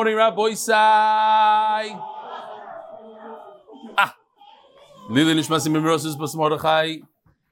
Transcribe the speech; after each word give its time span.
morning, 0.00 0.16
Rabbi 0.16 0.42
Isai. 0.56 2.00
Ah. 3.98 4.16
Lili 5.10 5.34
Nishmasi 5.34 5.68
Mimirosis 5.68 6.18
Bas 6.18 6.34
Mordechai. 6.34 7.00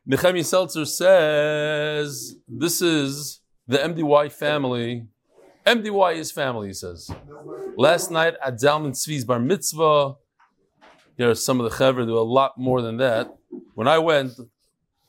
Nehemiah 0.06 0.42
Seltzer 0.42 0.86
says 0.86 2.36
this 2.48 2.80
is 2.80 3.42
the 3.66 3.76
MDY 3.76 4.32
family. 4.32 5.06
MDY 5.66 6.14
is 6.14 6.32
family, 6.32 6.68
he 6.68 6.72
says. 6.72 7.10
Last 7.76 8.10
night 8.10 8.32
at 8.42 8.54
Zalman 8.54 8.92
Tzvi's 8.92 9.26
bar 9.26 9.38
mitzvah, 9.38 10.14
there 11.18 11.28
are 11.28 11.34
some 11.34 11.60
of 11.60 11.70
the 11.70 11.76
chevra 11.76 12.06
do 12.06 12.16
a 12.16 12.20
lot 12.20 12.56
more 12.56 12.80
than 12.80 12.96
that. 12.96 13.30
When 13.74 13.88
I 13.88 13.98
went, 13.98 14.32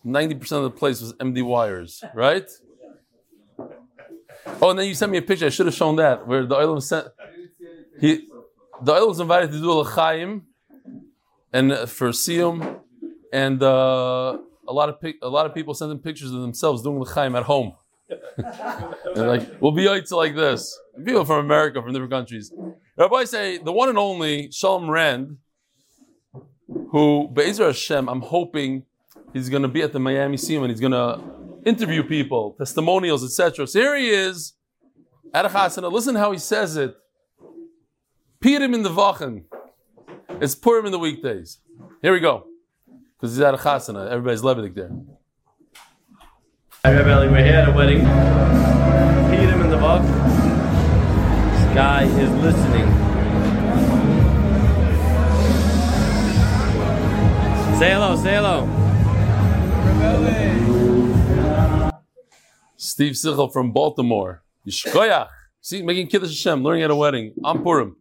90% 0.05 0.51
of 0.51 0.63
the 0.63 0.71
place 0.71 0.99
was 0.99 1.13
MDYers, 1.13 2.03
right? 2.13 2.49
Oh, 4.61 4.71
and 4.71 4.79
then 4.79 4.87
you 4.87 4.93
sent 4.93 5.09
me 5.09 5.19
a 5.19 5.21
picture. 5.21 5.45
I 5.45 5.49
should 5.49 5.67
have 5.67 5.75
shown 5.75 5.95
that 5.95 6.28
where 6.28 6.46
the 6.46 6.57
oil 6.57 6.82
sent. 6.82 7.07
He, 7.99 8.27
the 8.83 8.93
oil 8.93 9.07
was 9.07 9.19
invited 9.19 9.51
to 9.51 9.59
do 9.59 9.71
a 9.71 9.79
l'chaim, 9.81 10.43
and 11.51 11.71
uh, 11.71 11.85
for 11.85 12.09
siyum, 12.09 12.79
and 13.33 13.61
uh, 13.61 14.37
a 14.67 14.73
lot 14.73 14.89
of 14.89 14.95
a 15.21 15.29
lot 15.29 15.45
of 15.45 15.53
people 15.53 15.73
sent 15.73 15.89
them 15.89 15.99
pictures 15.99 16.31
of 16.31 16.41
themselves 16.41 16.81
doing 16.83 16.99
l'chaim 16.99 17.35
at 17.35 17.43
home. 17.43 17.73
and 18.37 19.27
like 19.27 19.61
we'll 19.61 19.71
be 19.71 19.87
out 19.87 20.09
like 20.11 20.35
this. 20.35 20.77
People 21.05 21.25
from 21.25 21.45
America, 21.45 21.81
from 21.81 21.93
different 21.93 22.11
countries. 22.11 22.51
Rabbi 22.97 23.23
say 23.25 23.57
the 23.57 23.71
one 23.71 23.89
and 23.89 23.97
only 23.97 24.51
Shalom 24.51 24.89
Rand, 24.89 25.37
who 26.91 27.29
Be'ezer 27.31 27.67
Hashem, 27.67 28.09
I'm 28.09 28.21
hoping 28.21 28.83
he's 29.33 29.50
going 29.50 29.61
to 29.61 29.67
be 29.67 29.81
at 29.81 29.93
the 29.93 30.00
Miami 30.00 30.37
Siyum 30.37 30.61
and 30.61 30.69
he's 30.69 30.79
going 30.79 30.91
to 30.91 31.21
interview 31.65 32.03
people, 32.03 32.55
testimonials, 32.58 33.23
etc. 33.23 33.67
So 33.67 33.80
here 33.80 33.95
he 33.95 34.09
is 34.09 34.53
at 35.33 35.45
a 35.45 35.50
chasana. 35.50 35.91
Listen 35.91 36.16
how 36.16 36.31
he 36.31 36.39
says 36.39 36.75
it. 36.77 36.95
Purim 38.42 38.73
in 38.73 38.84
the 38.84 38.90
Vachen. 38.90 39.44
It's 40.40 40.56
Purim 40.56 40.86
in 40.86 40.94
the 40.94 41.00
weekdays. 41.00 41.59
Here 42.02 42.14
we 42.14 42.22
go. 42.22 42.46
Because 43.18 43.36
he's 43.36 43.42
at 43.42 43.54
a 43.54 43.58
chasana. 43.58 44.09
Everybody's 44.09 44.42
levitic 44.42 44.76
there. 44.76 44.92
Hi, 46.86 46.94
Rabbi 46.94 47.09
Eli. 47.09 47.28
We're 47.28 47.44
here 47.44 47.56
at 47.56 47.68
a 47.68 47.73
wedding. 47.73 48.00
Purim 48.00 49.62
in 49.62 49.70
the 49.70 49.76
Vach. 49.76 50.04
This 51.52 51.76
guy 51.76 52.04
is 52.04 52.31
listening. 52.42 52.88
Say 57.78 57.92
hello, 57.92 58.16
say 58.16 58.36
hello. 58.36 58.68
Steve 62.78 63.14
Sichel 63.16 63.52
from 63.52 63.74
Baltimore. 63.74 64.44
Yishkoyach. 64.66 65.28
See, 65.59 65.81
making 65.81 66.08
Kiddush 66.08 66.30
Hashem, 66.30 66.64
learning 66.64 66.84
at 66.84 66.92
a 66.92 66.96
wedding. 66.96 67.34
I'm 67.44 67.64
Purim. 67.64 67.98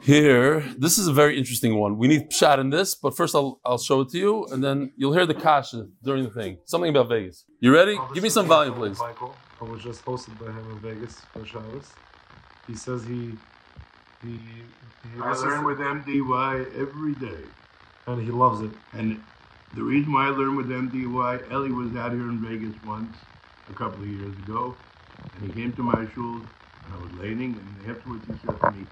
Here, 0.00 0.60
this 0.76 0.98
is 0.98 1.06
a 1.06 1.14
very 1.14 1.38
interesting 1.38 1.78
one. 1.78 1.96
We 1.96 2.08
need 2.08 2.30
shot 2.30 2.58
in 2.58 2.68
this, 2.68 2.94
but 2.94 3.16
first 3.16 3.34
I'll, 3.34 3.58
I'll 3.64 3.78
show 3.78 4.02
it 4.02 4.10
to 4.10 4.18
you, 4.18 4.44
and 4.52 4.62
then 4.62 4.92
you'll 4.96 5.14
hear 5.14 5.24
the 5.24 5.32
kasha 5.34 5.86
during 6.02 6.24
the 6.24 6.30
thing. 6.30 6.58
Something 6.66 6.90
about 6.90 7.08
Vegas. 7.08 7.44
You 7.60 7.72
ready? 7.72 7.96
Give 8.12 8.22
me 8.22 8.28
some 8.28 8.46
volume, 8.46 8.74
please. 8.74 8.98
Michael, 8.98 9.34
I 9.62 9.64
was 9.64 9.82
just 9.82 10.04
hosted 10.04 10.38
by 10.38 10.52
him 10.52 10.70
in 10.72 10.78
Vegas 10.80 11.22
for 11.32 11.46
Shabbos. 11.46 11.90
He 12.66 12.74
says 12.74 13.02
he 13.04 13.32
he 14.22 14.32
he 14.32 15.20
I 15.22 15.32
learn 15.36 15.64
with 15.64 15.78
MDY 15.78 16.78
every 16.78 17.14
day. 17.14 17.42
and 18.06 18.22
he 18.22 18.30
loves 18.30 18.60
it. 18.60 18.72
And 18.92 19.22
the 19.74 19.82
reason 19.82 20.12
why 20.12 20.26
I 20.26 20.30
learned 20.30 20.58
with 20.58 20.68
MDY, 20.68 21.50
Ellie 21.50 21.72
was 21.72 21.96
out 21.96 22.12
here 22.12 22.28
in 22.28 22.38
Vegas 22.44 22.74
once, 22.84 23.16
a 23.70 23.72
couple 23.72 24.02
of 24.02 24.08
years 24.08 24.36
ago, 24.44 24.74
and 25.34 25.46
he 25.50 25.52
came 25.62 25.72
to 25.72 25.82
my 25.82 26.06
shul, 26.14 26.34
and 26.36 26.94
I 26.94 27.02
was 27.02 27.12
laning, 27.14 27.58
and 27.58 27.90
afterwards 27.90 28.24
he 28.26 28.34
said 28.46 28.60
to 28.60 28.70
me, 28.72 28.86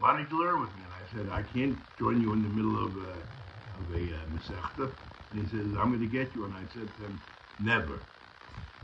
why 0.00 0.16
don't 0.16 0.30
you 0.30 0.44
learn 0.44 0.60
with 0.60 0.70
me? 0.70 0.82
And 0.84 0.92
I 0.94 1.30
said, 1.30 1.32
I 1.32 1.42
can't 1.42 1.78
join 1.98 2.20
you 2.20 2.32
in 2.32 2.42
the 2.42 2.48
middle 2.48 2.84
of, 2.84 2.96
uh, 2.96 3.10
of 3.10 3.94
a 3.94 4.14
uh. 4.14 4.90
And 5.30 5.42
he 5.42 5.48
says, 5.48 5.66
I'm 5.78 5.90
going 5.90 6.00
to 6.00 6.06
get 6.06 6.34
you. 6.34 6.44
And 6.44 6.54
I 6.54 6.62
said 6.72 6.88
to 6.96 7.02
him, 7.02 7.20
never. 7.60 8.00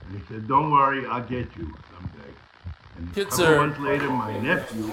And 0.06 0.20
he 0.20 0.26
said, 0.28 0.47
don't 0.48 0.70
worry, 0.70 1.06
I'll 1.06 1.22
get 1.22 1.48
you 1.56 1.72
someday. 1.92 2.30
And 2.97 3.08
a 3.10 3.14
Kids 3.14 3.36
couple 3.36 3.56
months 3.56 3.80
later, 3.80 4.08
my 4.08 4.38
nephew 4.38 4.92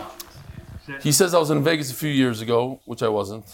said, 0.86 1.04
He 1.04 1.12
says 1.12 1.34
I 1.34 1.40
was 1.40 1.50
in 1.50 1.64
Vegas 1.64 1.92
a 1.92 1.96
few 1.96 2.10
years 2.10 2.42
ago, 2.42 2.82
which 2.86 3.04
I 3.04 3.10
wasn't. 3.10 3.46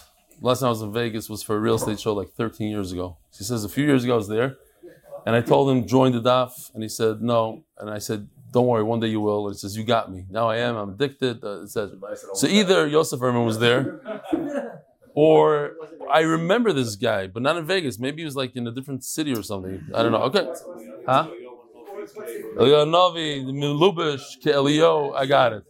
Last 0.41 0.59
time 0.59 0.67
I 0.67 0.69
was 0.69 0.81
in 0.81 0.93
Vegas 0.93 1.29
was 1.29 1.43
for 1.43 1.55
a 1.55 1.59
real 1.59 1.75
estate 1.75 1.99
show 1.99 2.13
like 2.13 2.29
13 2.29 2.69
years 2.69 2.91
ago. 2.91 3.17
He 3.35 3.43
says 3.43 3.63
a 3.63 3.69
few 3.69 3.85
years 3.85 4.03
ago 4.03 4.13
I 4.13 4.17
was 4.17 4.27
there, 4.27 4.55
and 5.25 5.35
I 5.35 5.41
told 5.41 5.69
him 5.69 5.87
join 5.87 6.11
the 6.11 6.21
daf, 6.21 6.73
and 6.73 6.83
he 6.83 6.89
said 6.89 7.21
no, 7.21 7.63
and 7.79 7.89
I 7.89 7.97
said 7.97 8.27
don't 8.51 8.67
worry, 8.67 8.83
one 8.83 8.99
day 8.99 9.07
you 9.07 9.21
will. 9.21 9.47
And 9.47 9.55
he 9.55 9.59
says 9.59 9.77
you 9.77 9.83
got 9.83 10.11
me. 10.11 10.25
Now 10.29 10.49
I 10.49 10.57
am. 10.57 10.75
I'm 10.75 10.89
addicted. 10.89 11.43
Uh, 11.43 11.63
etc. 11.63 11.97
So 12.33 12.47
either 12.47 12.87
Yosef 12.87 13.19
Herman 13.19 13.45
was 13.45 13.59
there, 13.59 13.99
or 15.13 15.73
I 16.11 16.21
remember 16.21 16.73
this 16.73 16.95
guy, 16.95 17.27
but 17.27 17.41
not 17.43 17.57
in 17.57 17.65
Vegas. 17.65 17.99
Maybe 17.99 18.21
he 18.21 18.25
was 18.25 18.35
like 18.35 18.55
in 18.55 18.67
a 18.67 18.71
different 18.71 19.03
city 19.03 19.33
or 19.33 19.43
something. 19.43 19.83
I 19.93 20.03
don't 20.03 20.11
know. 20.11 20.23
Okay, 20.29 20.45
huh? 21.05 21.29
Novi, 22.85 23.43
Milubish, 23.45 24.45
Elio. 24.47 25.13
I 25.13 25.25
got 25.25 25.53
it. 25.53 25.63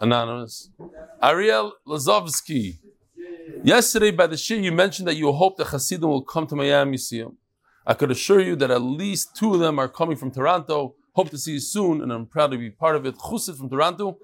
Anonymous. 0.00 0.70
Ariel 1.22 1.74
Lazovsky. 1.86 2.78
Yesterday 3.62 4.10
by 4.10 4.26
the 4.26 4.36
shir, 4.36 4.56
you 4.56 4.72
mentioned 4.72 5.06
that 5.08 5.16
you 5.16 5.30
hope 5.32 5.56
the 5.56 5.64
Hasidim 5.64 6.08
will 6.08 6.22
come 6.22 6.46
to 6.46 6.56
Miami 6.56 6.96
Siyum. 6.96 7.34
I 7.86 7.94
could 7.94 8.10
assure 8.10 8.40
you 8.40 8.56
that 8.56 8.70
at 8.70 8.82
least 8.82 9.36
two 9.36 9.54
of 9.54 9.60
them 9.60 9.78
are 9.78 9.88
coming 9.88 10.16
from 10.16 10.30
Toronto. 10.30 10.94
Hope 11.12 11.30
to 11.30 11.38
see 11.38 11.52
you 11.52 11.60
soon, 11.60 12.02
and 12.02 12.12
I'm 12.12 12.26
proud 12.26 12.50
to 12.52 12.58
be 12.58 12.70
part 12.70 12.96
of 12.96 13.06
it. 13.06 13.16
Chusid 13.16 13.56
from 13.56 13.68
Toronto. 13.68 14.18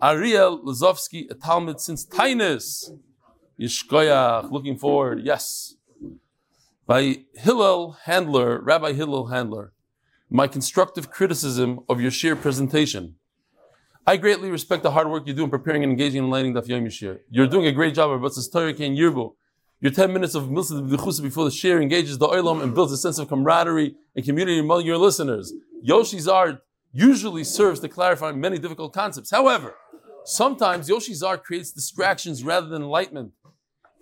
Ariel 0.00 0.62
Lazovsky, 0.62 1.28
a 1.30 1.34
Talmud 1.34 1.80
since 1.80 2.06
Tainus. 2.06 2.90
Yishkoyach, 3.60 4.50
looking 4.50 4.78
forward. 4.78 5.22
Yes. 5.24 5.74
By 6.86 7.24
Hillel 7.34 7.96
Handler, 8.04 8.60
Rabbi 8.62 8.92
Hillel 8.92 9.26
Handler. 9.26 9.72
My 10.30 10.46
constructive 10.46 11.10
criticism 11.10 11.80
of 11.88 12.00
your 12.00 12.10
shiur 12.10 12.40
presentation. 12.40 13.16
I 14.06 14.16
greatly 14.16 14.50
respect 14.50 14.82
the 14.82 14.92
hard 14.92 15.10
work 15.10 15.26
you 15.26 15.34
do 15.34 15.44
in 15.44 15.50
preparing 15.50 15.82
and 15.82 15.90
engaging 15.92 16.24
in 16.24 16.30
lighting 16.30 16.54
Daf 16.54 16.68
Yom 16.68 16.84
Yishir. 16.84 17.20
You're 17.30 17.46
doing 17.46 17.66
a 17.66 17.72
great 17.72 17.94
job 17.94 18.10
of 18.10 18.20
Batzis 18.20 18.50
Torah 18.50 18.72
Ken 18.72 18.94
Yirbu. 18.94 19.34
Your 19.80 19.92
10 19.92 20.12
minutes 20.12 20.34
of 20.34 20.44
Milsa 20.44 21.22
before 21.22 21.44
the 21.44 21.52
share 21.52 21.80
engages 21.80 22.18
the 22.18 22.26
oilam 22.26 22.64
and 22.64 22.74
builds 22.74 22.90
a 22.90 22.96
sense 22.96 23.20
of 23.20 23.28
camaraderie 23.28 23.94
and 24.16 24.24
community 24.24 24.58
among 24.58 24.84
your 24.84 24.96
listeners. 24.96 25.52
Yoshi's 25.82 26.26
art 26.26 26.62
usually 26.92 27.44
serves 27.44 27.78
to 27.80 27.88
clarify 27.88 28.32
many 28.32 28.58
difficult 28.58 28.92
concepts. 28.92 29.30
However, 29.30 29.76
sometimes 30.24 30.88
Yoshi's 30.88 31.22
art 31.22 31.44
creates 31.44 31.70
distractions 31.70 32.42
rather 32.42 32.66
than 32.66 32.82
enlightenment. 32.82 33.30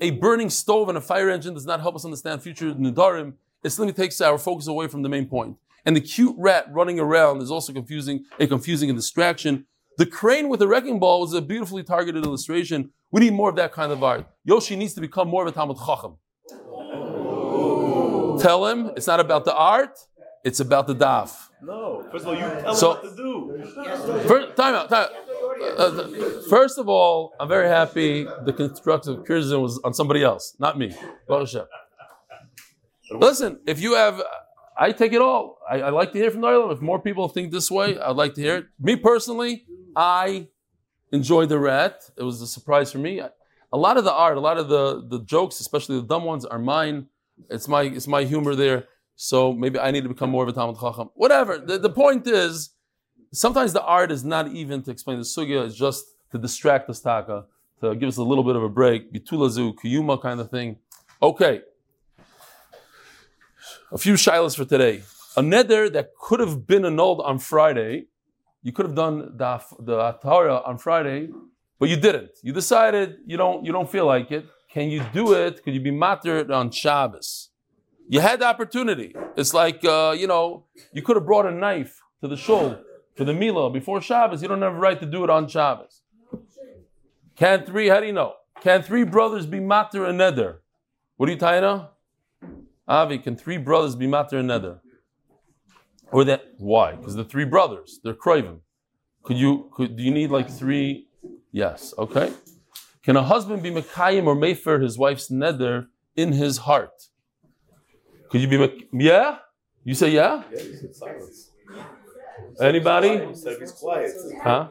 A 0.00 0.12
burning 0.12 0.48
stove 0.48 0.88
and 0.88 0.96
a 0.96 1.00
fire 1.02 1.28
engine 1.28 1.52
does 1.52 1.66
not 1.66 1.82
help 1.82 1.94
us 1.94 2.06
understand 2.06 2.42
future 2.42 2.72
Nidarim. 2.72 3.34
It 3.62 3.68
simply 3.68 3.92
takes 3.92 4.18
our 4.22 4.38
focus 4.38 4.68
away 4.68 4.88
from 4.88 5.02
the 5.02 5.10
main 5.10 5.26
point. 5.26 5.58
And 5.84 5.94
the 5.94 6.00
cute 6.00 6.36
rat 6.38 6.68
running 6.72 6.98
around 6.98 7.42
is 7.42 7.50
also 7.50 7.74
confusing, 7.74 8.24
a 8.40 8.46
confusing 8.46 8.88
and 8.88 8.98
distraction. 8.98 9.66
The 9.98 10.06
crane 10.06 10.48
with 10.48 10.60
the 10.60 10.68
wrecking 10.68 10.98
ball 10.98 11.24
is 11.24 11.34
a 11.34 11.42
beautifully 11.42 11.82
targeted 11.82 12.24
illustration. 12.24 12.92
We 13.16 13.20
need 13.20 13.32
more 13.32 13.48
of 13.48 13.56
that 13.56 13.72
kind 13.72 13.92
of 13.92 14.04
art. 14.04 14.26
Yoshi 14.44 14.76
needs 14.76 14.92
to 14.92 15.00
become 15.00 15.26
more 15.28 15.40
of 15.46 15.48
a 15.48 15.52
Talmud 15.52 15.78
Chacham. 15.78 16.18
Tell 18.42 18.66
him 18.66 18.90
it's 18.94 19.06
not 19.06 19.20
about 19.20 19.46
the 19.46 19.54
art, 19.56 19.98
it's 20.44 20.60
about 20.60 20.86
the 20.86 20.94
daf. 20.94 21.30
No, 21.62 22.06
first 22.12 22.26
of 22.26 22.28
all, 22.28 22.34
you 22.34 22.40
tell 22.40 22.74
So- 22.74 22.92
him 22.92 22.96
what 23.04 23.16
to 23.16 23.16
do. 23.16 24.28
First, 24.28 24.56
time 24.58 24.74
out, 24.74 24.90
time 24.90 25.06
out. 25.06 25.80
Uh, 25.80 26.08
first 26.50 26.76
of 26.76 26.90
all, 26.90 27.32
I'm 27.40 27.48
very 27.48 27.68
happy 27.68 28.24
the 28.44 28.52
constructive 28.52 29.24
criticism 29.24 29.62
was 29.62 29.80
on 29.82 29.94
somebody 29.94 30.22
else, 30.22 30.54
not 30.58 30.76
me. 30.76 30.94
Listen, 33.10 33.60
if 33.66 33.80
you 33.80 33.94
have, 33.94 34.20
I 34.76 34.92
take 34.92 35.14
it 35.14 35.22
all. 35.22 35.58
I, 35.70 35.80
I 35.80 35.88
like 35.88 36.12
to 36.12 36.18
hear 36.18 36.30
from 36.30 36.42
the 36.42 36.48
Olam. 36.48 36.70
If 36.70 36.82
more 36.82 37.00
people 37.00 37.28
think 37.30 37.50
this 37.50 37.70
way, 37.70 37.98
I'd 37.98 38.14
like 38.14 38.34
to 38.34 38.42
hear 38.42 38.56
it. 38.56 38.66
Me 38.78 38.94
personally, 38.96 39.64
I 39.96 40.48
enjoyed 41.18 41.48
the 41.54 41.60
rat. 41.70 41.94
It 42.20 42.24
was 42.30 42.36
a 42.46 42.50
surprise 42.56 42.88
for 42.92 43.00
me. 43.06 43.12
A 43.78 43.78
lot 43.86 43.96
of 44.00 44.04
the 44.08 44.12
art, 44.24 44.36
a 44.36 44.44
lot 44.48 44.58
of 44.62 44.66
the, 44.74 44.84
the 45.12 45.20
jokes, 45.34 45.56
especially 45.64 45.96
the 46.00 46.08
dumb 46.12 46.24
ones, 46.32 46.44
are 46.52 46.62
mine. 46.76 46.96
It's 47.54 47.68
my 47.74 47.82
it's 47.96 48.08
my 48.16 48.22
humor 48.32 48.54
there. 48.54 48.80
So 49.28 49.52
maybe 49.62 49.78
I 49.86 49.90
need 49.94 50.04
to 50.08 50.12
become 50.16 50.30
more 50.30 50.44
of 50.44 50.48
a 50.48 50.52
Talmud 50.52 50.78
Chacham. 50.82 51.08
Whatever. 51.14 51.52
The, 51.68 51.76
the 51.78 51.94
point 52.04 52.26
is, 52.26 52.70
sometimes 53.32 53.72
the 53.72 53.82
art 53.98 54.10
is 54.16 54.22
not 54.24 54.44
even 54.60 54.82
to 54.84 54.90
explain 54.90 55.18
the 55.18 55.24
sugya, 55.24 55.66
it's 55.66 55.74
just 55.86 56.04
to 56.32 56.38
distract 56.38 56.88
us 56.90 57.00
taka, 57.00 57.38
to 57.80 57.94
give 57.94 58.08
us 58.08 58.18
a 58.18 58.22
little 58.22 58.44
bit 58.44 58.56
of 58.56 58.62
a 58.62 58.68
break, 58.68 59.12
bitulazu, 59.12 59.74
kiyuma 59.80 60.20
kind 60.20 60.38
of 60.40 60.50
thing. 60.50 60.76
Okay. 61.22 61.62
A 63.92 63.98
few 63.98 64.14
shilas 64.14 64.56
for 64.56 64.64
today. 64.64 65.02
A 65.36 65.42
neder 65.42 65.92
that 65.92 66.06
could 66.20 66.40
have 66.40 66.66
been 66.66 66.84
annulled 66.84 67.20
on 67.20 67.38
Friday, 67.38 68.06
you 68.66 68.72
could 68.72 68.86
have 68.88 68.98
done 69.04 69.16
the, 69.42 69.52
the 69.88 69.96
on 70.70 70.76
Friday, 70.86 71.20
but 71.78 71.88
you 71.88 71.98
didn't. 72.06 72.32
You 72.42 72.52
decided 72.52 73.08
you 73.30 73.36
don't 73.42 73.64
you 73.66 73.72
don't 73.76 73.90
feel 73.96 74.06
like 74.14 74.28
it. 74.38 74.44
Can 74.74 74.86
you 74.94 75.00
do 75.12 75.24
it? 75.44 75.62
Could 75.62 75.74
you 75.74 75.84
be 75.90 75.94
matter 76.06 76.34
on 76.52 76.70
Shabbos? 76.70 77.28
You 78.08 78.20
had 78.28 78.40
the 78.40 78.48
opportunity. 78.54 79.14
It's 79.40 79.54
like 79.62 79.80
uh, 79.84 80.14
you 80.22 80.26
know, 80.32 80.44
you 80.92 81.02
could 81.02 81.16
have 81.18 81.26
brought 81.30 81.46
a 81.46 81.54
knife 81.62 81.94
to 82.20 82.28
the 82.28 82.36
shul 82.46 82.66
for 83.16 83.24
the 83.24 83.32
Mila 83.32 83.70
before 83.70 84.00
Shabbos, 84.00 84.42
you 84.42 84.48
don't 84.48 84.62
have 84.62 84.74
a 84.74 84.78
right 84.78 85.00
to 85.00 85.06
do 85.06 85.24
it 85.24 85.30
on 85.30 85.48
Shabbos. 85.48 86.02
Can 87.34 87.64
three, 87.64 87.88
how 87.88 88.00
do 88.00 88.06
you 88.06 88.12
know? 88.12 88.34
Can 88.60 88.82
three 88.82 89.04
brothers 89.04 89.46
be 89.46 89.60
matter 89.60 90.04
and? 90.04 90.18
What 91.16 91.28
are 91.28 91.32
you 91.32 91.38
tying? 91.38 91.86
Avi, 92.86 93.18
can 93.18 93.36
three 93.36 93.58
brothers 93.58 93.96
be 93.96 94.06
matter 94.06 94.38
and? 94.38 94.80
Or 96.12 96.24
that, 96.24 96.44
why? 96.58 96.92
Because 96.92 97.16
the 97.16 97.24
three 97.24 97.44
brothers, 97.44 98.00
they're 98.02 98.14
craving. 98.14 98.60
Could 99.22 99.36
you, 99.38 99.70
could, 99.74 99.96
do 99.96 100.02
you 100.02 100.10
need 100.10 100.30
like 100.30 100.50
three? 100.50 101.08
Yes, 101.52 101.92
okay. 101.98 102.32
Can 103.02 103.16
a 103.16 103.22
husband 103.22 103.62
be 103.62 103.70
Mekayim 103.70 104.26
or 104.26 104.34
Mayfer 104.36 104.82
his 104.82 104.98
wife's 104.98 105.30
nether 105.30 105.88
in 106.16 106.32
his 106.32 106.58
heart? 106.58 107.08
Could 108.30 108.40
you 108.40 108.48
be, 108.48 108.58
Mek- 108.58 108.88
yeah? 108.92 109.38
You 109.84 109.94
say 109.94 110.10
yeah? 110.10 110.42
Yeah, 110.52 110.62
you 110.62 110.76
said 110.76 110.94
silence. 110.94 111.50
Anybody? 112.60 113.08
You 113.08 113.34
said 113.34 113.52
if 113.52 113.60
he's 113.60 113.72
quiet. 113.72 114.10
Huh? 114.42 114.68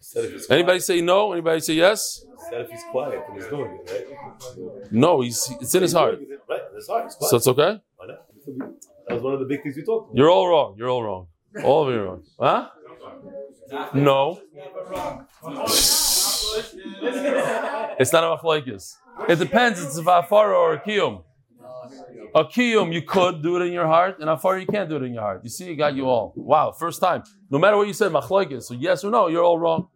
Said 0.00 0.24
if 0.24 0.32
he's. 0.32 0.50
Anybody 0.50 0.80
say 0.80 1.00
no? 1.00 1.32
Anybody 1.32 1.60
say 1.60 1.74
yes? 1.74 2.24
Said 2.50 2.62
if 2.62 2.70
he's 2.70 2.82
quiet, 2.90 3.22
he's 3.34 3.46
doing 3.46 3.78
it, 3.84 3.90
right? 3.90 4.92
No, 4.92 5.20
he's 5.20 5.48
it's 5.60 5.74
in 5.74 5.82
his 5.82 5.92
heart. 5.92 6.18
Right, 6.48 6.60
his 6.74 6.88
heart. 6.88 7.04
He's 7.04 7.14
quiet. 7.14 7.30
So 7.30 7.36
it's 7.36 7.48
okay? 7.48 7.80
Was 9.08 9.22
one 9.22 9.34
of 9.34 9.40
the 9.40 9.46
big 9.46 9.62
things 9.62 9.76
we 9.76 9.82
talked 9.82 10.10
about. 10.10 10.16
You're 10.16 10.30
all 10.30 10.48
wrong. 10.48 10.74
You're 10.78 10.90
all 10.90 11.02
wrong. 11.02 11.26
All 11.64 11.86
of 11.86 11.94
you 11.94 12.00
are 12.00 12.04
wrong. 12.04 12.22
Huh? 12.38 12.70
No. 13.94 14.40
It's 17.98 18.12
not 18.12 18.24
a 18.24 18.36
machlokes. 18.36 18.96
It 19.28 19.38
depends. 19.38 19.82
It's 19.82 19.96
a 19.98 20.02
vafara 20.02 20.54
or 20.54 20.74
a 20.74 20.80
kiyum. 20.80 21.22
A 22.34 22.44
kiyum, 22.44 22.92
you 22.92 23.02
could 23.02 23.42
do 23.42 23.56
it 23.56 23.62
in 23.66 23.72
your 23.72 23.86
heart, 23.86 24.18
and 24.20 24.28
a 24.28 24.36
far 24.36 24.58
you 24.58 24.66
can't 24.66 24.90
do 24.90 24.96
it 24.96 25.02
in 25.02 25.14
your 25.14 25.22
heart. 25.22 25.40
You 25.42 25.48
see, 25.48 25.70
it 25.70 25.76
got 25.76 25.94
you 25.94 26.06
all. 26.06 26.34
Wow, 26.36 26.72
first 26.72 27.00
time. 27.00 27.22
No 27.50 27.58
matter 27.58 27.76
what 27.76 27.86
you 27.86 27.94
said, 27.94 28.12
machlokes. 28.12 28.64
So 28.64 28.74
yes 28.74 29.04
or 29.04 29.10
no, 29.10 29.28
you're 29.28 29.44
all 29.44 29.58
wrong. 29.58 29.88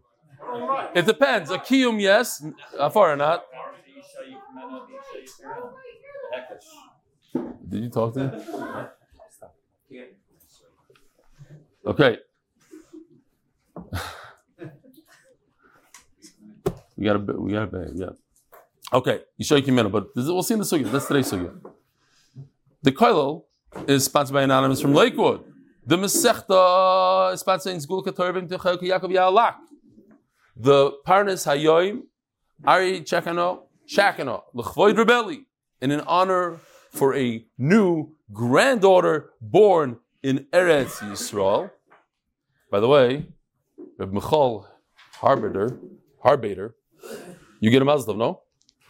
It 0.95 1.05
depends. 1.07 1.51
A 1.51 1.59
kiyum, 1.59 2.01
yes. 2.01 2.43
A 2.79 2.89
far 2.91 3.15
not. 3.17 3.45
Did 7.33 7.85
you 7.85 7.91
talk 7.91 8.15
to 8.15 8.21
him? 8.21 8.89
Okay. 11.87 12.19
we 16.97 17.05
got 17.05 17.17
a 17.17 17.19
bit. 17.19 17.41
We 17.41 17.53
got 17.53 17.63
a 17.63 17.67
bit. 17.67 17.93
Yeah. 17.95 18.11
Okay. 18.93 19.23
Yishay 19.41 19.63
Kimena, 19.63 19.91
but 19.91 20.15
this, 20.15 20.27
we'll 20.27 20.43
see 20.43 20.55
in 20.55 20.61
the 20.61 20.67
sugya. 20.67 20.91
That's 20.93 21.07
today's 21.07 21.33
sugya. 21.33 21.59
The 22.83 22.93
koilel 22.93 23.45
is 23.87 24.05
sponsored 24.05 24.35
by 24.35 24.43
anonymous 24.43 24.81
from 24.81 24.93
Lakewood. 24.95 25.43
The 25.87 25.97
Masechta 25.97 27.33
is 27.33 27.41
sponsored 27.41 27.73
in 27.73 27.79
Zgul 27.79 28.05
Ketorvim 28.05 28.47
Techel 28.49 28.79
Yaakov 28.81 29.11
Yalak. 29.11 29.55
The 30.55 30.93
Parnas 31.07 31.47
Hayoim 31.47 32.03
Ari 32.67 33.01
Chekano 33.01 33.63
Shakano 33.89 34.43
L'chvoid 34.53 34.97
Rebelli 34.97 35.47
in 35.81 35.91
an 35.91 36.03
honor 36.03 36.61
for 36.91 37.15
a 37.15 37.45
new 37.57 38.13
granddaughter 38.33 39.31
born 39.41 39.99
in 40.23 40.47
Eretz 40.53 40.99
Yisrael. 40.99 41.71
By 42.71 42.81
the 42.81 42.89
way, 42.89 43.27
Reb 43.99 44.13
Michal 44.13 44.67
Harbader, 45.21 45.79
Harbader, 46.25 46.75
you 47.61 47.71
get 47.71 47.83
a 47.83 47.85
Muslim, 47.85 48.19
no? 48.19 48.43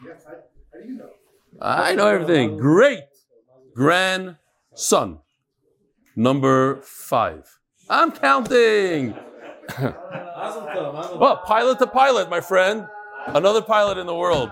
Yes, 0.04 0.24
how 0.26 0.80
do 0.80 0.88
you 0.88 0.94
know? 0.94 1.10
I 1.60 1.94
know 1.94 2.06
everything. 2.06 2.56
Great 2.56 3.04
grandson, 3.74 5.18
number 6.16 6.80
five. 6.82 7.58
I'm 7.88 8.12
counting. 8.12 9.14
well, 9.80 9.94
oh, 11.20 11.40
pilot 11.44 11.78
to 11.80 11.86
pilot, 11.86 12.30
my 12.30 12.40
friend. 12.40 12.86
Another 13.26 13.62
pilot 13.62 13.98
in 13.98 14.06
the 14.06 14.14
world. 14.14 14.50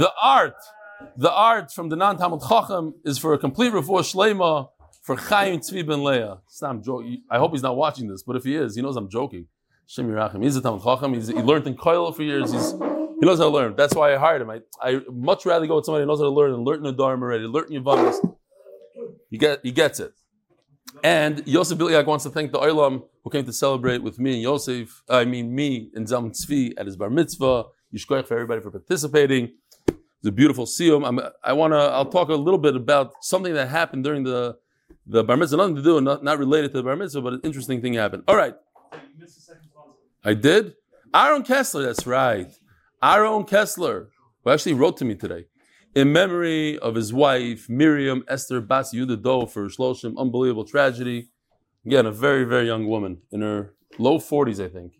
The 0.00 0.10
art, 0.22 0.56
the 1.14 1.30
art 1.30 1.72
from 1.72 1.90
the 1.90 1.96
non 1.96 2.16
Talmud 2.16 2.40
Chacham 2.48 2.94
is 3.04 3.18
for 3.18 3.34
a 3.34 3.38
complete 3.38 3.70
refuah 3.70 4.00
shlema 4.00 4.70
for 5.02 5.14
Chaim 5.14 5.60
Tzvi 5.60 5.86
ben 5.86 6.02
Leah. 6.02 6.38
I 7.30 7.36
hope 7.36 7.52
he's 7.52 7.62
not 7.62 7.76
watching 7.76 8.08
this, 8.08 8.22
but 8.22 8.34
if 8.34 8.44
he 8.44 8.54
is, 8.56 8.76
he 8.76 8.80
knows 8.80 8.96
I'm 8.96 9.10
joking. 9.10 9.48
Shem 9.86 10.08
Yerachim. 10.08 10.42
He's 10.42 10.56
a 10.56 10.62
Talmud 10.62 10.82
Chacham. 10.82 11.12
He's, 11.12 11.28
he 11.28 11.34
learned 11.34 11.66
in 11.66 11.76
Koil 11.76 12.16
for 12.16 12.22
years. 12.22 12.50
He's, 12.50 12.70
he 12.72 13.26
knows 13.26 13.40
how 13.40 13.44
to 13.44 13.50
learn. 13.50 13.76
That's 13.76 13.94
why 13.94 14.14
I 14.14 14.16
hired 14.16 14.40
him. 14.40 14.48
I 14.48 14.60
I 14.80 15.00
much 15.12 15.44
rather 15.44 15.66
go 15.66 15.76
with 15.76 15.84
somebody 15.84 16.04
who 16.04 16.06
knows 16.06 16.20
how 16.20 16.24
to 16.24 16.30
learn 16.30 16.54
and 16.54 16.64
learn 16.64 16.82
the 16.82 16.92
Dharma 16.92 17.22
already, 17.26 17.44
learn 17.44 17.70
in 17.70 17.84
Yavamas. 17.84 18.16
He 19.28 19.36
get 19.36 19.60
he 19.62 19.70
gets 19.70 20.00
it. 20.00 20.14
And 21.04 21.46
Yosef 21.46 21.76
Biliak 21.76 22.06
wants 22.06 22.24
to 22.24 22.30
thank 22.30 22.52
the 22.52 22.58
Olam 22.58 23.02
who 23.22 23.28
came 23.28 23.44
to 23.44 23.52
celebrate 23.52 24.02
with 24.02 24.18
me 24.18 24.32
and 24.32 24.40
Yosef, 24.40 25.02
I 25.10 25.26
mean 25.26 25.54
me 25.54 25.90
and 25.94 26.08
Zam 26.08 26.30
Tzvi 26.30 26.72
at 26.78 26.86
his 26.86 26.96
bar 26.96 27.10
mitzvah. 27.10 27.64
Yishkoich 27.94 28.26
for 28.26 28.34
everybody 28.34 28.60
for 28.60 28.70
participating. 28.70 29.50
A 30.26 30.30
beautiful 30.30 30.66
siyum. 30.66 31.06
I'm, 31.06 31.18
I 31.42 31.54
want 31.54 31.72
to. 31.72 31.78
I'll 31.78 32.04
talk 32.04 32.28
a 32.28 32.34
little 32.34 32.58
bit 32.58 32.76
about 32.76 33.24
something 33.24 33.54
that 33.54 33.68
happened 33.68 34.04
during 34.04 34.22
the 34.22 34.58
the 35.06 35.24
bar 35.24 35.36
mitzvah. 35.36 35.56
Nothing 35.56 35.76
to 35.76 35.82
do, 35.82 36.00
not, 36.00 36.22
not 36.22 36.38
related 36.38 36.72
to 36.72 36.76
the 36.78 36.82
bar 36.82 36.94
mitzvah, 36.94 37.22
but 37.22 37.32
an 37.32 37.40
interesting 37.42 37.80
thing 37.80 37.94
happened. 37.94 38.24
All 38.28 38.36
right. 38.36 38.54
I 40.22 40.34
did. 40.34 40.74
Aaron 41.14 41.42
Kessler. 41.42 41.84
That's 41.84 42.06
right. 42.06 42.52
Aaron 43.02 43.44
Kessler, 43.44 44.10
who 44.44 44.50
actually 44.50 44.74
wrote 44.74 44.98
to 44.98 45.06
me 45.06 45.14
today, 45.14 45.46
in 45.94 46.12
memory 46.12 46.78
of 46.78 46.96
his 46.96 47.14
wife 47.14 47.70
Miriam 47.70 48.22
Esther 48.28 48.60
Bas 48.60 48.92
Yehuda 48.92 49.50
for 49.50 49.68
Shloshim, 49.68 50.18
unbelievable 50.18 50.64
tragedy. 50.64 51.30
Again, 51.86 52.04
a 52.04 52.12
very 52.12 52.44
very 52.44 52.66
young 52.66 52.86
woman 52.86 53.22
in 53.32 53.40
her 53.40 53.72
low 53.98 54.18
forties, 54.18 54.60
I 54.60 54.68
think. 54.68 54.92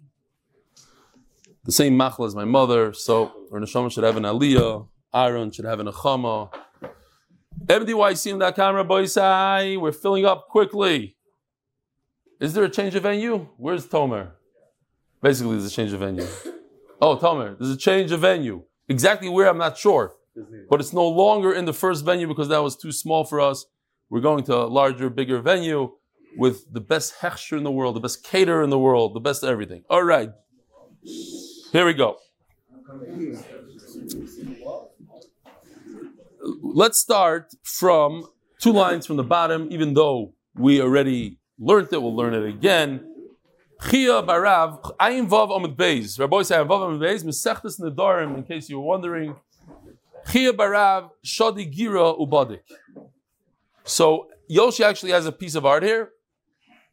The 1.65 1.73
same 1.73 1.95
machla 1.95 2.27
as 2.27 2.35
my 2.35 2.47
mother, 2.47 2.95
so 2.95 3.33
her 3.53 3.61
neshama 3.61 3.93
should 3.93 4.05
have 4.05 4.17
an 4.17 4.23
aliyah. 4.23 4.89
Aaron 5.13 5.51
should 5.51 5.65
have 5.65 5.81
an 5.81 5.87
achama. 5.87 6.51
MDYCM.com, 7.67 8.75
Rabbi 8.75 9.03
Isai, 9.03 9.81
we're 9.81 9.93
filling 9.93 10.25
up 10.25 10.49
quickly. 10.49 11.17
Is 12.41 12.55
there 12.55 12.65
a 12.65 12.71
change 12.71 12.95
of 12.95 13.03
venue? 13.03 13.49
Where's 13.57 13.87
Tomer? 13.87 14.31
Basically, 15.23 15.53
there's 15.53 15.71
a 15.71 15.75
change 15.75 15.93
of 15.93 16.01
venue. 16.01 16.27
Oh, 17.01 17.17
Tomer, 17.17 17.59
there's 17.59 17.71
a 17.71 17.77
change 17.77 18.13
of 18.13 18.21
venue. 18.21 18.63
Exactly 18.89 19.29
where, 19.29 19.49
I'm 19.49 19.59
not 19.59 19.77
sure. 19.77 20.15
But 20.71 20.81
it's 20.81 20.93
no 20.93 21.07
longer 21.07 21.53
in 21.53 21.65
the 21.65 21.73
first 21.73 22.05
venue 22.05 22.27
because 22.27 22.49
that 22.49 22.63
was 22.63 22.77
too 22.77 22.93
small 22.93 23.25
for 23.25 23.41
us. 23.41 23.67
We're 24.09 24.21
going 24.21 24.45
to 24.45 24.57
a 24.57 24.67
larger, 24.67 25.11
bigger 25.11 25.41
venue 25.41 25.93
with 26.37 26.73
the 26.73 26.81
best 26.81 27.17
hechsher 27.21 27.59
in 27.59 27.65
the 27.65 27.71
world, 27.71 27.97
the 27.97 28.01
best 28.01 28.25
caterer 28.25 28.63
in 28.63 28.71
the 28.71 28.79
world, 28.79 29.15
the 29.15 29.21
best 29.21 29.45
everything. 29.45 29.85
All 29.91 30.03
right. 30.03 30.31
Here 31.73 31.85
we 31.85 31.95
go. 31.95 32.17
Let's 36.63 36.99
start 36.99 37.55
from 37.63 38.27
two 38.61 38.73
lines 38.73 39.07
from 39.07 39.17
the 39.17 39.25
bottom, 39.25 39.69
even 39.71 39.95
though 39.95 40.35
we 40.55 40.81
already 40.81 41.39
learned 41.59 41.93
it, 41.93 42.03
we'll 42.03 42.17
learn 42.17 42.35
it 42.35 42.45
again. 42.45 43.07
Chia 43.89 44.23
barav, 44.23 44.95
ayin 44.99 45.29
vav 45.29 45.57
amid 45.57 45.77
beis. 45.77 46.19
Rabbi 46.19 46.43
say 46.43 46.57
ayin 46.57 46.69
vav 46.69 46.89
amid 46.89 47.01
beis, 47.01 47.25
mesechtes 47.25 47.81
nedarim, 47.81 48.37
in 48.37 48.43
case 48.43 48.69
you 48.69 48.79
were 48.79 48.87
wondering. 48.87 49.35
Chia 50.31 50.53
barav, 50.53 51.11
shadi 51.25 51.73
gira 51.73 52.19
ubadik. 52.19 52.61
So 53.85 54.29
Yoshi 54.49 54.85
actually 54.85 55.13
has 55.13 55.27
a 55.27 55.33
piece 55.33 55.55
of 55.55 55.65
art 55.65 55.83
here. 55.83 56.11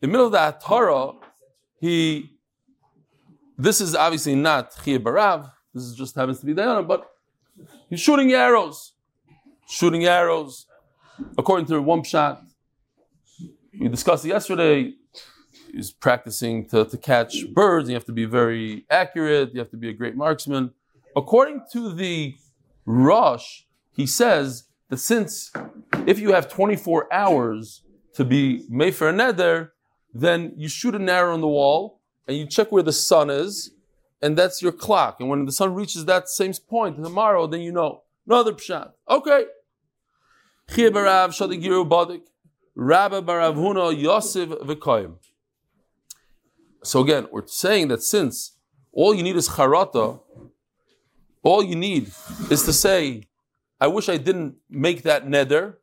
In 0.01 0.09
the 0.09 0.11
middle 0.11 0.27
of 0.27 0.31
the 0.31 0.57
Torah, 0.63 1.13
he, 1.79 2.31
this 3.57 3.81
is 3.81 3.95
obviously 3.95 4.35
not 4.35 4.73
Chia 4.83 4.99
barav, 4.99 5.51
this 5.73 5.83
is 5.83 5.95
just 5.95 6.15
happens 6.15 6.39
to 6.39 6.45
be 6.45 6.53
Diana, 6.53 6.83
but 6.83 7.09
he's 7.89 7.99
shooting 7.99 8.31
arrows. 8.31 8.93
Shooting 9.67 10.05
arrows. 10.05 10.65
According 11.37 11.65
to 11.67 11.81
one 11.81 12.03
shot, 12.03 12.41
we 13.77 13.89
discussed 13.89 14.23
yesterday. 14.23 14.93
He's 15.71 15.91
practicing 15.91 16.67
to, 16.69 16.85
to 16.85 16.97
catch 16.97 17.35
birds. 17.53 17.89
You 17.89 17.95
have 17.95 18.05
to 18.05 18.13
be 18.13 18.25
very 18.25 18.85
accurate. 18.89 19.53
You 19.53 19.59
have 19.59 19.69
to 19.71 19.77
be 19.77 19.89
a 19.89 19.93
great 19.93 20.15
marksman. 20.15 20.71
According 21.15 21.63
to 21.73 21.93
the 21.93 22.35
Rosh, 22.85 23.63
he 23.91 24.07
says 24.07 24.63
that 24.89 24.97
since 24.97 25.51
if 26.05 26.17
you 26.19 26.31
have 26.33 26.49
24 26.49 27.13
hours 27.13 27.83
to 28.13 28.23
be 28.23 28.65
Mayfer 28.71 29.13
Neder, 29.13 29.71
then 30.13 30.53
you 30.55 30.69
shoot 30.69 30.95
an 30.95 31.09
arrow 31.09 31.33
on 31.33 31.41
the 31.41 31.47
wall 31.47 31.99
and 32.27 32.37
you 32.37 32.45
check 32.45 32.71
where 32.71 32.83
the 32.83 32.93
sun 32.93 33.29
is, 33.29 33.71
and 34.21 34.37
that's 34.37 34.61
your 34.61 34.71
clock. 34.71 35.17
And 35.19 35.29
when 35.29 35.45
the 35.45 35.51
sun 35.51 35.73
reaches 35.73 36.05
that 36.05 36.29
same 36.29 36.53
point 36.69 37.03
tomorrow, 37.03 37.47
then 37.47 37.61
you 37.61 37.71
know. 37.71 38.03
Another 38.25 38.53
pshat. 38.53 38.91
Okay. 39.09 39.45
Chia 40.69 40.91
barav 40.91 41.29
shadigiru 41.29 41.87
badik. 41.87 42.21
Rabba 42.75 43.21
barav 43.21 43.55
huna 43.55 43.97
Yosef 43.97 44.49
v'koyim. 44.49 45.15
So 46.83 47.01
again, 47.01 47.27
we're 47.31 47.47
saying 47.47 47.87
that 47.89 48.03
since 48.03 48.57
all 48.91 49.13
you 49.13 49.23
need 49.23 49.35
is 49.35 49.49
charata, 49.49 50.21
all 51.43 51.63
you 51.63 51.75
need 51.75 52.11
is 52.49 52.63
to 52.63 52.73
say, 52.73 53.23
I 53.79 53.87
wish 53.87 54.09
I 54.09 54.17
didn't 54.17 54.55
make 54.69 55.03
that 55.03 55.25
neder. 55.25 55.75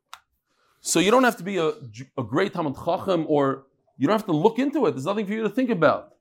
So 0.80 1.00
you 1.00 1.10
don't 1.10 1.24
have 1.24 1.36
to 1.38 1.42
be 1.42 1.56
a, 1.58 1.72
a 2.18 2.22
great 2.22 2.52
Talmud 2.52 2.76
Chacham 2.76 3.24
or 3.28 3.64
you 3.96 4.06
don't 4.06 4.14
have 4.14 4.26
to 4.26 4.32
look 4.32 4.58
into 4.58 4.84
it. 4.86 4.92
There's 4.92 5.06
nothing 5.06 5.26
for 5.26 5.32
you 5.32 5.42
to 5.42 5.48
think 5.48 5.70
about. 5.70 6.14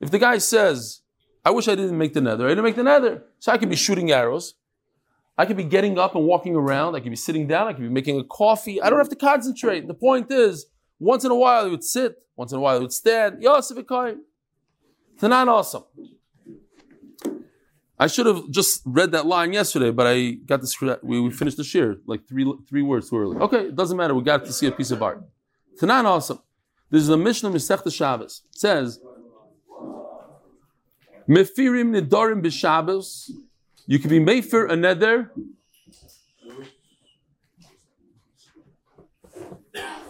If 0.00 0.10
the 0.10 0.18
guy 0.18 0.38
says, 0.38 1.02
I 1.44 1.50
wish 1.50 1.68
I 1.68 1.74
didn't 1.74 1.98
make 1.98 2.14
the 2.14 2.20
nether, 2.20 2.46
I 2.46 2.50
didn't 2.50 2.64
make 2.64 2.76
the 2.76 2.84
nether. 2.84 3.24
So 3.38 3.52
I 3.52 3.58
could 3.58 3.68
be 3.68 3.76
shooting 3.76 4.10
arrows. 4.10 4.54
I 5.38 5.46
could 5.46 5.56
be 5.56 5.64
getting 5.64 5.98
up 5.98 6.16
and 6.16 6.24
walking 6.26 6.56
around. 6.56 6.96
I 6.96 7.00
could 7.00 7.10
be 7.10 7.16
sitting 7.16 7.46
down. 7.46 7.68
I 7.68 7.72
could 7.72 7.82
be 7.82 7.88
making 7.88 8.18
a 8.18 8.24
coffee. 8.24 8.82
I 8.82 8.90
don't 8.90 8.98
have 8.98 9.08
to 9.10 9.16
concentrate. 9.16 9.86
The 9.86 9.94
point 9.94 10.32
is, 10.32 10.66
once 10.98 11.24
in 11.24 11.30
a 11.30 11.36
while 11.36 11.64
I 11.64 11.68
would 11.68 11.84
sit, 11.84 12.16
once 12.36 12.50
in 12.50 12.58
a 12.58 12.60
while 12.60 12.76
I 12.76 12.80
would 12.80 12.92
stand. 12.92 13.40
Yosef 13.40 13.78
Tnan 13.78 14.18
Hasam. 15.20 15.84
I 18.00 18.06
should 18.08 18.26
have 18.26 18.50
just 18.50 18.82
read 18.84 19.12
that 19.12 19.26
line 19.26 19.52
yesterday, 19.52 19.90
but 19.90 20.06
I 20.06 20.32
got 20.32 20.60
this. 20.60 20.80
We, 20.80 21.20
we 21.20 21.30
finished 21.30 21.56
the 21.56 21.64
shir 21.64 21.96
like 22.06 22.28
three 22.28 22.52
three 22.68 22.82
words 22.82 23.10
too 23.10 23.18
early. 23.18 23.36
Okay, 23.38 23.66
it 23.66 23.76
doesn't 23.76 23.96
matter. 23.96 24.14
We 24.14 24.22
got 24.22 24.44
to 24.44 24.52
see 24.52 24.66
a 24.66 24.72
piece 24.72 24.90
of 24.90 25.02
art. 25.02 25.22
Tnan 25.80 26.04
Hasam. 26.04 26.40
This 26.90 27.02
is 27.02 27.10
a 27.10 27.16
Mishnah 27.16 27.50
Masechta 27.50 27.92
Shabbos. 27.92 28.42
It 28.50 28.58
says, 28.58 29.00
Mefirim 31.28 31.90
nidarim 31.94 32.42
b'Shabbos. 32.42 33.30
You 33.90 33.98
can 33.98 34.10
be 34.10 34.20
mefer 34.20 34.70
a 34.70 34.74
neder. 34.74 35.30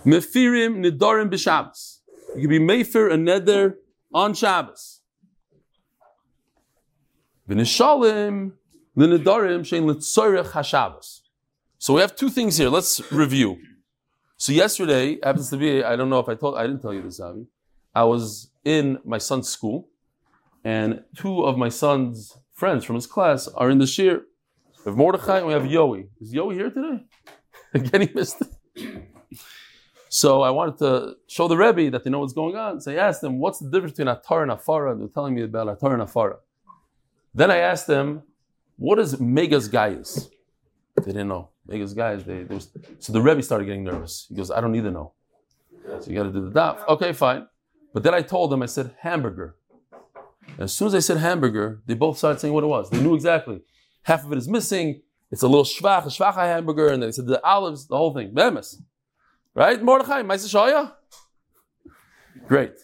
Mefirim 0.05 0.85
nidarim 0.85 1.31
b'Shabbos. 1.31 2.01
You 2.35 2.49
can 2.49 2.51
be 2.51 2.59
mefer 2.59 3.13
a 3.13 3.17
neder 3.17 3.75
on 4.13 4.35
Shabbos. 4.35 5.01
V'nishalim 7.49 8.55
l'nedarim 8.97 9.61
shein 9.61 9.87
l'tzorech 9.87 10.51
haShabbos. 10.51 11.21
So 11.79 11.95
we 11.95 12.01
have 12.01 12.17
two 12.17 12.31
things 12.31 12.57
here. 12.57 12.71
Let's 12.71 13.13
review. 13.13 13.59
So 14.39 14.53
yesterday 14.53 15.21
happens 15.23 15.51
to 15.51 15.57
be, 15.57 15.85
I 15.85 15.95
don't 15.95 16.11
know 16.11 16.19
if 16.19 16.29
I 16.29 16.35
told, 16.35 16.59
I 16.59 16.67
didn't 16.67 16.83
tell 16.83 16.93
you 16.93 17.03
this, 17.03 17.21
Avi. 17.21 17.47
I 17.95 18.03
was 18.03 18.51
in 18.65 18.99
my 19.05 19.19
son's 19.19 19.49
school, 19.49 19.89
and 20.65 21.05
two 21.17 21.45
of 21.45 21.57
my 21.57 21.69
son's 21.69 22.37
friends 22.59 22.85
from 22.85 22.97
his 22.97 23.07
class 23.07 23.47
are 23.47 23.71
in 23.71 23.79
the 23.79 23.87
shir. 23.87 24.23
We 24.85 24.91
have 24.91 24.97
Mordechai 24.97 25.39
and 25.39 25.47
we 25.47 25.53
have 25.53 25.63
Yoey. 25.63 26.09
Is 26.21 26.35
Yoey 26.35 26.55
here 26.55 26.71
today? 26.71 27.05
Again, 27.75 28.01
he 28.01 28.11
missed 28.13 28.43
it. 28.43 29.09
So 30.09 30.43
I 30.43 30.51
wanted 30.51 30.79
to 30.79 31.15
show 31.29 31.47
the 31.47 31.57
Rebbe 31.57 31.91
that 31.91 32.03
they 32.03 32.11
know 32.11 32.19
what's 32.19 32.33
going 32.33 32.57
on. 32.57 32.81
So 32.81 32.91
I 32.91 32.97
asked 32.97 33.21
them, 33.21 33.39
what's 33.39 33.61
the 33.61 33.71
difference 33.71 33.93
between 33.97 34.13
Atar 34.13 34.43
and 34.43 34.51
Afara? 34.51 34.99
They're 34.99 35.07
telling 35.07 35.35
me 35.37 35.43
about 35.43 35.69
Atar 35.69 35.93
and 35.93 36.03
Afara. 36.03 36.39
Then 37.33 37.51
I 37.51 37.59
asked 37.59 37.87
them, 37.87 38.23
what 38.77 38.99
is 38.99 39.21
Megas 39.21 39.69
Gaius? 39.69 40.29
They 40.97 41.13
didn't 41.13 41.29
know. 41.29 41.51
Megas 41.67 41.95
Gaius, 41.95 42.25
they, 42.25 42.43
they 42.43 42.55
was, 42.55 42.71
so 42.99 43.13
the 43.13 43.21
Rebbe 43.21 43.43
started 43.43 43.67
getting 43.67 43.85
nervous. 43.85 44.27
He 44.29 44.35
goes, 44.35 44.51
I 44.51 44.61
don't 44.61 44.73
need 44.73 44.85
to 44.85 44.91
know. 44.91 45.13
So 46.01 46.11
you 46.11 46.17
got 46.17 46.25
to 46.25 46.33
do 46.33 46.49
the 46.49 46.51
daf. 46.59 46.89
Okay, 46.89 47.13
fine. 47.13 47.47
But 47.95 48.03
then 48.03 48.15
I 48.15 48.23
told 48.23 48.51
them, 48.51 48.63
I 48.63 48.67
said, 48.67 48.97
hamburger. 49.01 49.57
As 50.59 50.73
soon 50.73 50.89
as 50.89 50.95
I 50.95 51.01
said 51.01 51.19
hamburger, 51.19 51.83
they 51.87 51.95
both 51.95 52.19
started 52.19 52.41
saying 52.41 52.55
what 52.55 52.65
it 52.65 52.69
was. 52.69 52.91
They 52.91 53.01
knew 53.01 53.15
exactly. 53.15 53.61
Half 54.03 54.25
of 54.25 54.33
it 54.33 54.39
is 54.39 54.49
missing. 54.49 55.03
It's 55.31 55.43
a 55.43 55.49
little 55.49 55.65
shvach, 55.65 56.05
a 56.05 56.09
shvacha 56.09 56.45
hamburger. 56.45 56.89
And 56.89 57.03
they 57.03 57.13
said 57.13 57.27
the 57.27 57.45
olives, 57.45 57.87
the 57.87 57.97
whole 57.97 58.15
thing. 58.15 58.33
Bemis. 58.33 58.81
Right? 59.55 59.83
Mordechai, 59.83 60.23
Maisa 60.23 60.93
Great. 62.47 62.75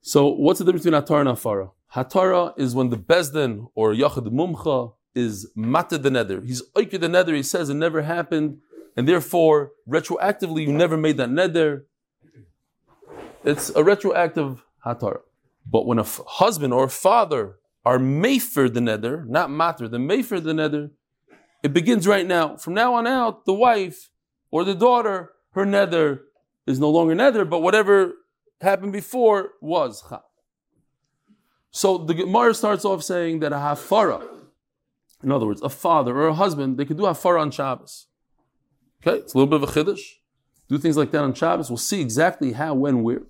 So 0.00 0.28
what's 0.28 0.58
the 0.58 0.64
difference 0.64 0.84
between 0.84 1.00
Hatar 1.00 1.20
and 1.20 1.28
Afara? 1.28 1.70
Hatara 1.94 2.54
is 2.58 2.74
when 2.74 2.90
the 2.90 2.96
Bezdin 2.96 3.68
or 3.74 3.92
Yachid 3.92 4.26
Mumcha 4.28 4.94
is 5.14 5.50
matted 5.56 6.02
the 6.02 6.10
Nether. 6.10 6.40
He's 6.40 6.62
Oike 6.70 6.98
the 6.98 7.08
Nether, 7.08 7.34
he 7.34 7.42
says 7.42 7.68
it 7.68 7.74
never 7.74 8.02
happened, 8.02 8.58
and 8.96 9.08
therefore, 9.08 9.72
retroactively, 9.88 10.66
you 10.66 10.72
never 10.72 10.96
made 10.96 11.16
that 11.16 11.30
Nether. 11.30 11.86
It's 13.44 13.70
a 13.70 13.82
retroactive 13.82 14.62
Hatara. 14.84 15.20
But 15.66 15.86
when 15.86 15.98
a 15.98 16.02
f- 16.02 16.20
husband 16.26 16.72
or 16.72 16.84
a 16.84 16.88
father 16.88 17.56
are 17.84 17.98
Mayfer 17.98 18.72
the 18.72 18.80
Nether, 18.80 19.24
not 19.28 19.50
Matter, 19.50 19.88
the 19.88 19.98
Mayfer 19.98 20.42
the 20.42 20.54
Nether, 20.54 20.90
it 21.62 21.72
begins 21.72 22.06
right 22.06 22.26
now. 22.26 22.56
From 22.56 22.74
now 22.74 22.94
on 22.94 23.06
out, 23.06 23.44
the 23.44 23.54
wife 23.54 24.10
or 24.50 24.64
the 24.64 24.74
daughter, 24.74 25.32
her 25.52 25.66
Nether 25.66 26.22
is 26.66 26.78
no 26.78 26.90
longer 26.90 27.14
Nether, 27.14 27.44
but 27.44 27.60
whatever 27.60 28.14
happened 28.60 28.92
before 28.92 29.52
was. 29.60 30.04
So 31.70 31.98
the 31.98 32.14
Gemara 32.14 32.54
starts 32.54 32.84
off 32.84 33.02
saying 33.02 33.40
that 33.40 33.52
a 33.52 33.56
hafara, 33.56 34.26
in 35.22 35.30
other 35.30 35.46
words, 35.46 35.62
a 35.62 35.68
father 35.68 36.16
or 36.16 36.28
a 36.28 36.34
husband, 36.34 36.78
they 36.78 36.84
could 36.84 36.96
do 36.96 37.04
hafara 37.04 37.40
on 37.40 37.50
Shabbos. 37.50 38.06
Okay, 39.02 39.18
it's 39.18 39.34
a 39.34 39.38
little 39.38 39.50
bit 39.58 39.62
of 39.62 39.76
a 39.76 39.80
chiddush. 39.80 40.00
Do 40.68 40.78
things 40.78 40.96
like 40.96 41.10
that 41.12 41.22
on 41.22 41.34
Shabbos. 41.34 41.70
We'll 41.70 41.78
see 41.78 42.00
exactly 42.00 42.52
how, 42.52 42.74
when, 42.74 43.02
where. 43.02 43.22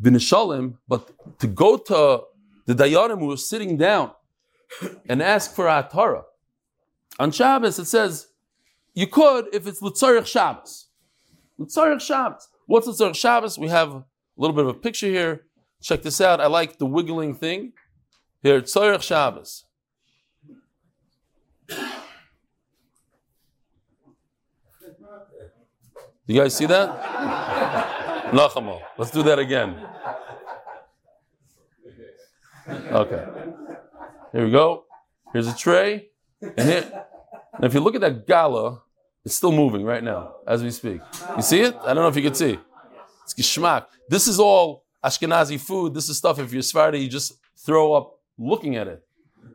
B'nishalim, 0.00 0.78
but 0.88 1.10
to 1.38 1.46
go 1.46 1.76
to 1.76 2.22
the 2.66 2.74
dayanim 2.74 3.18
who 3.20 3.32
are 3.32 3.36
sitting 3.36 3.76
down 3.76 4.12
and 5.08 5.22
ask 5.22 5.54
for 5.54 5.68
a 5.68 5.82
atara 5.82 6.24
on 7.18 7.30
Shabbos, 7.30 7.78
it 7.78 7.86
says 7.86 8.28
you 8.94 9.06
could 9.06 9.48
if 9.52 9.66
it's 9.66 9.80
l'tzarich 9.82 10.26
Shabbos. 10.26 10.88
L'tzarich 11.58 12.00
Shabbos. 12.00 12.48
What's 12.66 12.86
l'tzarich 12.86 13.16
Shabbos? 13.16 13.58
We 13.58 13.68
have 13.68 13.92
a 13.92 14.04
little 14.36 14.54
bit 14.54 14.64
of 14.66 14.70
a 14.70 14.78
picture 14.78 15.06
here. 15.06 15.46
Check 15.80 16.02
this 16.02 16.20
out. 16.20 16.40
I 16.40 16.46
like 16.46 16.78
the 16.78 16.86
wiggling 16.86 17.34
thing. 17.34 17.72
Here, 18.42 18.60
Tzorech 18.62 19.02
Shabbos. 19.02 19.64
You 26.26 26.40
guys 26.40 26.56
see 26.56 26.66
that? 26.66 27.90
Nachamo. 28.34 28.80
Let's 28.98 29.12
do 29.12 29.22
that 29.22 29.38
again. 29.38 29.76
Okay. 32.68 33.24
Here 34.32 34.44
we 34.44 34.50
go. 34.50 34.84
Here's 35.32 35.46
a 35.46 35.56
tray. 35.56 36.08
And 36.42 36.68
here, 36.68 37.04
now 37.60 37.66
if 37.66 37.74
you 37.74 37.80
look 37.80 37.94
at 37.94 38.00
that 38.00 38.26
gala, 38.26 38.82
it's 39.24 39.36
still 39.36 39.52
moving 39.52 39.84
right 39.84 40.02
now 40.02 40.34
as 40.48 40.64
we 40.64 40.70
speak. 40.72 41.00
You 41.36 41.42
see 41.42 41.60
it? 41.60 41.76
I 41.82 41.94
don't 41.94 42.02
know 42.02 42.08
if 42.08 42.16
you 42.16 42.22
can 42.22 42.34
see. 42.34 42.58
It's 43.22 43.34
geschmack. 43.34 43.86
This 44.08 44.26
is 44.26 44.40
all 44.40 44.84
Ashkenazi 45.04 45.60
food. 45.60 45.94
This 45.94 46.08
is 46.08 46.18
stuff, 46.18 46.38
if 46.40 46.52
you're 46.52 46.62
Sephardi, 46.62 46.98
you 46.98 47.08
just 47.08 47.38
throw 47.56 47.92
up 47.92 48.18
looking 48.36 48.74
at 48.74 48.88
it. 48.88 49.02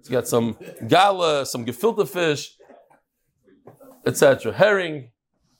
You 0.05 0.11
got 0.11 0.27
some 0.27 0.57
gala, 0.87 1.45
some 1.45 1.65
gefilte 1.65 2.07
fish, 2.07 2.55
etc. 4.05 4.53
Herring. 4.53 5.11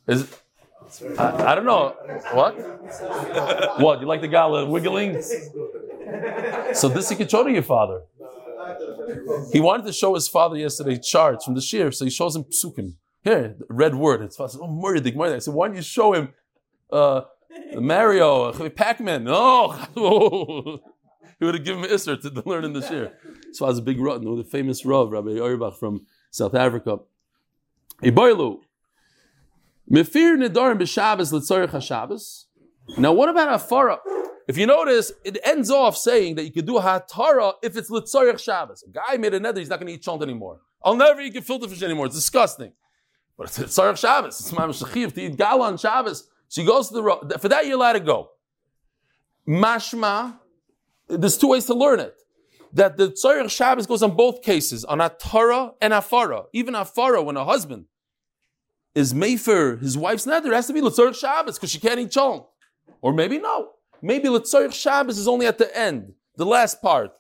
Is 0.07 0.25
I, 1.17 1.51
I, 1.51 1.55
don't 1.55 1.65
know. 1.65 1.95
What? 2.33 3.79
what? 3.79 4.01
You 4.01 4.07
like 4.07 4.21
the 4.21 4.27
gala 4.27 4.65
wiggling? 4.65 5.21
So 6.73 6.89
this 6.89 7.09
he 7.09 7.15
could 7.15 7.29
show 7.29 7.43
to 7.43 7.51
your 7.51 7.63
father. 7.63 8.01
He 9.51 9.59
wanted 9.59 9.85
to 9.85 9.93
show 9.93 10.15
his 10.15 10.27
father 10.27 10.57
yesterday 10.57 10.97
charts 10.97 11.45
from 11.45 11.55
the 11.55 11.61
shir, 11.61 11.91
so 11.91 12.05
he 12.05 12.11
shows 12.11 12.35
him 12.35 12.45
psukim. 12.45 12.93
Here, 13.21 13.55
red 13.69 13.95
word. 13.95 14.21
It's 14.21 14.39
oh, 14.39 14.47
murdig, 14.47 15.15
murdig. 15.15 15.35
I 15.35 15.39
said, 15.39 15.53
why 15.53 15.67
don't 15.67 15.75
you 15.75 15.81
show 15.81 16.13
him 16.13 16.33
uh, 16.91 17.21
Mario, 17.75 18.51
Pac-Man. 18.69 19.25
No, 19.25 19.71
he 21.39 21.45
would 21.45 21.55
have 21.55 21.63
given 21.63 21.83
him 21.83 21.89
Isser 21.89 22.19
to 22.21 22.49
learn 22.49 22.63
in 22.65 22.73
the 22.73 22.81
shir. 22.81 23.13
So 23.51 23.65
I 23.65 23.69
was 23.69 23.79
a 23.79 23.81
big 23.81 23.99
Rav, 23.99 24.21
the 24.21 24.47
famous 24.49 24.85
Rav, 24.85 25.11
Rabbi 25.11 25.39
Auerbach 25.39 25.77
from 25.79 26.05
South 26.31 26.55
Africa. 26.55 26.99
Iboilu. 28.03 28.61
Mefir 29.91 30.37
nedarim 30.37 30.79
b'Shabbos 30.79 31.31
l'tzorich 31.31 31.69
haShabbos. 31.69 32.45
Now, 32.97 33.13
what 33.13 33.29
about 33.29 33.59
Afara? 33.59 33.97
If 34.47 34.57
you 34.57 34.65
notice, 34.65 35.11
it 35.23 35.37
ends 35.43 35.69
off 35.69 35.95
saying 35.95 36.35
that 36.35 36.43
you 36.43 36.51
could 36.51 36.65
do 36.65 36.73
Hatara 36.73 37.53
if 37.61 37.77
it's 37.77 37.91
Litzorich 37.91 38.39
Shabbos. 38.39 38.83
A 38.83 38.89
guy 38.89 39.17
made 39.17 39.35
a 39.35 39.39
nether, 39.39 39.59
he's 39.59 39.69
not 39.69 39.79
going 39.79 39.85
to 39.85 39.93
eat 39.93 40.01
chont 40.01 40.23
anymore. 40.23 40.59
I'll 40.83 40.95
never 40.95 41.21
eat 41.21 41.35
gefilte 41.35 41.69
fish 41.69 41.83
anymore. 41.83 42.07
It's 42.07 42.15
disgusting. 42.15 42.73
But 43.37 43.47
it's 43.47 43.59
Litzorich 43.59 43.97
Shabbos. 43.97 44.39
It's 44.39 44.51
Mamash 44.51 44.83
Shachiv 44.83 45.13
to 45.13 45.21
eat 45.21 45.37
gala 45.37 45.67
on 45.67 45.77
Shabbos. 45.77 46.27
So 46.47 46.61
he 46.61 46.67
goes 46.67 46.89
to 46.89 46.95
the. 46.95 47.37
For 47.37 47.47
that, 47.47 47.67
you're 47.67 47.75
allowed 47.75 47.93
to 47.93 47.99
go. 47.99 48.31
Mashma, 49.47 50.39
there's 51.07 51.37
two 51.37 51.49
ways 51.49 51.67
to 51.67 51.75
learn 51.75 51.99
it. 51.99 52.15
That 52.73 52.97
the 52.97 53.09
Tzorich 53.09 53.51
Shabbos 53.51 53.85
goes 53.85 54.01
on 54.01 54.15
both 54.15 54.41
cases, 54.41 54.83
on 54.83 54.97
Atara 54.97 55.73
and 55.79 55.93
Afara. 55.93 56.45
Even 56.53 56.73
Afara, 56.73 57.23
when 57.23 57.37
a 57.37 57.45
husband 57.45 57.85
is 58.95 59.13
Mayfer, 59.13 59.79
his 59.79 59.97
wife's 59.97 60.25
nether, 60.25 60.53
has 60.53 60.67
to 60.67 60.73
be 60.73 60.81
Tzorich 60.81 61.15
Shabbos 61.15 61.57
because 61.57 61.71
she 61.71 61.79
can't 61.79 61.99
eat 61.99 62.11
chon. 62.11 62.43
Or 63.01 63.13
maybe 63.13 63.37
no. 63.37 63.71
Maybe 64.01 64.27
Tzorich 64.27 64.73
Shabbos 64.73 65.17
is 65.17 65.27
only 65.27 65.45
at 65.45 65.57
the 65.57 65.75
end, 65.77 66.13
the 66.35 66.45
last 66.45 66.81
part. 66.81 67.11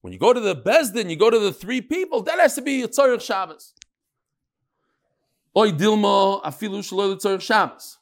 When 0.00 0.12
you 0.12 0.18
go 0.18 0.32
to 0.32 0.40
the 0.40 0.56
Bezdin, 0.56 1.08
you 1.08 1.16
go 1.16 1.30
to 1.30 1.38
the 1.38 1.52
three 1.52 1.80
people, 1.80 2.22
that 2.22 2.38
has 2.40 2.54
to 2.56 2.62
be 2.62 2.82
Tzorich 2.82 3.20
Shabbos. 3.20 3.72
Oy 5.56 5.70
Dilma 5.70 6.42
afilu 6.42 6.78
shlo 6.80 7.14
Tzorich 7.16 7.42
Shabbos. 7.42 7.98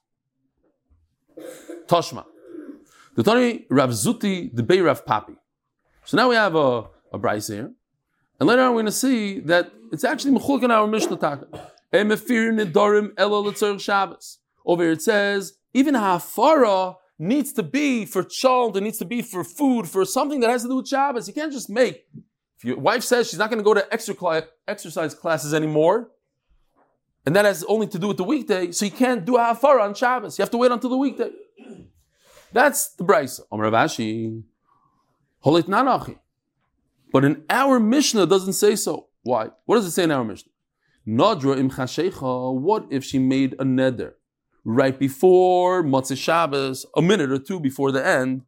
Toshma. 1.86 2.24
The 3.16 3.22
The 3.22 3.30
Tani 3.30 3.66
Rav 3.68 3.90
Zuti, 3.90 4.48
the 4.54 4.62
Bay 4.62 4.80
Rav 4.80 5.04
Papi. 5.04 5.36
So 6.06 6.16
now 6.16 6.30
we 6.30 6.36
have 6.36 6.54
a, 6.54 6.84
a 7.12 7.18
Bryce 7.18 7.48
here. 7.48 7.70
And 8.38 8.48
later 8.48 8.62
on 8.62 8.70
we're 8.70 8.76
going 8.76 8.86
to 8.86 8.92
see 8.92 9.40
that 9.40 9.70
it's 9.92 10.04
actually 10.04 10.38
Mechulk 10.38 10.62
in 10.62 10.70
our 10.70 10.86
Mishnah 10.86 11.18
Taka. 11.18 11.70
Over 11.92 12.04
here 14.82 14.92
it 14.92 15.02
says, 15.02 15.54
even 15.72 15.94
a 15.94 15.98
Hafara 15.98 16.96
needs 17.18 17.52
to 17.54 17.62
be 17.62 18.04
for 18.04 18.22
child, 18.22 18.76
it 18.76 18.82
needs 18.82 18.98
to 18.98 19.04
be 19.04 19.22
for 19.22 19.42
food, 19.44 19.88
for 19.88 20.04
something 20.04 20.40
that 20.40 20.50
has 20.50 20.62
to 20.62 20.68
do 20.68 20.76
with 20.76 20.88
Shabbos. 20.88 21.26
You 21.28 21.34
can't 21.34 21.52
just 21.52 21.68
make. 21.68 22.06
If 22.58 22.64
your 22.64 22.78
wife 22.78 23.02
says 23.02 23.28
she's 23.28 23.38
not 23.38 23.50
going 23.50 23.58
to 23.58 23.64
go 23.64 23.74
to 23.74 23.92
extra 23.92 24.44
exercise 24.68 25.14
classes 25.14 25.52
anymore, 25.54 26.10
and 27.26 27.34
that 27.36 27.44
has 27.44 27.64
only 27.64 27.86
to 27.88 27.98
do 27.98 28.08
with 28.08 28.16
the 28.16 28.24
weekday, 28.24 28.72
so 28.72 28.84
you 28.84 28.90
can't 28.90 29.24
do 29.24 29.36
a 29.36 29.40
Hafara 29.40 29.82
on 29.82 29.94
Shabbos. 29.94 30.38
You 30.38 30.42
have 30.42 30.50
to 30.50 30.58
wait 30.58 30.70
until 30.70 30.90
the 30.90 30.96
weekday. 30.96 31.30
That's 32.52 32.94
the 32.94 33.04
Brisa. 33.04 33.40
Amar 33.50 33.70
Ravashi. 33.70 34.42
Holit 35.44 35.64
Nanachi. 35.64 36.18
But 37.12 37.24
in 37.24 37.44
our 37.50 37.80
Mishnah 37.80 38.26
doesn't 38.26 38.52
say 38.54 38.76
so. 38.76 39.08
Why? 39.22 39.50
What 39.64 39.76
does 39.76 39.86
it 39.86 39.90
say 39.90 40.04
in 40.04 40.10
our 40.10 40.24
Mishnah? 40.24 40.52
Nadra 41.06 41.58
im 41.58 41.70
chashecha. 41.70 42.54
What 42.54 42.86
if 42.90 43.04
she 43.04 43.18
made 43.18 43.54
a 43.54 43.64
neder 43.64 44.12
right 44.64 44.98
before 44.98 45.82
Matzah 45.82 46.16
Shabbos, 46.16 46.86
a 46.96 47.02
minute 47.02 47.30
or 47.30 47.38
two 47.38 47.60
before 47.60 47.92
the 47.92 48.06
end? 48.06 48.42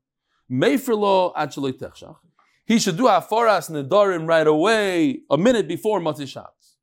Meifrlo 0.50 1.32
actually 1.34 1.72
techshach. 1.72 2.16
He 2.64 2.78
should 2.78 2.96
do 2.96 3.04
afaras 3.04 3.70
nedarim 3.70 4.26
right 4.26 4.46
away, 4.46 5.20
a 5.30 5.38
minute 5.38 5.66
before 5.66 6.00
Matzah 6.00 6.28
Shabbos. 6.28 6.76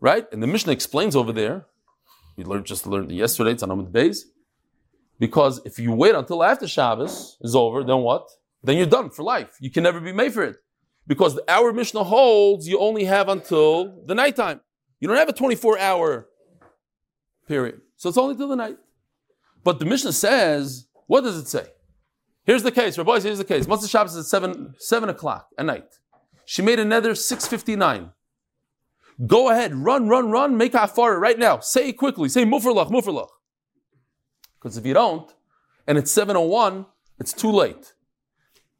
Right? 0.00 0.26
And 0.32 0.42
the 0.42 0.46
Mishnah 0.46 0.72
explains 0.72 1.16
over 1.16 1.32
there. 1.32 1.66
We 2.36 2.44
learned 2.44 2.66
just 2.66 2.86
learned 2.86 3.10
yesterday. 3.12 3.52
It's 3.52 3.62
on 3.62 3.70
Amud 3.70 3.92
Beis. 3.92 4.24
Because 5.18 5.60
if 5.64 5.78
you 5.78 5.92
wait 5.92 6.14
until 6.14 6.44
after 6.44 6.68
Shabbos 6.68 7.38
is 7.40 7.56
over, 7.56 7.82
then 7.82 7.98
what? 8.00 8.28
Then 8.62 8.76
you're 8.76 8.86
done 8.86 9.08
for 9.10 9.22
life. 9.22 9.56
You 9.60 9.70
can 9.70 9.84
never 9.84 10.00
be 10.00 10.12
made 10.12 10.34
for 10.34 10.42
it. 10.42 10.56
Because 11.06 11.38
our 11.48 11.72
Mishnah 11.72 12.04
holds 12.04 12.66
you 12.66 12.78
only 12.78 13.04
have 13.04 13.28
until 13.28 14.04
the 14.06 14.14
nighttime. 14.14 14.60
You 15.00 15.08
don't 15.08 15.16
have 15.16 15.28
a 15.28 15.32
24 15.32 15.78
hour 15.78 16.28
period. 17.46 17.80
So 17.96 18.08
it's 18.08 18.18
only 18.18 18.36
till 18.36 18.48
the 18.48 18.56
night. 18.56 18.78
But 19.62 19.78
the 19.78 19.84
Mishnah 19.84 20.12
says, 20.12 20.86
what 21.06 21.22
does 21.22 21.36
it 21.36 21.48
say? 21.48 21.66
Here's 22.44 22.62
the 22.62 22.72
case. 22.72 22.96
Rabbi, 22.98 23.20
here's 23.20 23.38
the 23.38 23.44
case. 23.44 23.66
Motzei 23.66 23.90
Shabbos 23.90 24.14
is 24.14 24.26
at 24.26 24.30
7, 24.30 24.74
7 24.78 25.08
o'clock 25.08 25.48
at 25.58 25.66
night. 25.66 25.86
She 26.44 26.62
made 26.62 26.78
another 26.78 27.12
6.59. 27.12 28.12
Go 29.26 29.50
ahead, 29.50 29.74
run, 29.74 30.08
run, 30.08 30.30
run, 30.30 30.56
make 30.56 30.72
hafara 30.72 31.18
right 31.18 31.38
now. 31.38 31.58
Say 31.58 31.92
quickly. 31.92 32.28
Say 32.28 32.44
mufrlach, 32.44 32.90
mufrlach. 32.90 33.28
Because 34.58 34.76
if 34.76 34.84
you 34.84 34.94
don't, 34.94 35.32
and 35.86 35.96
it's 35.96 36.14
7.01, 36.14 36.86
it's 37.18 37.32
too 37.32 37.50
late. 37.50 37.94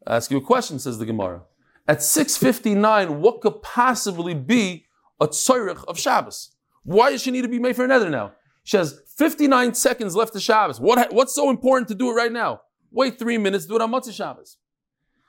I 0.06 0.16
ask 0.16 0.30
you 0.30 0.37
a 0.37 0.42
question, 0.42 0.78
says 0.78 0.99
the 0.99 1.06
Gemara. 1.06 1.42
At 1.88 1.99
6.59, 1.99 3.19
what 3.19 3.40
could 3.40 3.62
possibly 3.62 4.35
be 4.35 4.87
a 5.21 5.28
tzorich 5.28 5.85
of 5.85 5.99
Shabbos? 5.99 6.50
Why 6.83 7.11
does 7.11 7.23
she 7.23 7.31
need 7.31 7.43
to 7.43 7.49
be 7.49 7.59
made 7.59 7.76
for 7.76 7.85
another 7.85 8.11
now? 8.11 8.33
She 8.64 8.76
has 8.76 9.00
59 9.16 9.75
seconds 9.75 10.16
left 10.16 10.33
to 10.33 10.40
Shabbos. 10.40 10.81
What, 10.81 11.12
what's 11.12 11.35
so 11.35 11.49
important 11.50 11.88
to 11.88 11.95
do 11.95 12.11
it 12.11 12.14
right 12.14 12.33
now? 12.33 12.62
Wait 12.90 13.19
three 13.19 13.38
minutes, 13.38 13.66
do 13.66 13.76
it 13.76 13.83
on 13.83 13.90
Motzei 13.93 14.12
Shabbos. 14.12 14.57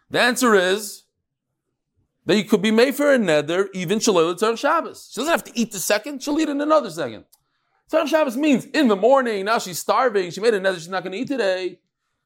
The 0.09 0.19
answer 0.19 0.55
is 0.55 1.03
that 2.25 2.35
you 2.35 2.43
could 2.43 2.61
be 2.61 2.71
made 2.71 2.95
for 2.95 3.13
a 3.13 3.17
neder 3.17 3.67
even 3.73 3.99
Shalom 3.99 4.35
Tzarech 4.35 4.57
Shabbos. 4.57 5.09
She 5.11 5.21
doesn't 5.21 5.31
have 5.31 5.43
to 5.45 5.51
eat 5.53 5.71
the 5.71 5.79
second, 5.79 6.23
she'll 6.23 6.39
eat 6.39 6.49
in 6.49 6.59
another 6.59 6.89
second. 6.89 7.25
Tzarech 7.91 8.07
Shabbos 8.07 8.35
means 8.35 8.65
in 8.65 8.87
the 8.87 8.95
morning, 8.95 9.45
now 9.45 9.59
she's 9.59 9.79
starving, 9.79 10.31
she 10.31 10.41
made 10.41 10.53
a 10.53 10.73
she's 10.73 10.89
not 10.89 11.03
going 11.03 11.13
to 11.13 11.19
eat 11.19 11.27
today. 11.27 11.79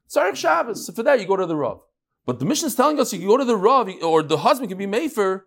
Tzarech 0.08 0.36
Shabbos. 0.36 0.86
So 0.86 0.92
for 0.92 1.02
that, 1.02 1.20
you 1.20 1.26
go 1.26 1.36
to 1.36 1.46
the 1.46 1.56
Rav. 1.56 1.80
But 2.24 2.38
the 2.38 2.44
mission 2.44 2.66
is 2.66 2.74
telling 2.74 3.00
us 3.00 3.12
you 3.12 3.18
can 3.18 3.28
go 3.28 3.36
to 3.36 3.44
the 3.44 3.56
Rav, 3.56 3.88
or 4.02 4.22
the 4.22 4.38
husband 4.38 4.68
can 4.68 4.78
be 4.78 4.86
made 4.86 5.12
for 5.12 5.46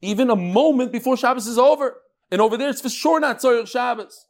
even 0.00 0.30
a 0.30 0.36
moment 0.36 0.92
before 0.92 1.16
Shabbos 1.16 1.46
is 1.46 1.58
over. 1.58 2.00
And 2.30 2.40
over 2.40 2.56
there, 2.56 2.68
it's 2.68 2.80
for 2.80 2.88
sure 2.88 3.20
not 3.20 3.40
Tzarech 3.40 3.66
Shabbos. 3.66 4.26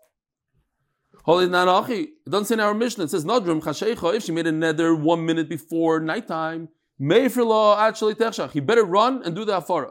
Holy 1.24 1.46
Nanachi. 1.46 2.04
It 2.26 2.30
doesn't 2.30 2.46
say 2.46 2.54
in 2.54 2.60
our 2.60 2.72
mission, 2.72 3.02
It 3.02 3.10
says 3.10 3.24
Nadrum 3.24 3.60
Chashecha. 3.60 4.14
If 4.14 4.24
she 4.24 4.32
made 4.32 4.46
a 4.46 4.52
neder 4.52 4.98
one 4.98 5.26
minute 5.26 5.48
before 5.48 6.00
nighttime, 6.00 6.68
Mefer 7.00 7.46
law 7.46 7.78
actually 7.78 8.14
techshach. 8.14 8.52
He 8.52 8.60
better 8.60 8.84
run 8.84 9.22
and 9.24 9.34
do 9.36 9.44
the 9.44 9.60
afara. 9.60 9.90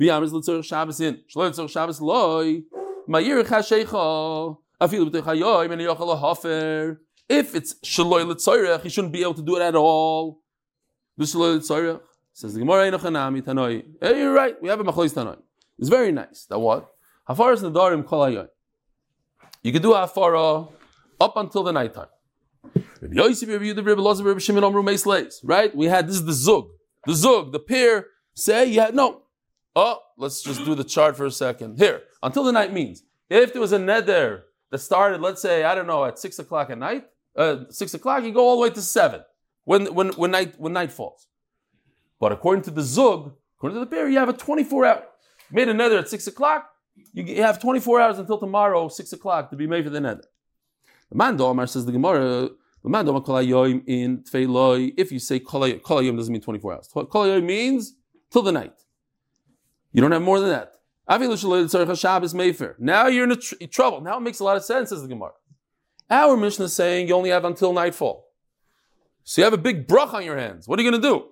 V'yamis 0.00 0.32
l'tzorich 0.32 0.64
Shabbos 0.64 1.00
in. 1.00 1.20
Shlo 1.32 1.50
l'tzorich 1.50 1.70
Shabbos 1.70 2.00
loy. 2.00 2.62
Ma'yir 3.08 3.44
Chashecha. 3.44 4.56
Afilu 4.80 5.10
b'techayoy. 5.10 5.68
Men 5.68 5.78
yochel 5.78 6.18
hafer. 6.18 7.00
If 7.28 7.54
it's 7.54 7.74
shaloi 7.84 8.26
l'tzorich, 8.26 8.82
he 8.82 8.88
shouldn't 8.88 9.12
be 9.12 9.22
able 9.22 9.34
to 9.34 9.42
do 9.42 9.56
it 9.56 9.62
at 9.62 9.76
all. 9.76 10.40
Says 11.20 12.54
the 12.54 12.60
Gemara 12.60 12.90
Einochanami 12.90 13.42
Tanoi. 13.42 13.84
Hey, 14.00 14.20
you're 14.20 14.32
right. 14.32 14.60
We 14.62 14.68
have 14.68 14.78
a 14.78 14.84
machlois 14.84 15.12
Tanoi. 15.12 15.38
It's 15.78 15.88
very 15.88 16.12
nice. 16.12 16.46
That 16.48 16.58
what? 16.60 16.88
Hafar 17.26 17.52
is 17.52 17.62
nadarim 17.62 18.06
kol 18.06 18.20
hayoy. 18.20 18.48
You 19.62 19.72
can 19.72 19.82
do 19.82 19.90
hafara 19.90 20.70
up 21.20 21.36
until 21.36 21.64
the 21.64 21.72
night 21.72 21.94
nighttime. 21.96 22.06
Right? 25.42 25.76
We 25.76 25.86
had 25.86 26.06
this 26.06 26.16
is 26.16 26.24
the 26.24 26.32
zug. 26.32 26.68
The 27.06 27.14
zug, 27.14 27.52
the 27.52 27.58
pair 27.58 28.06
say 28.34 28.66
yeah 28.70 28.90
no. 28.92 29.22
Oh, 29.74 29.98
let's 30.16 30.42
just 30.42 30.64
do 30.64 30.74
the 30.74 30.84
chart 30.84 31.16
for 31.16 31.26
a 31.26 31.30
second. 31.30 31.78
Here, 31.78 32.02
until 32.22 32.44
the 32.44 32.52
night 32.52 32.72
means 32.72 33.02
if 33.28 33.52
there 33.52 33.60
was 33.60 33.72
a 33.72 33.78
neder 33.78 34.42
that 34.70 34.78
started, 34.78 35.20
let's 35.20 35.42
say, 35.42 35.64
I 35.64 35.74
don't 35.74 35.86
know, 35.86 36.04
at 36.04 36.18
six 36.18 36.38
o'clock 36.38 36.70
at 36.70 36.78
night, 36.78 37.04
uh, 37.36 37.64
six 37.70 37.94
o'clock, 37.94 38.24
you 38.24 38.32
go 38.32 38.40
all 38.40 38.56
the 38.56 38.62
way 38.62 38.70
to 38.70 38.82
seven 38.82 39.22
when 39.68 39.84
when 39.94 40.08
when 40.20 40.30
night 40.30 40.54
when 40.58 40.72
night 40.72 40.90
falls. 40.90 41.26
But 42.18 42.32
according 42.32 42.62
to 42.64 42.70
the 42.70 42.82
zug, 42.82 43.34
according 43.58 43.76
to 43.76 43.80
the 43.80 43.90
pair, 43.94 44.08
you 44.08 44.18
have 44.18 44.30
a 44.30 44.32
24 44.32 44.86
hour. 44.86 45.02
Made 45.50 45.68
a 45.68 45.74
nether 45.74 45.98
at 45.98 46.08
six 46.08 46.26
o'clock, 46.26 46.70
you 47.12 47.42
have 47.42 47.60
24 47.60 48.00
hours 48.00 48.18
until 48.18 48.38
tomorrow, 48.38 48.88
six 48.88 49.12
o'clock, 49.12 49.50
to 49.50 49.56
be 49.56 49.66
made 49.66 49.84
for 49.84 49.90
the 49.90 50.00
nether. 50.00 50.24
The 51.10 51.16
man 51.16 51.36
Domar 51.36 51.68
says 51.68 51.84
the 51.84 51.92
Gemara, 51.92 52.48
the 52.82 52.88
man 52.88 53.04
Domar 53.04 53.22
Kolayoim 53.24 53.82
in 53.86 54.22
Tfeiloi, 54.22 54.94
if 54.96 55.12
you 55.12 55.18
say 55.18 55.38
Kolayoim 55.38 56.16
doesn't 56.16 56.32
mean 56.32 56.40
24 56.40 56.72
hours. 56.74 56.88
Kolayoim 56.94 57.44
means 57.44 57.94
till 58.30 58.42
the 58.42 58.52
night. 58.52 58.78
You 59.92 60.00
don't 60.00 60.12
have 60.12 60.22
more 60.22 60.40
than 60.40 60.48
that. 60.48 60.72
Now 62.78 63.06
you're 63.06 63.30
in 63.30 63.38
tr- 63.38 63.54
trouble. 63.70 64.00
Now 64.00 64.16
it 64.16 64.20
makes 64.20 64.40
a 64.40 64.44
lot 64.44 64.56
of 64.56 64.64
sense, 64.64 64.88
says 64.88 65.02
the 65.02 65.08
Gemara. 65.08 65.32
Our 66.10 66.38
mission 66.38 66.64
is 66.64 66.72
saying 66.72 67.08
you 67.08 67.14
only 67.14 67.30
have 67.30 67.44
until 67.44 67.74
nightfall. 67.74 68.27
So 69.28 69.42
you 69.42 69.44
have 69.44 69.52
a 69.52 69.58
big 69.58 69.86
brach 69.86 70.14
on 70.14 70.24
your 70.24 70.38
hands. 70.38 70.66
What 70.66 70.78
are 70.78 70.82
you 70.82 70.90
going 70.90 71.02
to 71.02 71.06
do? 71.06 71.26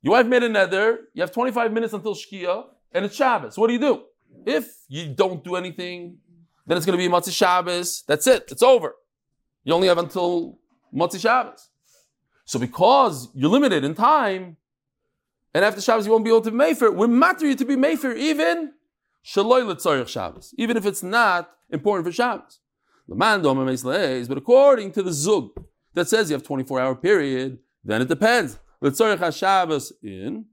Your 0.00 0.12
wife 0.12 0.26
made 0.26 0.42
a 0.44 0.48
nether, 0.48 1.00
you 1.12 1.20
have 1.20 1.30
25 1.30 1.74
minutes 1.74 1.92
until 1.92 2.14
Shkia, 2.14 2.64
and 2.90 3.04
it's 3.04 3.14
Shabbos. 3.14 3.58
What 3.58 3.66
do 3.66 3.74
you 3.74 3.78
do? 3.78 4.02
If 4.46 4.74
you 4.88 5.12
don't 5.14 5.44
do 5.44 5.54
anything, 5.54 6.16
then 6.66 6.78
it's 6.78 6.86
going 6.86 6.98
to 6.98 7.04
be 7.06 7.12
Motzei 7.14 7.34
Shabbos. 7.36 8.02
That's 8.08 8.26
it. 8.26 8.50
It's 8.50 8.62
over. 8.62 8.94
You 9.62 9.74
only 9.74 9.88
have 9.88 9.98
until 9.98 10.58
Motzei 10.94 11.20
Shabbos. 11.20 11.68
So 12.46 12.58
because 12.58 13.28
you're 13.34 13.50
limited 13.50 13.84
in 13.84 13.94
time, 13.94 14.56
and 15.52 15.66
after 15.66 15.82
Shabbos 15.82 16.06
you 16.06 16.12
won't 16.12 16.24
be 16.24 16.30
able 16.30 16.40
to 16.40 16.50
be 16.50 16.56
Mefer, 16.56 16.94
we 16.94 17.06
matter 17.08 17.46
you 17.46 17.56
to 17.56 17.64
be 17.66 17.76
Mefer 17.76 18.16
even 18.16 18.72
Shaloi 19.22 19.66
L'tzorich 19.66 20.08
Shabbos, 20.08 20.54
even 20.56 20.78
if 20.78 20.86
it's 20.86 21.02
not 21.02 21.50
important 21.68 22.06
for 22.06 22.12
Shabbos. 22.12 22.60
But 23.06 24.38
according 24.38 24.92
to 24.92 25.02
the 25.02 25.12
Zug 25.12 25.50
that 25.94 26.08
says 26.08 26.30
you 26.30 26.34
have 26.34 26.42
24 26.42 26.80
hour 26.80 26.94
period, 26.94 27.58
then 27.84 28.02
it 28.02 28.08
depends. 28.08 28.58
L'tzorich 28.80 29.36
Shabbos 29.36 29.92
in 30.02 30.46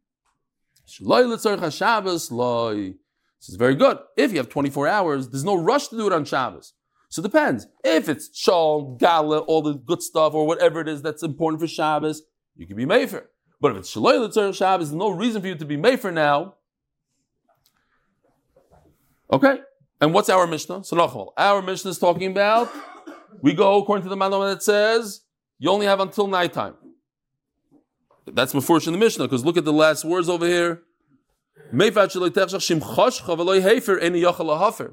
Shaloi 0.88 1.28
L'tzorich 1.28 1.78
Shabbos 1.78 2.32
loy. 2.32 2.94
This 3.40 3.50
is 3.50 3.56
very 3.56 3.76
good. 3.76 3.98
If 4.16 4.32
you 4.32 4.38
have 4.38 4.50
24 4.50 4.88
hours, 4.88 5.30
there's 5.30 5.44
no 5.44 5.56
rush 5.56 5.88
to 5.90 5.98
do 5.98 6.08
it 6.08 6.14
on 6.14 6.26
Shabbos. 6.26 6.74
So 7.10 7.22
it 7.22 7.24
depends. 7.24 7.68
If 7.84 8.08
it's 8.08 8.30
Shal, 8.38 8.96
Gala, 9.00 9.40
all 9.40 9.62
the 9.62 9.74
good 9.74 10.02
stuff, 10.02 10.34
or 10.34 10.48
whatever 10.48 10.80
it 10.80 10.88
is 10.88 11.02
that's 11.02 11.24
important 11.24 11.60
for 11.60 11.68
Shabbos, 11.68 12.22
you 12.56 12.68
can 12.68 12.78
be 12.78 12.86
Mefer. 12.86 13.26
But 13.60 13.72
if 13.72 13.80
it's 13.80 13.94
Shaloi 13.94 14.20
L'tzor 14.20 14.56
Shabbos, 14.56 14.90
there's 14.90 14.98
no 14.98 15.10
reason 15.10 15.42
for 15.42 15.48
you 15.48 15.56
to 15.56 15.66
be 15.66 15.76
Mefer 15.76 16.14
now. 16.14 16.56
Okay. 19.32 19.60
And 20.00 20.14
what's 20.14 20.30
our 20.30 20.48
Mishnah? 20.48 20.84
So. 20.84 21.34
Our 21.38 21.62
Mishnah 21.62 21.92
is 21.92 22.00
talking 22.00 22.32
about, 22.32 22.72
we 23.42 23.54
go 23.54 23.82
according 23.82 24.04
to 24.04 24.10
the 24.10 24.16
Manom 24.16 24.52
that 24.52 24.64
says, 24.64 25.22
you 25.62 25.70
only 25.70 25.86
have 25.86 26.00
until 26.00 26.26
nighttime. 26.26 26.74
That's 28.26 28.52
Mefurish 28.54 28.88
in 28.88 28.94
the 28.94 29.00
Mishnah, 29.00 29.26
because 29.26 29.46
look 29.46 29.58
at 29.58 29.64
the 29.64 29.72
last 29.72 30.04
words 30.04 30.28
over 30.28 30.48
here. 30.48 30.82
The 31.72 31.78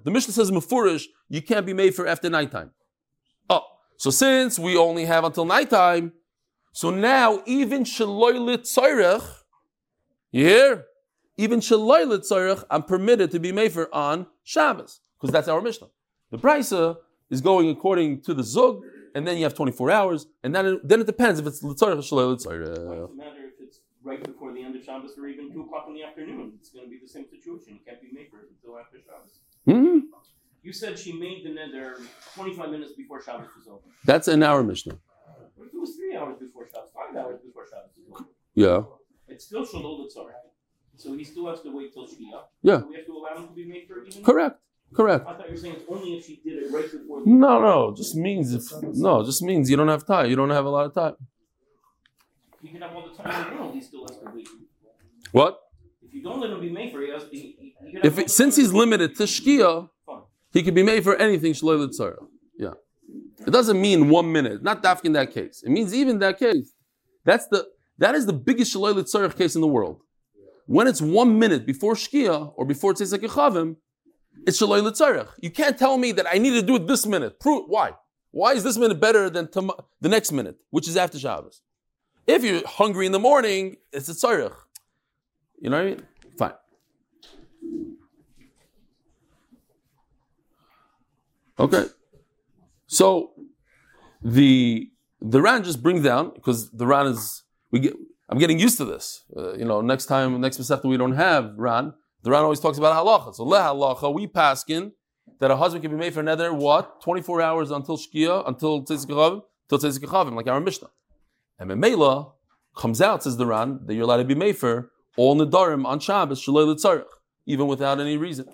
Mishnah 0.05 0.33
says 0.35 0.51
Mefurish, 0.51 1.07
you 1.31 1.41
can't 1.41 1.65
be 1.65 1.73
made 1.73 1.95
for 1.95 2.07
after 2.07 2.29
nighttime. 2.29 2.73
Oh, 3.49 3.63
so 3.97 4.11
since 4.11 4.59
we 4.59 4.77
only 4.77 5.07
have 5.07 5.25
until 5.25 5.47
nighttime, 5.47 6.13
so 6.73 6.91
now 6.91 7.43
even 7.47 7.85
Shaloy 7.85 8.59
Tzorech, 8.59 9.25
you 10.33 10.45
hear? 10.45 10.85
Even 11.39 11.61
Shaloy 11.61 12.05
Tzorech, 12.05 12.63
I'm 12.71 12.83
permitted 12.83 13.31
to 13.31 13.39
be 13.39 13.53
made 13.53 13.73
for 13.73 13.89
on 13.95 14.27
Shabbos, 14.45 15.01
because 15.19 15.33
that's 15.33 15.49
our 15.49 15.63
Mishnah. 15.63 15.89
The 16.31 16.37
Brisa 16.37 16.99
is 17.31 17.41
going 17.41 17.71
according 17.71 18.21
to 18.25 18.35
the 18.35 18.45
Zug, 18.45 18.83
and 19.19 19.27
then 19.27 19.37
you 19.37 19.43
have 19.43 19.55
24 19.55 19.91
hours, 19.91 20.27
and 20.45 20.55
then 20.55 20.65
it, 20.65 20.89
then 20.89 21.01
it 21.01 21.07
depends 21.07 21.41
if 21.41 21.47
it's 21.47 21.61
Litzarech 21.61 21.99
or 21.99 22.07
Shalei 22.09 22.37
Litzarech. 22.37 22.65
doesn't 22.65 23.17
matter 23.17 23.47
if 23.51 23.55
it's 23.61 23.81
right 24.05 24.23
before 24.23 24.53
the 24.53 24.63
end 24.63 24.77
of 24.77 24.85
Shabbos 24.85 25.11
or 25.19 25.27
even 25.27 25.53
2 25.53 25.63
o'clock 25.63 25.87
in 25.89 25.95
the 25.95 26.05
afternoon. 26.05 26.53
It's 26.61 26.71
going 26.71 26.85
to 26.85 26.91
be 26.91 27.01
the 27.03 27.09
same 27.09 27.27
situation. 27.29 27.75
You 27.75 27.81
can't 27.85 28.01
be 28.01 28.11
made 28.13 28.29
for 28.31 28.39
until 28.39 28.79
after 28.79 28.99
Shabbos. 29.05 29.41
Hmm? 29.67 29.99
You 30.63 30.73
said 30.73 30.97
she 30.97 31.13
made 31.13 31.45
the 31.45 31.51
nether 31.51 31.97
25 32.37 32.71
minutes 32.71 32.93
before 32.93 33.21
Shabbos 33.21 33.49
was 33.57 33.67
over. 33.67 33.83
That's 34.05 34.29
an 34.29 34.45
hour 34.45 34.63
Mishnah. 34.63 34.99
What 35.57 35.67
if 35.67 35.75
it 35.75 35.81
was 35.81 35.97
3 35.97 36.17
hours 36.17 36.37
before 36.39 36.69
Shabbos, 36.73 36.91
5 36.95 37.17
hours 37.17 37.41
before 37.45 37.67
Shabbos 37.69 37.91
was 37.99 38.21
over? 38.21 38.31
Yeah. 38.55 38.83
It's 39.27 39.47
still 39.47 39.67
Shalol 39.67 40.07
Litzarech. 40.07 40.47
So 40.97 41.17
he 41.17 41.25
still 41.25 41.49
has 41.49 41.61
to 41.63 41.77
wait 41.77 41.93
till 41.93 42.07
Shkia. 42.07 42.43
Yeah. 42.63 42.81
So 42.81 42.87
we 42.87 42.97
have 42.97 43.07
to 43.07 43.17
allow 43.17 43.37
him 43.37 43.49
to 43.49 43.55
be 43.55 43.65
made 43.65 43.89
for 43.89 43.99
it 43.99 44.09
even? 44.09 44.23
Correct. 44.23 44.61
Correct. 44.95 45.27
I 45.27 45.35
thought 45.35 45.47
you 45.47 45.55
were 45.55 45.61
saying 45.61 45.75
it's 45.75 45.85
only 45.89 46.17
if 46.17 46.27
she 46.27 46.41
did 46.43 46.63
it 46.63 46.73
right 46.73 46.91
before 46.91 47.23
No, 47.25 47.61
no, 47.61 47.95
just 47.95 48.17
means 48.17 48.55
if 48.55 48.63
no, 48.83 49.25
just 49.25 49.43
means 49.43 49.71
you 49.71 49.77
don't 49.77 49.89
have 49.89 50.07
time. 50.07 50.31
You 50.31 50.37
don't 50.37 50.51
have 50.51 50.65
a 50.65 50.71
lot 50.71 50.87
of 50.87 50.95
time. 50.95 51.15
You 52.63 52.71
can 52.71 52.83
have 52.83 52.95
all 52.95 53.09
the 53.09 53.23
time 53.23 53.47
in 53.47 53.51
the 53.51 53.63
world, 53.63 53.75
he 53.75 53.81
still 53.81 54.03
has 54.03 54.17
to 54.19 54.31
wait. 54.35 54.49
What? 55.33 55.61
If 56.03 56.15
you 56.15 56.23
don't 56.23 56.41
let 56.41 56.51
him 56.51 56.61
be 56.61 56.71
made 56.71 56.93
for 56.93 57.01
he 57.03 57.11
has, 57.11 57.25
he, 57.31 57.75
he 57.83 57.99
If 58.03 58.19
it, 58.19 58.31
since 58.31 58.57
he's 58.57 58.73
limited 58.73 59.15
to 59.17 59.25
Shkia, 59.25 59.91
he 60.53 60.63
could 60.63 60.75
be 60.75 60.83
made 60.83 61.05
for 61.05 61.15
anything 61.17 61.53
Shalei 61.53 61.87
Litzarech. 61.87 62.27
Yeah. 62.57 62.73
It 63.47 63.51
doesn't 63.51 63.81
mean 63.81 64.09
one 64.09 64.33
minute. 64.33 64.63
Not 64.63 64.83
dafk 64.83 65.05
in 65.05 65.13
that 65.13 65.33
case. 65.33 65.63
It 65.65 65.71
means 65.71 65.95
even 65.95 66.19
that 66.21 66.39
case. 66.39 66.73
That's 67.25 67.47
the 67.49 67.67
that 67.99 68.15
is 68.15 68.27
the 68.27 68.33
biggest 68.33 68.75
Shalei 68.75 68.95
Litzarech 68.95 69.37
case 69.37 69.55
in 69.55 69.61
the 69.61 69.69
world. 69.69 70.01
When 70.67 70.87
it's 70.87 71.01
one 71.01 71.39
minute 71.39 71.65
before 71.65 71.95
Shkia 71.95 72.53
or 72.57 72.65
before 72.65 72.95
Yechavim, 72.95 73.77
it's 74.47 74.61
Shaloi 74.61 74.83
Litzarech. 74.83 75.29
You 75.41 75.51
can't 75.51 75.79
tell 75.79 75.99
me 75.99 76.13
that 76.13 76.27
I 76.31 76.39
need 76.39 76.53
to 76.53 76.63
do 76.63 76.77
it 76.77 76.87
this 76.87 77.07
minute. 77.07 77.39
Prove 77.41 77.65
why. 77.69 77.93
Why 78.31 78.53
is 78.53 78.63
this 78.65 78.77
minute 78.77 79.01
better 79.01 79.31
than 79.31 79.49
tom- 79.49 79.73
the 80.01 80.09
next 80.09 80.33
minute, 80.33 80.61
which 80.71 80.87
is 80.89 80.97
after 80.97 81.19
Shabbos? 81.19 81.63
If 82.27 82.45
you're 82.45 82.67
hungry 82.67 83.07
in 83.07 83.13
the 83.13 83.19
morning, 83.19 83.77
it's 83.93 84.09
a 84.09 84.13
tzarech. 84.13 84.55
You 85.61 85.71
know 85.71 85.79
what 85.79 85.87
I 85.87 85.91
mean? 85.91 86.03
Fine. 86.39 86.53
Okay. 91.59 91.87
So 92.87 93.33
the 94.23 94.91
the 95.21 95.43
Ran 95.43 95.65
just 95.65 95.83
brings 95.83 96.05
down 96.05 96.33
because 96.35 96.71
the 96.71 96.87
Ran 96.87 97.07
is 97.07 97.43
we 97.71 97.81
get. 97.81 97.95
I'm 98.31 98.39
getting 98.39 98.59
used 98.59 98.77
to 98.77 98.85
this. 98.85 99.25
Uh, 99.35 99.55
you 99.55 99.65
know, 99.65 99.81
next 99.81 100.05
time, 100.05 100.39
next 100.41 100.61
Masechta 100.61 100.85
we 100.85 100.99
don't 100.99 101.15
have 101.15 101.55
Ran. 101.57 101.95
The 102.23 102.31
Ran 102.31 102.43
always 102.43 102.61
talks 102.61 102.79
about 102.79 102.95
halacha. 102.95 103.35
So 103.35 103.45
le 103.45 103.59
halacha, 103.59 104.13
we 104.13 104.27
paskin 104.27 104.93
that 105.39 105.51
a 105.51 105.57
husband 105.57 105.83
can 105.83 105.91
be 105.91 105.97
made 105.97 106.15
for 106.15 106.21
another 106.21 106.53
what? 106.53 107.01
24 107.03 107.43
hours 107.43 107.71
until 107.71 107.97
shkia, 107.97 108.47
until 108.47 108.83
tzizik 108.83 109.07
chavim, 109.07 109.43
till 109.69 110.35
like 110.35 110.47
our 110.49 110.61
Mishnah. 110.61 110.91
And 111.59 111.71
Memela 111.71 112.33
comes 112.77 113.01
out, 113.01 113.23
says 113.23 113.37
the 113.37 113.47
Ran, 113.47 113.81
that 113.87 113.95
you're 113.95 114.05
allowed 114.05 114.19
to 114.19 114.25
be 114.25 114.35
made 114.35 114.57
for 114.57 114.91
all 115.17 115.37
nedarim 115.37 115.85
on 115.85 116.01
Shabbos, 116.01 116.45
shalei 116.45 116.67
l'tzarech, 116.67 117.05
even 117.47 117.67
without 117.67 118.01
any 118.01 118.17
reason. 118.17 118.47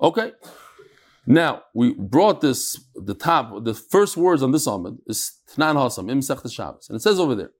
Okay. 0.00 0.32
Now, 1.26 1.62
we 1.74 1.94
brought 1.94 2.40
this, 2.40 2.82
the 2.94 3.14
top, 3.14 3.64
the 3.64 3.74
first 3.74 4.16
words 4.16 4.42
on 4.42 4.52
this 4.52 4.66
Amid 4.66 4.98
is 5.06 5.38
Tnan 5.54 5.76
Hasam, 5.76 6.10
Im 6.10 6.22
Sech 6.22 6.38
Shabbos. 6.50 6.88
And 6.88 6.96
it 6.96 7.00
says 7.00 7.20
over 7.20 7.34
there, 7.34 7.50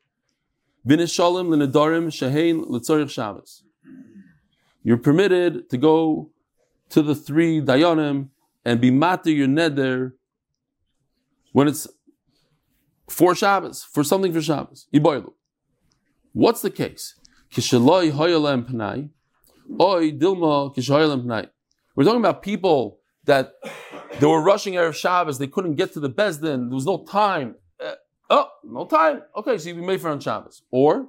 Vinishalim 0.87 1.48
l'nedarim 1.48 2.06
shehein 2.06 2.64
l'tzarech 2.66 3.11
Shabbos. 3.11 3.62
You're 4.82 4.96
permitted 4.98 5.68
to 5.70 5.76
go 5.76 6.30
to 6.90 7.02
the 7.02 7.14
three 7.14 7.60
dayanim 7.60 8.28
and 8.64 8.80
be 8.80 8.90
matir 8.90 9.36
your 9.36 9.48
neder 9.48 10.12
when 11.52 11.68
it's 11.68 11.86
for 13.08 13.34
Shabbos, 13.34 13.82
for 13.82 14.04
something 14.04 14.32
for 14.32 14.40
Shabbos. 14.40 14.86
Iboilu. 14.94 15.32
What's 16.32 16.62
the 16.62 16.70
case? 16.70 17.16
Pnai, 17.52 19.10
oi. 19.80 20.12
We're 21.96 22.04
talking 22.04 22.20
about 22.20 22.42
people 22.42 23.00
that 23.24 23.54
they 24.18 24.26
were 24.26 24.40
rushing 24.40 24.74
Erev 24.74 24.94
Shabbos, 24.94 25.38
they 25.38 25.46
couldn't 25.46 25.74
get 25.74 25.92
to 25.94 26.00
the 26.00 26.10
Bezdin, 26.10 26.68
there 26.68 26.74
was 26.74 26.86
no 26.86 27.04
time. 27.04 27.56
Uh, 27.84 27.94
oh, 28.30 28.48
no 28.64 28.86
time. 28.86 29.22
Okay, 29.36 29.58
so 29.58 29.68
you 29.68 29.74
be 29.74 29.80
made 29.80 30.00
for 30.00 30.10
on 30.10 30.20
Shabbos. 30.20 30.62
Or 30.70 31.08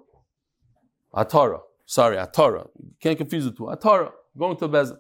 Atara. 1.13 1.62
Sorry, 1.91 2.15
Atara. 2.15 2.69
You 2.82 2.93
can't 3.01 3.17
confuse 3.17 3.43
the 3.43 3.51
two. 3.51 3.63
Atara, 3.63 4.13
going 4.38 4.56
to 4.56 4.69
Bezdin. 4.69 4.97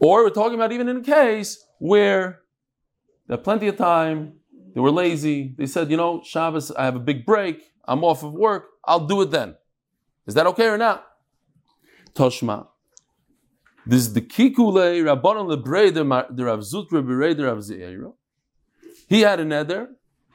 Or 0.00 0.24
we're 0.24 0.30
talking 0.30 0.56
about 0.56 0.72
even 0.72 0.88
in 0.88 0.96
a 0.96 1.02
case 1.02 1.64
where 1.78 2.40
they 3.28 3.34
had 3.34 3.44
plenty 3.44 3.68
of 3.68 3.76
time, 3.76 4.40
they 4.74 4.80
were 4.80 4.90
lazy, 4.90 5.54
they 5.56 5.66
said, 5.66 5.88
you 5.88 5.96
know, 5.96 6.20
Shabbos, 6.24 6.72
I 6.72 6.84
have 6.84 6.96
a 6.96 6.98
big 6.98 7.24
break, 7.24 7.62
I'm 7.84 8.02
off 8.02 8.24
of 8.24 8.32
work, 8.32 8.70
I'll 8.84 9.06
do 9.06 9.22
it 9.22 9.30
then. 9.30 9.54
Is 10.26 10.34
that 10.34 10.48
okay 10.48 10.66
or 10.66 10.78
not? 10.78 11.06
Toshma. 12.12 12.66
This 13.86 14.00
is 14.00 14.14
the 14.14 14.20
Kikule 14.20 15.04
Rabbanon 15.04 15.46
Lebrei 15.48 15.94
the 15.94 16.44
Rav 16.44 16.58
Zutra 16.58 17.06
the 17.36 17.44
Rav. 17.44 18.14
He 19.06 19.20
had 19.20 19.38
a 19.38 19.44
nether. 19.44 19.90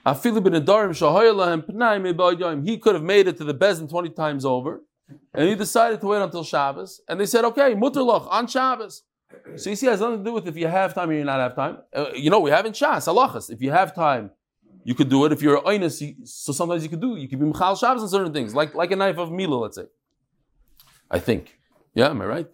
Afilu 0.06 0.42
ben 0.42 0.54
Adarim 0.54 0.92
Shahoyalahem 0.92 1.70
Pnai 1.70 2.00
Mebayim. 2.00 2.66
He 2.66 2.78
could 2.78 2.96
have 2.96 3.04
made 3.04 3.28
it 3.28 3.36
to 3.40 3.44
the 3.44 3.54
Bezin 3.54 3.90
20 3.90 4.12
times 4.12 4.46
over. 4.46 4.84
And 5.34 5.48
he 5.50 5.56
decided 5.56 6.02
to 6.02 6.08
wait 6.08 6.22
until 6.22 6.44
Shabbos. 6.44 7.02
And 7.08 7.20
they 7.20 7.26
said, 7.26 7.46
okay, 7.46 7.74
Muterloch 7.76 8.28
on 8.30 8.48
Shabbos. 8.48 9.04
So 9.56 9.70
you 9.70 9.76
see, 9.76 9.88
it 9.88 9.92
has 9.92 10.00
nothing 10.02 10.20
to 10.20 10.24
do 10.24 10.34
with 10.34 10.48
if 10.48 10.58
you 10.58 10.68
have 10.68 10.94
time 10.94 11.10
or 11.10 11.14
you 11.14 11.24
not 11.24 11.40
have 11.40 11.56
time. 11.56 11.78
Uh, 11.94 12.08
you 12.16 12.30
know, 12.30 12.40
we 12.40 12.50
have 12.52 12.66
in 12.66 12.72
Shas, 12.74 13.08
halachas. 13.08 13.50
If 13.50 13.62
you 13.62 13.72
have 13.72 13.94
time, 13.96 14.32
you 14.84 14.96
could 14.96 15.10
do 15.10 15.26
it. 15.26 15.32
If 15.32 15.42
you're 15.42 15.62
oinus, 15.62 16.02
you- 16.02 16.26
so 16.26 16.52
sometimes 16.54 16.84
you 16.84 16.90
could 16.90 17.02
do. 17.02 17.16
You 17.16 17.28
could 17.28 17.40
be 17.40 17.46
mechal 17.46 17.78
Shabbos 17.80 18.02
on 18.04 18.10
certain 18.10 18.34
things, 18.34 18.56
like 18.56 18.74
like 18.74 18.92
a 18.92 18.96
knife 18.96 19.18
of 19.18 19.32
mila, 19.32 19.56
let's 19.56 19.76
say. 19.78 19.86
I 21.12 21.20
think. 21.20 21.58
Yeah, 21.94 22.10
am 22.10 22.22
I 22.22 22.26
right? 22.26 22.48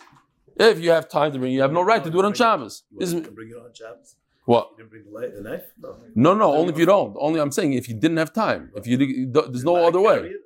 If 0.58 0.80
you 0.80 0.92
have 0.92 1.10
time 1.10 1.32
to 1.34 1.40
bring, 1.40 1.52
you 1.54 1.62
have 1.62 1.72
no 1.72 1.82
right 1.82 2.04
to 2.04 2.10
do 2.10 2.20
it 2.20 2.26
on 2.26 2.34
Shabbos. 2.34 2.84
You 2.92 2.98
Isn't- 3.02 3.34
bring 3.36 3.50
it 3.50 3.56
on 3.56 3.74
Shabbos? 3.74 4.16
What? 4.46 4.72
You 4.72 4.78
didn't 4.78 4.90
bring 4.92 5.04
the, 5.06 5.12
light, 5.12 5.34
the 5.36 5.42
knife? 5.42 5.64
No. 5.82 5.96
No, 6.16 6.34
no, 6.36 6.54
only 6.54 6.74
if 6.74 6.80
you 6.80 6.86
don't. 6.86 7.16
Only 7.20 7.40
I'm 7.40 7.52
saying 7.52 7.74
if 7.74 7.88
you 7.88 7.96
didn't 7.96 8.18
have 8.18 8.34
time. 8.34 8.72
If 8.76 8.86
you, 8.88 8.98
you 8.98 9.32
there's 9.32 9.64
no 9.64 9.88
other 9.88 10.02
way. 10.02 10.20
it? 10.20 10.42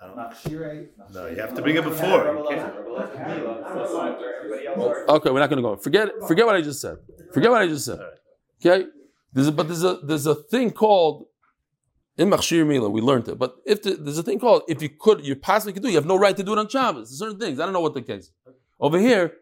I 0.00 0.06
don't 0.06 0.16
know. 0.16 0.30
No, 1.12 1.26
you 1.26 1.36
have 1.36 1.54
to 1.54 1.62
bring 1.62 1.76
it 1.76 1.84
before. 1.84 2.24
You 2.24 2.40
Okay, 5.08 5.30
we're 5.30 5.40
not 5.40 5.50
going 5.50 5.62
to 5.62 5.62
go. 5.62 5.76
Forget 5.76 6.08
forget 6.26 6.46
what 6.46 6.56
I 6.56 6.62
just 6.62 6.80
said. 6.80 6.96
Forget 7.32 7.50
what 7.50 7.60
I 7.60 7.66
just 7.66 7.84
said. 7.84 8.00
Okay, 8.64 8.86
there's 9.32 9.48
a, 9.48 9.52
but 9.52 9.68
there's 9.68 9.84
a 9.84 9.98
there's 10.02 10.26
a 10.26 10.34
thing 10.34 10.70
called 10.70 11.26
in 12.16 12.30
Machshir 12.30 12.66
Mila. 12.66 12.88
We 12.88 13.02
learned 13.02 13.28
it, 13.28 13.38
but 13.38 13.56
if 13.66 13.82
the, 13.82 13.94
there's 13.94 14.18
a 14.18 14.22
thing 14.22 14.38
called 14.38 14.62
if 14.68 14.80
you 14.80 14.88
could 14.88 15.24
you 15.24 15.36
possibly 15.36 15.74
could 15.74 15.82
do, 15.82 15.88
you 15.88 15.96
have 15.96 16.06
no 16.06 16.16
right 16.18 16.36
to 16.36 16.42
do 16.42 16.52
it 16.52 16.58
on 16.58 16.68
Shabbos. 16.68 17.10
There's 17.10 17.18
certain 17.18 17.38
things. 17.38 17.60
I 17.60 17.64
don't 17.64 17.74
know 17.74 17.80
what 17.80 17.94
the 17.94 18.02
case. 18.02 18.30
Over 18.78 18.98
here, 18.98 19.34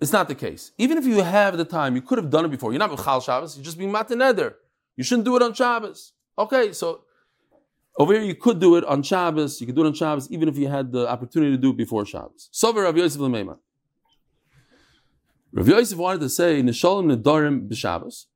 it's 0.00 0.12
not 0.12 0.28
the 0.28 0.34
case. 0.34 0.72
Even 0.78 0.96
if 0.96 1.04
you 1.04 1.22
have 1.22 1.56
the 1.58 1.64
time, 1.64 1.94
you 1.94 2.02
could 2.02 2.18
have 2.18 2.30
done 2.30 2.46
it 2.46 2.50
before. 2.50 2.72
You're 2.72 2.78
not 2.78 2.96
Chal 3.02 3.20
Shabbos. 3.20 3.56
You're 3.56 3.64
just 3.64 3.78
being 3.78 3.92
Mataneder. 3.92 4.54
You 4.96 5.04
shouldn't 5.04 5.26
do 5.26 5.36
it 5.36 5.42
on 5.42 5.52
Shabbos. 5.52 6.12
Okay, 6.38 6.72
so 6.72 7.02
over 7.98 8.12
here 8.12 8.22
you 8.22 8.34
could 8.34 8.60
do 8.60 8.76
it 8.76 8.84
on 8.84 9.02
Shabbos. 9.02 9.60
You 9.60 9.66
could 9.66 9.76
do 9.76 9.84
it 9.84 9.88
on 9.88 9.94
Shabbos 9.94 10.30
even 10.30 10.48
if 10.48 10.56
you 10.56 10.68
had 10.68 10.92
the 10.92 11.08
opportunity 11.08 11.52
to 11.52 11.58
do 11.58 11.70
it 11.70 11.76
before 11.76 12.04
Shabbos. 12.04 12.50
Sover 12.52 12.84
Rav 12.84 12.96
Yosef 12.96 13.20
Lemeiman. 13.20 13.58
Rav 15.52 15.68
Yosef 15.68 15.96
wanted 15.96 16.20
to 16.20 16.28
say 16.28 16.62
Nishalim 16.62 17.16
Nedarim 17.16 17.68
b'Shabbos. 17.68 18.26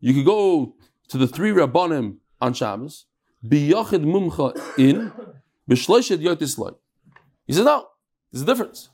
You 0.00 0.14
could 0.14 0.24
go 0.24 0.76
to 1.08 1.18
the 1.18 1.26
three 1.26 1.50
Rabbanim 1.50 2.18
on 2.40 2.54
Shabbos. 2.54 3.06
B'Yachid 3.44 4.04
Mumcha 4.04 4.78
in 4.78 5.12
b'Shleishet 5.68 6.18
Yotisloi. 6.18 6.76
He 7.46 7.52
says 7.52 7.64
no. 7.64 7.86
There's 8.30 8.42
a 8.42 8.46
difference. 8.46 8.90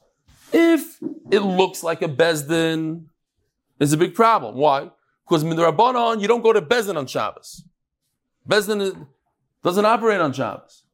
If 0.53 0.99
it 1.31 1.41
looks 1.41 1.83
like 1.83 2.01
a 2.01 2.09
Bezdin, 2.09 3.07
it's 3.81 3.93
a 3.93 3.97
big 3.97 4.15
problem. 4.15 4.55
Why? 4.55 4.91
Because 5.27 5.43
in 5.43 5.51
the 5.51 5.57
Rabbanon, 5.57 6.21
you 6.21 6.29
don't 6.29 6.43
go 6.43 6.53
to 6.53 6.63
Bezdin 6.63 6.97
on 6.97 7.07
Shabbos. 7.07 7.65
Bezdin 8.49 9.07
doesn't 9.65 9.85
operate 9.85 10.21
on 10.21 10.33
Shabbos. 10.33 10.85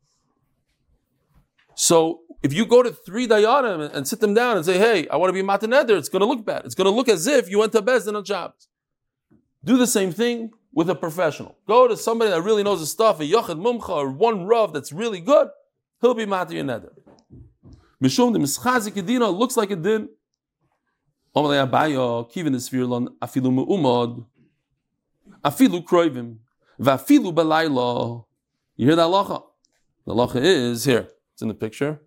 So 1.75 2.21
if 2.43 2.55
you 2.55 2.65
go 2.65 2.83
to 2.83 2.91
three 2.93 3.27
dayanim 3.29 3.93
and, 3.95 4.07
sit 4.07 4.21
them 4.21 4.33
down 4.33 4.57
and 4.57 4.65
say, 4.65 4.79
"Hey, 4.79 5.09
I 5.09 5.17
want 5.17 5.29
to 5.29 5.35
be 5.35 5.43
mataneder," 5.47 5.99
it's 5.99 6.09
going 6.09 6.21
to 6.21 6.27
look 6.27 6.45
bad. 6.45 6.65
It's 6.65 6.75
going 6.75 6.87
to 6.87 6.91
look 6.91 7.09
as 7.09 7.27
if 7.27 7.51
you 7.51 7.59
went 7.59 7.73
to 7.73 7.83
Bezdin 7.83 8.17
on 8.17 8.25
Shabbos. 8.25 8.69
Do 9.65 9.77
the 9.77 9.87
same 9.87 10.13
thing 10.13 10.53
with 10.73 10.89
a 10.89 10.95
professional. 10.95 11.59
Go 11.67 11.89
to 11.89 11.97
somebody 11.97 12.31
that 12.31 12.43
really 12.43 12.63
knows 12.63 12.81
the 12.81 12.87
stuff, 12.87 13.21
a 13.21 13.25
yochid 13.25 13.61
mumcha 13.61 13.89
or 13.91 14.11
one 14.11 14.47
rav 14.47 14.73
that's 14.73 14.93
really 14.93 15.21
good. 15.21 15.49
He'll 16.01 16.15
be 16.15 16.25
mataneder. 16.25 16.93
Mishum 18.03 18.33
the 18.33 18.39
mischazik 18.39 19.39
looks 19.39 19.57
like. 19.57 19.71
Omalei 19.71 21.61
abayo 21.65 22.31
kivin 22.33 22.55
afilu 23.21 24.25
afilu. 26.83 28.25
You 28.81 28.87
hear 28.87 28.97
that 28.97 29.09
halacha? 29.09 29.43
The 30.07 30.15
halacha 30.15 30.37
is 30.37 30.87
here. 30.87 31.07
It's 31.35 31.43
in 31.43 31.49
the 31.49 31.55
picture. 31.55 32.01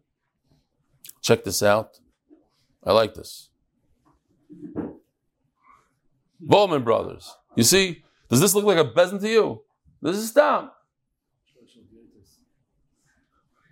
Check 1.22 1.44
this 1.44 1.62
out. 1.62 2.00
I 2.84 2.94
like 2.94 3.14
this. 3.14 3.52
Bowman 6.40 6.84
Brothers. 6.84 7.32
You 7.56 7.62
see, 7.62 8.04
Does 8.28 8.42
this 8.42 8.56
look 8.56 8.66
like 8.66 8.80
a 8.80 8.86
bezin 8.86 9.22
to 9.22 9.30
you? 9.30 9.62
This 10.02 10.18
is 10.18 10.30
stam. 10.30 10.72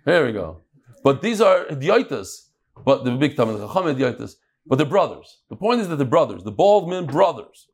Here 0.04 0.24
we 0.24 0.30
go. 0.32 0.60
But 1.02 1.22
these 1.22 1.40
are 1.40 1.64
idiotas. 1.64 2.50
But 2.84 3.02
the 3.02 3.10
big 3.16 3.36
time, 3.36 3.48
the 3.48 3.66
chacham 3.66 3.96
idiotas. 3.96 4.36
But 4.64 4.76
they're 4.76 4.86
brothers. 4.86 5.40
The 5.50 5.56
point 5.56 5.80
is 5.80 5.88
that 5.88 5.96
they're 5.96 6.06
brothers. 6.06 6.44
The 6.44 6.52
bald 6.52 6.88
men 6.88 7.06
brothers. 7.06 7.66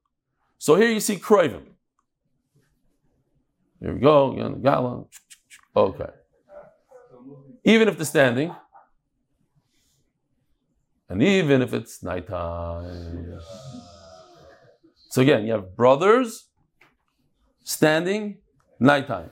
So 0.56 0.76
here 0.76 0.88
you 0.88 1.00
see 1.00 1.16
Craven. 1.16 1.66
Here 3.80 3.94
we 3.94 4.00
go. 4.00 4.32
Again, 4.32 4.62
Gala. 4.62 5.04
Okay. 5.76 6.10
Even 7.64 7.88
if 7.88 7.96
they're 7.96 8.06
standing, 8.06 8.54
and 11.08 11.22
even 11.22 11.62
if 11.62 11.72
it's 11.72 12.02
nighttime. 12.02 13.40
So 15.10 15.22
again, 15.22 15.46
you 15.46 15.52
have 15.52 15.76
brothers 15.76 16.48
standing 17.64 18.38
nighttime. 18.78 19.30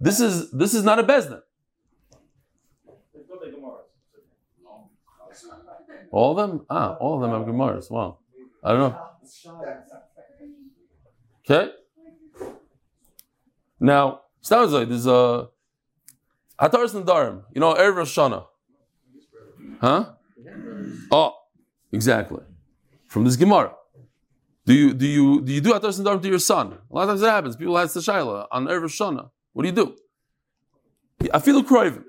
This 0.00 0.20
is 0.20 0.50
this 0.50 0.74
is 0.74 0.84
not 0.84 0.98
a 0.98 1.04
bezdin. 1.04 1.42
All 6.10 6.36
of 6.36 6.50
them? 6.50 6.66
Ah, 6.68 6.96
all 7.00 7.14
of 7.14 7.20
them 7.20 7.30
have 7.30 7.48
Gemaras. 7.48 7.90
Wow. 7.90 8.18
I 8.64 8.72
don't 8.72 8.80
know. 8.80 8.98
Okay. 11.44 11.72
Now, 13.80 14.20
like 14.50 14.88
there's 14.88 15.06
a 15.06 15.12
uh, 15.12 15.46
Hataras 16.60 16.94
Nadarim. 16.94 17.42
You 17.54 17.60
know, 17.60 17.74
Erev 17.74 17.96
Rosh 17.96 18.18
Hashanah. 18.18 18.46
Huh? 19.80 20.10
Oh, 21.10 21.34
exactly. 21.90 22.42
From 23.06 23.24
this 23.24 23.36
Gemara. 23.36 23.74
Do 24.66 24.74
you 24.74 24.92
do 24.92 25.06
you 25.06 25.40
do 25.40 25.52
you 25.52 25.60
do 25.62 25.72
Hataras 25.72 25.98
Nadarim 25.98 26.20
to 26.22 26.28
your 26.28 26.38
son? 26.38 26.78
A 26.90 26.94
lot 26.94 27.02
of 27.04 27.08
times 27.08 27.20
that 27.22 27.30
happens. 27.30 27.56
People 27.56 27.78
ask 27.78 27.94
the 27.94 28.00
Shaila 28.00 28.46
on 28.52 28.66
Erev 28.66 28.82
Rosh 28.82 29.00
Hashanah. 29.00 29.30
What 29.54 29.62
do 29.62 29.68
you 29.68 29.74
do? 29.74 29.96
I 31.32 31.38
feel 31.38 31.62
craving. 31.64 32.04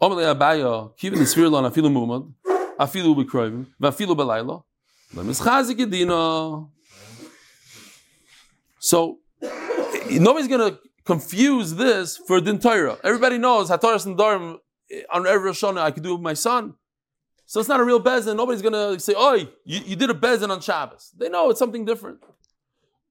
Omelei 0.00 0.34
Abaya, 0.34 0.96
kivin 0.96 1.18
the 1.18 1.26
sphere 1.26 1.48
lon 1.50 1.64
afilu 1.70 1.90
mumad, 1.92 2.32
afilu 2.78 3.14
b'kroivim, 3.14 3.66
v'afilu 3.80 4.16
edina. 4.16 4.64
So, 8.78 9.18
nobody's 10.10 10.48
going 10.48 10.72
to 10.72 10.78
confuse 11.04 11.74
this 11.74 12.16
for 12.16 12.40
Din 12.40 12.58
Torah. 12.58 12.98
Everybody 13.02 13.38
knows 13.38 13.70
Hataras 13.70 14.06
and 14.06 14.16
Darim 14.16 14.58
eh, 14.90 15.02
on 15.12 15.26
every 15.26 15.50
Hashanah 15.50 15.80
I 15.80 15.90
could 15.90 16.02
do 16.02 16.10
it 16.10 16.14
with 16.14 16.22
my 16.22 16.34
son. 16.34 16.74
So 17.50 17.58
it's 17.58 17.68
not 17.68 17.80
a 17.80 17.84
real 17.84 18.00
bezin. 18.00 18.36
Nobody's 18.36 18.62
going 18.62 18.74
to 18.74 19.00
say, 19.00 19.12
"Oh, 19.16 19.34
you, 19.34 19.48
you 19.64 19.96
did 19.96 20.08
a 20.08 20.14
bezin 20.14 20.50
on 20.50 20.60
Shabbos." 20.60 21.10
They 21.18 21.28
know 21.28 21.50
it's 21.50 21.58
something 21.58 21.84
different. 21.84 22.20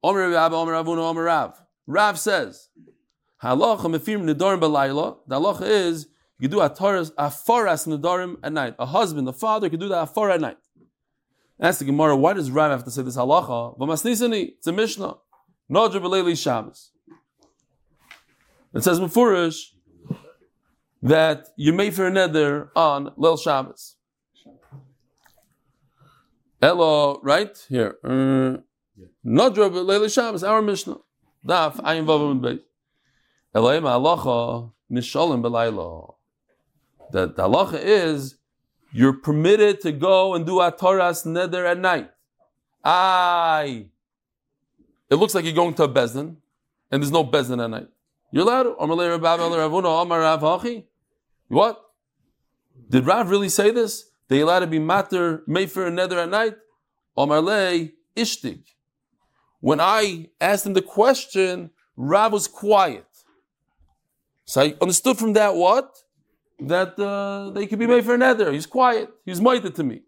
Rav, 0.01 1.57
says, 2.17 2.69
"Halacha 3.43 3.87
mefim 3.93 4.23
nedarim 4.23 4.61
b'layla." 4.61 5.17
The 5.27 5.41
halacha 5.41 5.63
is 5.63 6.07
you 6.39 6.47
do 6.47 6.61
a 6.61 6.69
taras 6.69 7.11
afaras 7.11 7.85
nedarim 7.85 8.37
at 8.41 8.53
night. 8.53 8.75
A 8.79 8.85
husband, 8.85 9.27
a 9.27 9.33
father 9.33 9.69
could 9.69 9.81
do 9.81 9.89
that 9.89 10.03
afar 10.03 10.31
at 10.31 10.39
night. 10.39 10.55
Ask 11.61 11.79
the 11.79 11.85
Gemara, 11.85 12.15
why 12.15 12.33
does 12.33 12.49
Rav 12.49 12.71
have 12.71 12.85
to 12.85 12.91
say 12.91 13.01
this 13.01 13.17
halacha? 13.17 13.77
V'masnisani, 13.77 14.53
it's 14.57 14.67
a 14.67 14.71
Mishnah. 14.71 15.15
Nodra 15.69 16.01
b'leili 16.01 16.41
Shabbos. 16.41 16.91
It 18.73 18.81
says 18.81 18.99
Mefurish 18.99 19.73
that 21.01 21.47
you 21.57 21.73
made 21.73 21.93
for 21.93 22.07
a 22.07 22.11
neder 22.11 22.69
on 22.77 23.07
Leil 23.17 23.37
Shabbos. 23.37 23.97
Hello, 26.61 27.19
right 27.23 27.57
here. 27.67 27.97
Uh, 28.05 28.63
Nodra 29.25 29.69
b'leili 29.69 30.13
Shabbos, 30.13 30.45
our 30.45 30.61
Mishnah. 30.61 30.97
Daf 31.45 31.75
ayin 31.81 32.05
vavim 32.05 32.41
beit. 32.41 32.63
Elohim 33.53 33.83
halacha 33.83 34.71
nishalim 34.89 35.41
b'layla. 35.41 36.15
That 37.11 37.35
the 37.35 37.43
halacha 37.43 37.81
is 37.81 38.38
you're 38.91 39.13
permitted 39.13 39.81
to 39.81 39.91
go 39.91 40.33
and 40.35 40.45
do 40.45 40.55
ataras 40.55 41.25
neder 41.25 41.69
at 41.69 41.77
night. 41.77 42.09
Aye. 42.83 43.87
It 45.09 45.15
looks 45.15 45.33
like 45.35 45.45
you're 45.45 45.53
going 45.53 45.73
to 45.75 45.83
a 45.83 45.89
bezdin, 45.89 46.37
and 46.91 47.01
there's 47.01 47.11
no 47.11 47.23
bezdin 47.23 47.63
at 47.63 47.69
night. 47.69 47.87
You're 48.31 48.43
allowed. 48.43 48.75
What? 51.47 51.81
Did 52.89 53.05
Rav 53.05 53.29
really 53.29 53.49
say 53.49 53.71
this? 53.71 54.05
They 54.27 54.41
allowed 54.41 54.59
to 54.59 54.67
be 54.67 54.79
matter, 54.79 55.43
mefer, 55.47 55.87
and 55.87 55.95
nether 55.95 56.19
at 56.19 56.29
night? 56.29 56.55
Ishtik. 57.17 58.63
When 59.59 59.79
I 59.81 60.29
asked 60.39 60.65
him 60.65 60.73
the 60.73 60.81
question, 60.81 61.71
Rav 61.97 62.31
was 62.31 62.47
quiet. 62.47 63.05
So 64.45 64.61
I 64.61 64.75
understood 64.81 65.17
from 65.17 65.33
that 65.33 65.55
what? 65.55 65.97
That 66.61 66.99
uh, 66.99 67.51
they 67.51 67.67
could 67.67 67.79
be 67.79 67.87
made 67.87 68.03
for 68.03 68.17
nether. 68.17 68.51
He's 68.51 68.65
quiet. 68.65 69.09
He's 69.25 69.39
mighty 69.39 69.69
to 69.71 69.83
me. 69.83 70.01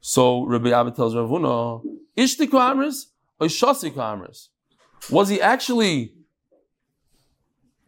So 0.00 0.44
Rabbi 0.44 0.70
Abba 0.70 0.90
tells 0.90 1.14
Ravuna, 1.14 1.84
Ishtiku 2.16 2.50
Amris 2.50 3.06
or 3.38 3.46
Shasiku 3.46 3.94
Amris? 3.94 4.48
Was 5.10 5.28
he 5.28 5.40
actually 5.40 6.14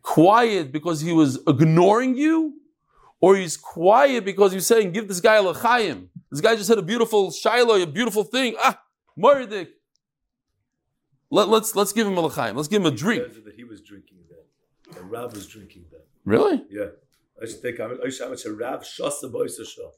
quiet 0.03 0.71
because 0.71 1.01
he 1.01 1.13
was 1.13 1.41
ignoring 1.49 2.17
you? 2.17 2.55
Or 3.21 3.35
he's 3.35 3.57
quiet 3.57 4.25
because 4.25 4.53
he's 4.53 4.67
saying, 4.67 4.93
give 4.93 5.09
this 5.09 5.21
guy 5.21 5.37
a 5.37 5.43
lechayim. 5.43 6.09
This 6.31 6.41
guy 6.41 6.55
just 6.55 6.69
had 6.69 6.79
a 6.79 6.83
beautiful 6.83 7.31
shiloh, 7.31 7.75
a 7.81 7.87
beautiful 7.87 8.25
thing. 8.25 8.55
Ah, 8.59 8.81
Mordik. 9.19 9.69
Let, 11.31 11.49
let's 11.49 11.75
let's 11.75 11.93
give 11.93 12.07
him 12.07 12.17
a 12.19 12.23
lechayim. 12.23 12.55
Let's 12.55 12.69
give 12.69 12.83
him 12.83 12.87
a 12.87 12.97
drink. 12.97 13.23
That 13.45 13.55
he 13.57 13.65
was 13.65 13.81
drinking 13.81 14.16
Rav 15.11 15.35
was 15.35 15.47
drinking 15.47 15.85
that. 15.91 16.07
Really? 16.25 16.63
Yeah. 16.71 16.87
I 17.41 17.47
should 17.47 17.63
take 17.63 17.79
I 17.81 18.09
should 18.09 18.29
have 18.29 18.41
a 18.45 18.53
Rav 18.53 18.83
Shasa 18.83 19.31
Boisa 19.31 19.67
Shah. 19.67 19.91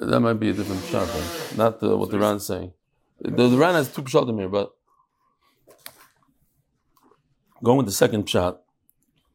That 0.00 0.20
might 0.20 0.40
be 0.40 0.48
a 0.48 0.52
different 0.54 0.82
shot, 0.84 1.06
then. 1.08 1.58
not 1.58 1.80
the, 1.80 1.94
what 1.94 2.10
the 2.10 2.18
Ran's 2.18 2.46
saying. 2.46 2.72
The, 3.20 3.48
the 3.48 3.56
Ran 3.58 3.74
has 3.74 3.92
two 3.92 4.02
pshatim 4.02 4.38
here, 4.38 4.48
but 4.48 4.70
going 7.62 7.76
with 7.76 7.86
the 7.86 7.92
second 7.92 8.26
shot, 8.26 8.62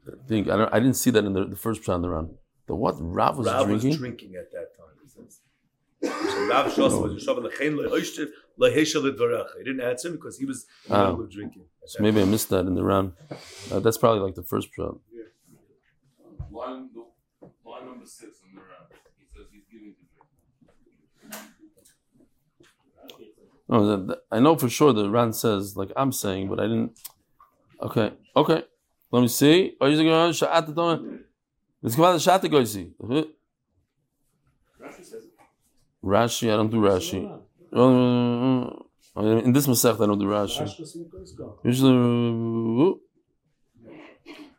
I 0.07 0.27
think 0.27 0.49
I, 0.49 0.67
I 0.71 0.79
didn't 0.79 0.95
see 0.95 1.11
that 1.11 1.23
in 1.23 1.33
the, 1.33 1.45
the 1.45 1.55
first 1.55 1.83
shot 1.83 1.97
in 1.97 2.01
the 2.01 2.09
Ran. 2.09 2.29
The 2.65 2.73
what 2.73 2.95
Rav 2.97 3.37
was 3.37 3.45
Rav 3.45 3.67
drinking? 3.67 3.89
was 3.89 3.97
drinking 3.99 4.33
at 4.35 4.51
that 4.51 4.75
time. 4.75 4.85
He. 6.09 6.29
So 6.29 6.47
Rav 6.47 6.65
Shasa 6.73 7.01
was 7.01 7.11
Yeshua 7.25 7.39
Lechein 7.51 7.75
Lehoishtiv 7.75 8.27
Lehesha 8.59 9.01
Lidvarecha. 9.03 9.57
He 9.57 9.63
didn't 9.63 9.81
answer 9.81 10.07
him 10.09 10.15
because 10.15 10.37
he 10.37 10.45
was 10.45 10.65
in 10.85 10.91
the 10.93 10.97
Ah. 10.97 11.09
middle 11.11 11.25
of 11.25 11.31
drinking. 11.31 11.63
So 11.85 12.01
maybe 12.01 12.21
I 12.21 12.25
missed 12.25 12.49
that 12.49 12.65
in 12.65 12.75
the 12.75 12.83
Ran. 12.83 13.13
Uh, 13.71 13.79
that's 13.79 13.97
probably 13.97 14.21
like 14.21 14.35
the 14.35 14.43
first 14.43 14.69
shot. 14.75 14.97
Line, 16.51 16.89
line 17.65 17.85
number 17.85 18.05
six 18.05 18.39
in 18.47 18.55
the 18.55 18.61
Ran. 18.61 18.87
He 19.19 19.25
says 19.33 19.45
he's 19.51 19.63
giving 19.71 19.93
to 19.93 21.39
No, 23.67 23.85
that, 23.87 24.07
that- 24.07 24.21
I 24.31 24.39
know 24.39 24.55
for 24.55 24.69
sure 24.69 24.93
the 24.93 25.09
Ran 25.09 25.33
says 25.33 25.75
like 25.75 25.91
I'm 25.95 26.11
saying, 26.11 26.49
but 26.49 26.59
I 26.59 26.63
didn't. 26.67 26.97
Okay, 27.81 28.13
okay. 28.35 28.63
Let 29.11 29.21
me 29.21 29.27
see. 29.27 29.75
Oh, 29.79 29.85
you're 29.87 30.03
going 30.03 30.33
to 30.33 30.45
sha'at 30.45 30.73
the 30.73 31.19
Let's 31.81 31.95
go 31.95 32.05
out 32.05 32.13
the 32.13 32.17
sha'at 32.19 32.41
the 32.41 32.49
goisi. 32.49 32.91
Rashi, 36.05 36.53
I 36.53 36.57
don't 36.57 36.69
do 36.69 36.77
Rashi. 36.77 37.41
Uh, 39.17 39.21
In 39.43 39.53
this 39.53 39.65
Masech, 39.67 40.01
I 40.01 40.05
don't 40.05 40.19
do 40.19 40.25
Rashi. 40.25 40.67
Usually, 41.63 42.95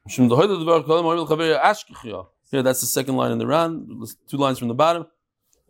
Shem 0.09 0.29
the 0.29 0.37
Hoyda 0.37 0.57
Dvar 0.65 0.85
Kolam 0.85 1.05
Hoyda 1.05 1.27
Chaver 1.29 1.61
Ashkechia. 1.61 2.27
Here, 2.51 2.63
that's 2.63 2.81
the 2.81 2.87
second 2.87 3.17
line 3.17 3.33
in 3.33 3.39
the 3.39 3.47
Ran. 3.47 3.87
Two 4.29 4.37
lines 4.37 4.59
from 4.59 4.69
the 4.69 4.75
bottom. 4.75 5.07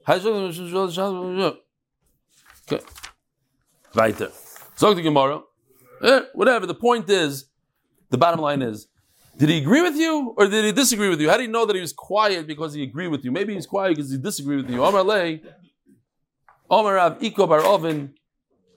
Okay. 0.08 0.20
Weiter. 3.94 4.30
Zog 4.78 4.96
the 4.96 5.02
Gemara. 5.02 5.40
Eh, 6.02 6.20
whatever. 6.34 6.66
The 6.66 6.74
point 6.74 7.08
is, 7.08 7.46
the 8.10 8.18
bottom 8.18 8.40
line 8.40 8.62
is, 8.62 8.88
did 9.38 9.48
he 9.48 9.58
agree 9.58 9.82
with 9.82 9.96
you 9.96 10.34
or 10.36 10.46
did 10.46 10.64
he 10.64 10.72
disagree 10.72 11.08
with 11.08 11.20
you? 11.20 11.30
How 11.30 11.36
do 11.38 11.42
you 11.42 11.48
know 11.48 11.64
that 11.66 11.74
he 11.74 11.80
was 11.80 11.92
quiet 11.92 12.46
because 12.46 12.74
he 12.74 12.82
agreed 12.82 13.08
with 13.08 13.24
you? 13.24 13.32
Maybe 13.32 13.54
he's 13.54 13.66
quiet 13.66 13.96
because 13.96 14.10
he 14.10 14.18
disagreed 14.18 14.64
with 14.64 14.70
you. 14.70 14.82
Lei, 14.82 15.42
Omar 16.70 16.94
Rav 16.94 17.18
Iko 17.20 17.48
Bar 17.48 17.60
Ovin, 17.60 18.10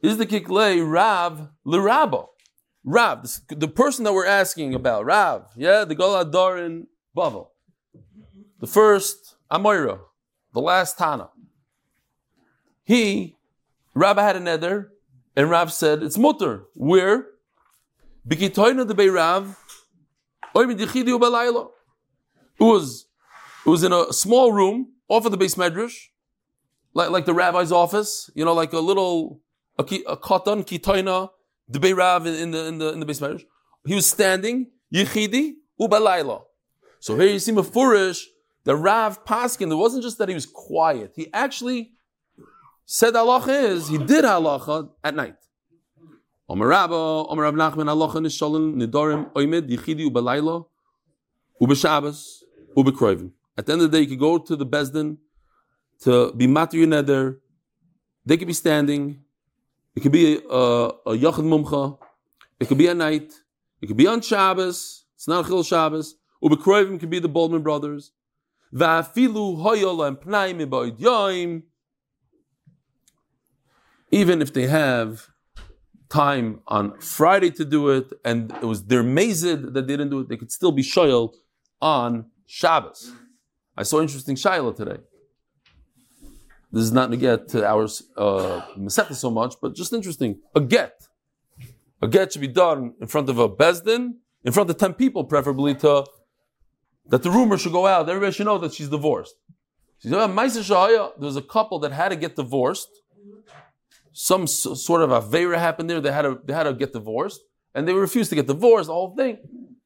is 0.01 0.17
the 0.17 0.25
kiklei 0.25 0.79
Rav 0.85 1.49
Lirabo. 1.65 2.27
Rav, 2.83 3.27
the 3.49 3.67
person 3.67 4.03
that 4.05 4.13
we're 4.13 4.25
asking 4.25 4.73
about, 4.73 5.05
Rav, 5.05 5.47
yeah, 5.55 5.83
the 5.85 5.95
Golador 5.95 6.65
in 6.65 6.87
Bavel. 7.15 7.47
The 8.59 8.67
first 8.67 9.35
Amoira, 9.51 9.99
the 10.53 10.61
last 10.61 10.97
Tana. 10.97 11.29
He, 12.83 13.35
Rav 13.93 14.17
had 14.17 14.35
a 14.35 14.39
neder, 14.39 14.87
and 15.35 15.49
Rav 15.49 15.71
said, 15.73 16.03
it's 16.03 16.17
mutter. 16.17 16.63
Where? 16.73 17.27
Bikitoyna 18.27 18.87
de 18.87 18.93
Bei 18.93 19.07
Rav, 19.07 19.57
oy 20.55 20.65
mi 20.65 20.75
dichidi 20.75 21.07
u 21.07 21.19
balayla. 21.19 21.69
It 22.59 22.63
was 22.63 23.07
it 23.65 23.69
was 23.69 23.83
in 23.83 23.93
a 23.93 24.11
small 24.11 24.51
room 24.51 24.93
off 25.07 25.25
of 25.25 25.31
the 25.31 25.37
base 25.37 25.55
medrash, 25.55 26.08
like 26.99 27.09
like 27.09 27.25
the 27.25 27.33
rabbi's 27.33 27.71
office. 27.71 28.29
You 28.35 28.45
know, 28.45 28.53
like 28.53 28.73
a 28.73 28.79
little 28.79 29.41
a, 29.77 29.83
a 29.83 30.17
katan 30.17 30.59
kitoina 30.69 31.29
the 31.67 31.93
rav 31.93 32.25
in, 32.25 32.51
the 32.51 32.65
in 32.65 32.77
the 32.77 32.93
in 32.93 32.99
the 32.99 33.05
base 33.05 33.19
medrash. 33.19 33.43
He 33.85 33.95
was 33.95 34.07
standing 34.07 34.67
yichidi 34.93 35.53
ubalayla. 35.79 36.41
So 36.99 37.15
here 37.15 37.27
you 37.27 37.39
see 37.39 37.53
Mefurish, 37.53 38.23
the 38.65 38.75
Rav 38.75 39.23
Paskin. 39.23 39.71
It 39.71 39.75
wasn't 39.75 40.03
just 40.03 40.17
that 40.17 40.27
he 40.27 40.35
was 40.35 40.45
quiet; 40.45 41.13
he 41.15 41.31
actually 41.33 41.91
said 42.85 43.13
halacha 43.13 43.63
is 43.63 43.87
he 43.87 43.97
did 43.97 44.25
halacha 44.25 44.89
at 45.03 45.15
night. 45.15 45.35
Omer 46.49 46.67
Rabba, 46.67 46.95
Omer 46.95 47.43
Rav 47.43 47.53
Nachman, 47.53 47.85
halacha 47.85 48.15
nishalin 48.15 48.75
nidorim 48.75 49.31
oimed 49.33 49.69
yichidi 49.69 50.09
ubalayla 50.09 50.65
ubeshabbos 51.61 52.39
ubekroivim. 52.75 53.31
At 53.57 53.65
the 53.65 53.73
end 53.73 53.81
of 53.81 53.91
the 53.91 53.97
day, 53.97 54.03
you 54.03 54.09
could 54.09 54.19
go 54.19 54.37
to 54.37 54.55
the 54.55 54.65
Bezdin 54.65 55.17
to 56.01 56.31
be 56.33 56.47
matir 56.47 56.85
neder. 56.85 57.37
They 58.25 58.37
could 58.37 58.47
be 58.47 58.53
standing. 58.53 59.23
It 59.95 60.01
could 60.01 60.11
be 60.11 60.37
a, 60.37 60.55
a, 60.55 60.89
a 61.05 61.17
mumcha. 61.17 61.97
It 62.59 62.67
could 62.67 62.77
be 62.77 62.87
at 62.87 62.97
night. 62.97 63.33
It 63.81 63.87
could 63.87 63.97
be 63.97 64.07
on 64.07 64.21
Shabbos. 64.21 65.05
It's 65.15 65.27
not 65.27 65.45
a 65.45 65.47
chil 65.47 65.63
Shabbos. 65.63 66.15
Ubekroivim 66.43 66.99
could 66.99 67.09
be 67.09 67.19
the 67.19 67.27
Baldwin 67.27 67.61
brothers. 67.61 68.11
Va'afilu 68.73 69.57
hoyol 69.57 70.07
and 70.07 70.17
pnaim 70.17 70.65
iboid 70.65 70.99
yoim. 70.99 71.63
Even 74.11 74.41
if 74.41 74.53
they 74.53 74.67
have 74.67 75.27
time 76.09 76.61
on 76.67 76.99
Friday 76.99 77.51
to 77.51 77.65
do 77.65 77.89
it, 77.89 78.11
and 78.25 78.51
it 78.51 78.65
was 78.65 78.85
their 78.85 79.03
mazid 79.03 79.73
that 79.73 79.87
they 79.87 79.93
didn't 79.93 80.09
do 80.09 80.21
it, 80.21 80.29
they 80.29 80.37
could 80.37 80.51
still 80.51 80.71
be 80.71 80.81
shoyal 80.81 81.33
on 81.81 82.25
Shabbos. 82.45 83.11
I 83.77 83.83
saw 83.83 84.01
interesting 84.01 84.35
shayla 84.35 84.75
today. 84.75 84.97
This 86.71 86.83
is 86.83 86.91
not 86.91 87.09
to 87.11 87.17
get 87.17 87.47
to 87.49 87.67
our 87.67 87.87
uh, 88.15 88.61
so 88.89 89.31
much, 89.31 89.55
but 89.61 89.73
just 89.73 89.91
interesting. 89.91 90.39
A 90.55 90.61
get. 90.61 91.07
A 92.01 92.07
get 92.07 92.31
should 92.31 92.41
be 92.41 92.47
done 92.47 92.93
in 93.01 93.07
front 93.07 93.27
of 93.29 93.39
a 93.39 93.49
Bezdin, 93.49 94.13
in 94.43 94.51
front 94.51 94.69
of 94.69 94.77
10 94.77 94.93
people, 94.93 95.23
preferably, 95.23 95.73
to 95.75 96.05
that 97.07 97.23
the 97.23 97.31
rumor 97.31 97.57
should 97.57 97.71
go 97.71 97.87
out. 97.87 98.07
Everybody 98.07 98.31
should 98.31 98.45
know 98.45 98.59
that 98.59 98.73
she's 98.73 98.89
divorced. 98.89 99.35
She's 99.97 100.11
there 100.11 100.27
was 100.27 101.35
a 101.35 101.41
couple 101.41 101.79
that 101.79 101.91
had 101.91 102.09
to 102.09 102.15
get 102.15 102.35
divorced. 102.35 102.89
Some 104.13 104.47
sort 104.47 105.01
of 105.01 105.11
a 105.11 105.21
avera 105.21 105.57
happened 105.57 105.89
there. 105.89 105.99
They 105.99 106.11
had 106.11 106.21
to 106.21 106.39
they 106.45 106.53
had 106.53 106.63
to 106.63 106.73
get 106.73 106.93
divorced, 106.93 107.41
and 107.73 107.87
they 107.87 107.93
refused 107.93 108.29
to 108.29 108.35
get 108.35 108.47
divorced. 108.47 108.87
The 108.87 108.93
whole 108.93 109.15
thing. 109.15 109.39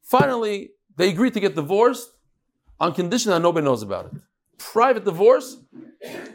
Finally, 0.04 0.72
they 0.98 1.10
agreed 1.10 1.34
to 1.34 1.40
get 1.40 1.56
divorced 1.56 2.10
on 2.80 2.94
condition 2.94 3.32
that 3.32 3.42
nobody 3.42 3.64
knows 3.64 3.82
about 3.82 4.08
it. 4.08 4.22
Private 4.58 5.06
divorce. 5.06 5.58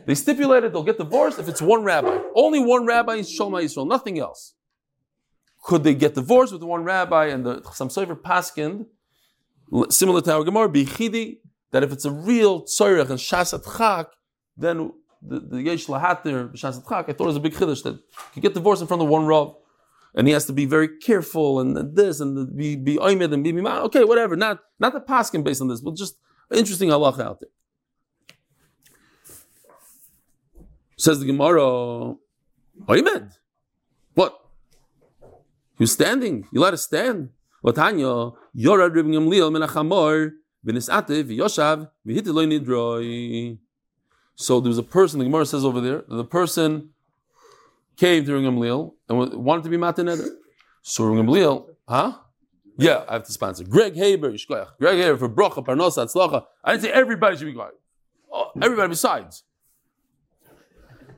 They 0.07 0.15
stipulated 0.15 0.73
they'll 0.73 0.83
get 0.83 0.99
divorced 0.99 1.39
if 1.39 1.49
it's 1.49 1.63
one 1.63 1.83
rabbi. 1.83 2.19
Only 2.35 2.61
one 2.61 2.87
rabbi 2.87 3.17
is 3.17 3.29
Shoma 3.29 3.63
Yisrael, 3.63 3.87
nothing 3.87 4.19
else. 4.19 4.55
Could 5.63 5.85
they 5.85 5.95
get 5.95 6.15
divorced 6.15 6.53
with 6.53 6.63
one 6.63 6.85
rabbi 6.85 7.27
and 7.27 7.45
the 7.45 7.63
some 7.73 7.89
Sofer 7.89 8.19
Paskind, 8.21 8.87
similar 9.91 10.21
to 10.23 10.33
our 10.33 10.45
Gemara, 10.45 10.69
Bichidi, 10.69 11.39
that 11.73 11.83
if 11.83 11.93
it's 11.93 12.05
a 12.05 12.11
real 12.11 12.63
tzorech 12.63 13.11
and 13.11 13.19
shasat 13.19 13.65
chak, 13.77 14.07
then 14.57 14.93
the, 15.21 15.59
yesh 15.59 15.87
lahatir 15.87 16.53
shasat 16.55 16.89
chak, 16.89 17.09
I 17.09 17.13
thought 17.13 17.25
it 17.25 17.27
was 17.27 17.37
a 17.37 17.41
big 17.41 17.55
chiddush 17.55 17.83
that 17.83 17.99
you 18.35 18.43
get 18.43 18.55
divorced 18.55 18.81
in 18.81 18.89
front 18.89 19.03
of 19.03 19.09
one 19.09 19.27
rav, 19.27 19.55
and 20.15 20.27
he 20.27 20.33
has 20.33 20.47
to 20.47 20.53
be 20.53 20.65
very 20.65 20.89
careful 20.99 21.61
and, 21.61 21.97
this 21.97 22.21
and 22.21 22.57
be 22.57 22.77
be 22.77 22.97
oimed 22.97 23.33
and 23.33 23.45
be 23.45 23.53
mima. 23.53 23.83
Okay, 23.85 24.05
whatever. 24.05 24.37
Not 24.37 24.61
not 24.79 24.93
the 24.93 25.01
paskin 25.01 25.45
based 25.45 25.61
on 25.61 25.69
this, 25.69 25.81
but 25.81 25.97
just 25.97 26.17
interesting 26.53 26.89
halacha 26.89 27.21
out 27.21 27.41
there. 27.41 27.51
Says 30.99 31.21
the 31.21 31.27
Gemara, 31.27 32.17
oimed. 32.89 33.33
What? 34.15 34.37
He 35.77 35.85
was 35.85 35.93
standing. 35.93 36.49
You 36.51 36.61
let 36.61 36.75
us 36.75 36.83
stand. 36.83 37.31
Latanya, 37.65 38.35
Yorad 38.57 38.91
Rabban 38.95 39.15
Gamliel 39.15 39.53
min 39.53 39.63
achamor, 39.63 40.33
v'nisativ, 40.67 41.25
v'yoshav, 41.25 41.89
v'hitiloi 42.05 42.61
nidroi. 42.61 43.59
So 44.35 44.59
there 44.61 44.69
was 44.69 44.79
a 44.79 44.83
person, 44.83 45.21
the 45.21 45.25
Gemara 45.27 45.47
says 45.47 45.65
over 45.65 45.81
there, 45.81 46.03
the 46.09 46.25
person 46.25 46.91
came 47.97 48.25
to 48.25 48.33
Gamliel 48.33 48.95
and 49.09 49.33
wanted 49.35 49.63
to 49.63 49.71
be 49.71 49.77
mataneder. 49.77 50.29
So 50.83 51.05
Gamliel, 51.05 51.67
huh? 51.89 52.19
Yeah, 52.77 53.05
I 53.09 53.15
have 53.15 53.25
to 53.25 53.33
sponsor. 53.33 53.63
Greg 53.65 53.95
Haber. 53.95 54.37
Greg 54.79 54.99
Haber 54.99 55.17
for 55.17 55.29
Brocha, 55.29 55.65
Parnosa, 55.65 56.07
Tzlacha. 56.07 56.45
I 56.65 56.73
didn't 56.73 56.83
say 56.83 56.91
everybody 56.93 57.37
should 57.37 57.47
be 57.47 57.53
quiet. 57.53 57.75
Oh, 58.33 58.51
everybody 58.61 58.89
besides. 58.89 59.45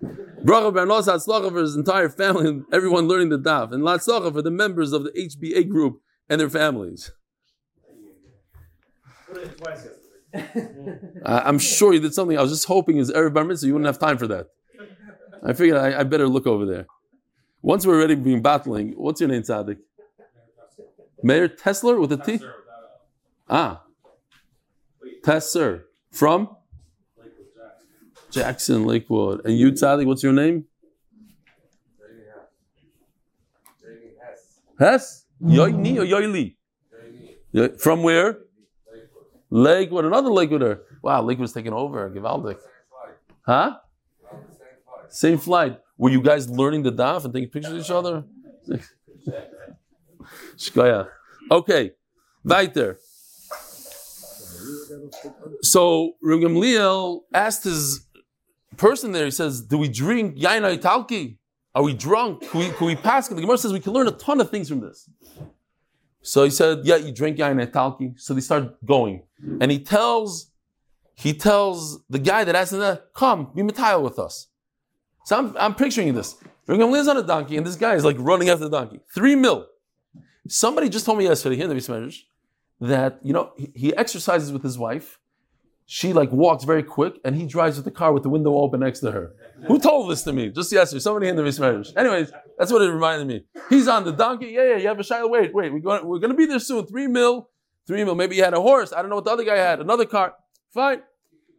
Bracha 0.03 0.73
Parnosa, 0.73 1.17
Tzlacha 1.17 1.51
for 1.51 1.61
his 1.61 1.77
entire 1.77 2.09
family 2.09 2.49
and 2.49 2.65
everyone 2.73 3.07
learning 3.07 3.29
the 3.29 3.39
daf. 3.39 3.73
And 3.73 3.83
Latzlacha 3.83 4.33
for 4.33 4.43
the 4.43 4.51
members 4.51 4.93
of 4.93 5.05
the 5.05 5.11
HBA 5.11 5.69
group 5.69 6.01
and 6.29 6.41
their 6.41 6.51
families. 6.51 7.13
I'm 11.25 11.59
sure 11.59 11.93
you 11.93 12.01
did 12.01 12.15
something. 12.15 12.39
I 12.39 12.43
was 12.43 12.53
just 12.53 12.67
hoping 12.67 12.97
is 12.99 13.11
Erev 13.11 13.35
Bar 13.35 13.45
Mitzvah. 13.45 13.67
You 13.67 13.75
wouldn't 13.75 13.87
have 13.87 13.99
time 13.99 14.17
for 14.19 14.27
that. 14.29 14.47
I 15.43 15.53
figured 15.53 15.79
I, 15.79 16.01
I 16.01 16.03
better 16.05 16.29
look 16.29 16.47
over 16.47 16.67
there. 16.67 16.87
Once 17.63 17.87
we're 17.87 17.97
already 17.97 18.15
being 18.15 18.43
battling, 18.43 18.93
what's 18.97 19.21
your 19.21 19.29
name, 19.29 19.43
Tzaddik? 19.43 19.79
Meir 21.23 21.49
Tesler 21.49 22.01
with 22.01 22.13
a 22.13 22.17
T? 22.17 22.41
Ah. 23.49 23.83
Tesser. 25.23 25.83
From? 26.11 26.57
Jackson, 28.31 28.85
Lakewood. 28.87 29.45
And 29.45 29.57
you, 29.59 29.73
Tzaddik, 29.73 30.07
what's 30.07 30.23
your 30.23 30.33
name? 30.33 30.65
Hess? 34.79 35.27
Yoini 35.43 35.99
or 35.99 36.07
Yoili? 36.07 36.57
From 37.81 38.03
where? 38.03 38.39
Lakewood. 39.51 40.05
Another 40.05 40.31
Lakewooder. 40.31 40.81
Wow, 41.03 41.23
Lakewood's 41.23 41.53
taking 41.53 41.73
over. 41.73 42.09
Givaldic. 42.11 42.59
Huh? 43.43 43.79
Same 45.09 45.39
flight. 45.39 45.81
Were 45.99 46.11
you 46.11 46.23
guys 46.23 46.49
learning 46.49 46.83
the 46.85 46.93
daf 46.93 47.25
and 47.25 47.35
taking 47.35 47.51
pictures 47.51 47.73
of 47.73 47.81
each 47.81 47.91
other? 47.91 48.25
Shkoya. 50.57 51.09
Okay. 51.51 51.93
Weiter. 52.45 52.99
So 55.63 56.13
Reb 56.23 56.41
Gamliel 56.41 57.21
asked 57.35 57.65
his 57.65 58.07
person 58.77 59.13
there, 59.13 59.25
he 59.25 59.31
says, 59.31 59.63
Do 59.63 59.79
we 59.79 59.89
drink 59.89 60.37
Yaina 60.37 60.79
Italki? 60.79 61.37
Are 61.75 61.83
we 61.83 61.95
drunk? 61.95 62.43
Can 62.51 62.61
we, 62.61 62.71
can 62.71 62.87
we 62.87 62.97
pass? 62.97 63.29
The 63.29 63.37
Gemara 63.37 63.59
says 63.59 63.73
we 63.73 63.81
can 63.81 63.93
learn 63.93 64.09
a 64.09 64.13
ton 64.13 64.41
of 64.41 64.51
things 64.51 64.69
from 64.69 64.81
this. 64.81 65.09
So 66.23 66.45
he 66.45 66.51
said, 66.51 66.81
Yeah, 66.85 66.97
you 66.97 67.13
drink 67.13 67.39
Yaina 67.39 67.71
Italki. 67.71 68.19
So 68.19 68.35
they 68.35 68.41
start 68.41 68.85
going. 68.85 69.23
And 69.61 69.71
he 69.71 69.79
tells 69.79 70.51
he 71.21 71.35
tells 71.35 72.03
the 72.09 72.19
guy 72.19 72.45
that 72.45 72.55
asked 72.55 72.73
him 72.73 72.99
come, 73.15 73.51
be 73.55 73.63
matile 73.63 74.03
with 74.03 74.19
us. 74.19 74.49
So 75.25 75.37
I'm, 75.37 75.57
I'm 75.59 75.75
picturing 75.75 76.15
this. 76.15 76.37
Reb 76.67 76.79
Gamliel's 76.81 77.09
on 77.09 77.19
a 77.19 77.23
donkey, 77.23 77.57
and 77.59 77.67
this 77.67 77.77
guy 77.77 77.95
is 77.95 78.05
like 78.05 78.17
running 78.19 78.49
after 78.49 78.65
the 78.65 78.71
donkey. 78.71 79.01
Three 79.15 79.35
mil. 79.35 79.67
Somebody 80.49 80.89
just 80.89 81.05
told 81.05 81.19
me 81.19 81.25
yesterday 81.25 81.57
here 81.57 81.65
in 81.65 81.69
the 81.69 81.75
Bismarck 81.75 82.15
that 82.81 83.21
you 83.23 83.33
know 83.33 83.53
he, 83.57 83.71
he 83.75 83.97
exercises 83.97 84.51
with 84.51 84.63
his 84.63 84.79
wife. 84.79 85.20
She 85.93 86.13
like 86.13 86.31
walks 86.31 86.63
very 86.63 86.85
quick, 86.85 87.15
and 87.25 87.35
he 87.35 87.47
drives 87.47 87.75
with 87.75 87.85
the 87.85 87.91
car 87.91 88.13
with 88.13 88.23
the 88.23 88.29
window 88.29 88.55
open 88.55 88.79
next 88.79 89.01
to 89.01 89.11
her. 89.11 89.35
Who 89.67 89.77
told 89.81 90.09
this 90.09 90.23
to 90.23 90.33
me? 90.33 90.49
Just 90.51 90.71
yesterday, 90.71 91.01
somebody 91.01 91.27
in 91.27 91.35
the 91.35 91.43
Bismarck. 91.43 91.85
Anyways, 91.97 92.31
that's 92.57 92.71
what 92.71 92.81
it 92.83 92.93
reminded 92.93 93.27
me. 93.27 93.45
He's 93.69 93.89
on 93.89 94.05
the 94.05 94.13
donkey. 94.13 94.51
Yeah, 94.53 94.69
yeah. 94.69 94.77
You 94.77 94.87
have 94.87 95.01
a 95.01 95.03
shy. 95.03 95.25
Wait, 95.25 95.53
wait. 95.53 95.73
We're 95.73 95.81
going. 95.81 96.07
We're 96.07 96.21
going 96.21 96.31
to 96.31 96.37
be 96.37 96.47
there 96.47 96.61
soon. 96.61 96.87
Three 96.87 97.09
mil. 97.09 97.51
Three 97.89 98.05
mil. 98.05 98.15
Maybe 98.15 98.37
he 98.37 98.41
had 98.41 98.55
a 98.55 98.61
horse. 98.61 98.93
I 98.93 99.03
don't 99.03 99.09
know 99.09 99.17
what 99.17 99.25
the 99.25 99.33
other 99.33 99.43
guy 99.43 99.57
had. 99.57 99.81
Another 99.81 100.07
car. 100.07 100.35
Fine. 100.73 101.03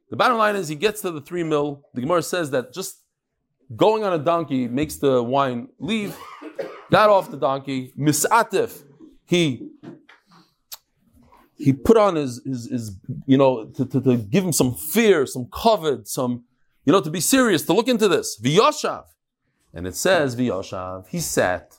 The 0.10 0.16
bottom 0.16 0.38
line 0.38 0.56
is 0.56 0.70
he 0.70 0.76
gets 0.76 1.02
to 1.02 1.12
the 1.12 1.20
three 1.20 1.44
mil. 1.44 1.82
The 1.94 2.00
Gemara 2.00 2.24
says 2.24 2.52
that 2.52 2.74
just 2.74 3.04
going 3.76 4.06
on 4.06 4.14
a 4.14 4.24
donkey 4.24 4.66
makes 4.66 4.96
the 4.96 5.22
wine 5.22 5.68
leave. 5.78 6.16
Got 6.90 7.10
off 7.10 7.32
the 7.32 7.38
donkey. 7.38 7.92
Misatif. 8.00 8.82
He 9.26 9.72
he 11.64 11.74
put 11.74 11.98
on 11.98 12.16
his, 12.16 12.42
his, 12.46 12.70
his 12.70 12.92
you 13.26 13.38
know, 13.38 13.66
to, 13.66 13.86
to, 13.86 14.02
to 14.02 14.18
give 14.18 14.44
him 14.44 14.52
some 14.52 14.74
fear, 14.74 15.26
some 15.26 15.48
covet, 15.52 16.08
some, 16.08 16.44
you 16.86 16.92
know, 16.92 17.02
to 17.02 17.12
be 17.12 17.20
serious, 17.20 17.64
to 17.64 17.74
look 17.74 17.88
into 17.88 18.08
this. 18.08 18.40
V'yoshav. 18.42 19.04
And 19.74 19.86
it 19.88 19.96
says, 19.96 20.36
V'yoshav, 20.36 21.08
he 21.08 21.20
sat. 21.20 21.78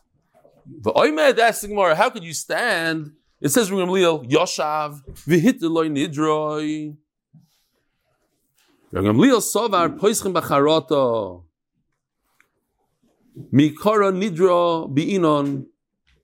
V'oimed 0.80 1.36
the 1.36 1.68
Gemara, 1.68 1.96
how 1.96 2.10
could 2.10 2.22
you 2.22 2.32
stand? 2.32 3.12
It 3.40 3.48
says, 3.48 3.70
Rabban 3.70 3.88
Gamliel, 3.88 4.30
Yoshav, 4.30 5.00
v'hitteloi 5.26 5.90
nidroi. 5.90 6.96
Rabban 8.92 9.16
Gamliel 9.16 9.42
sovar 9.42 9.98
poischim 9.98 10.32
bacharoto. 10.32 11.44
Mikara 13.52 14.12
nidro 14.12 14.88
bi'inon 14.94 15.66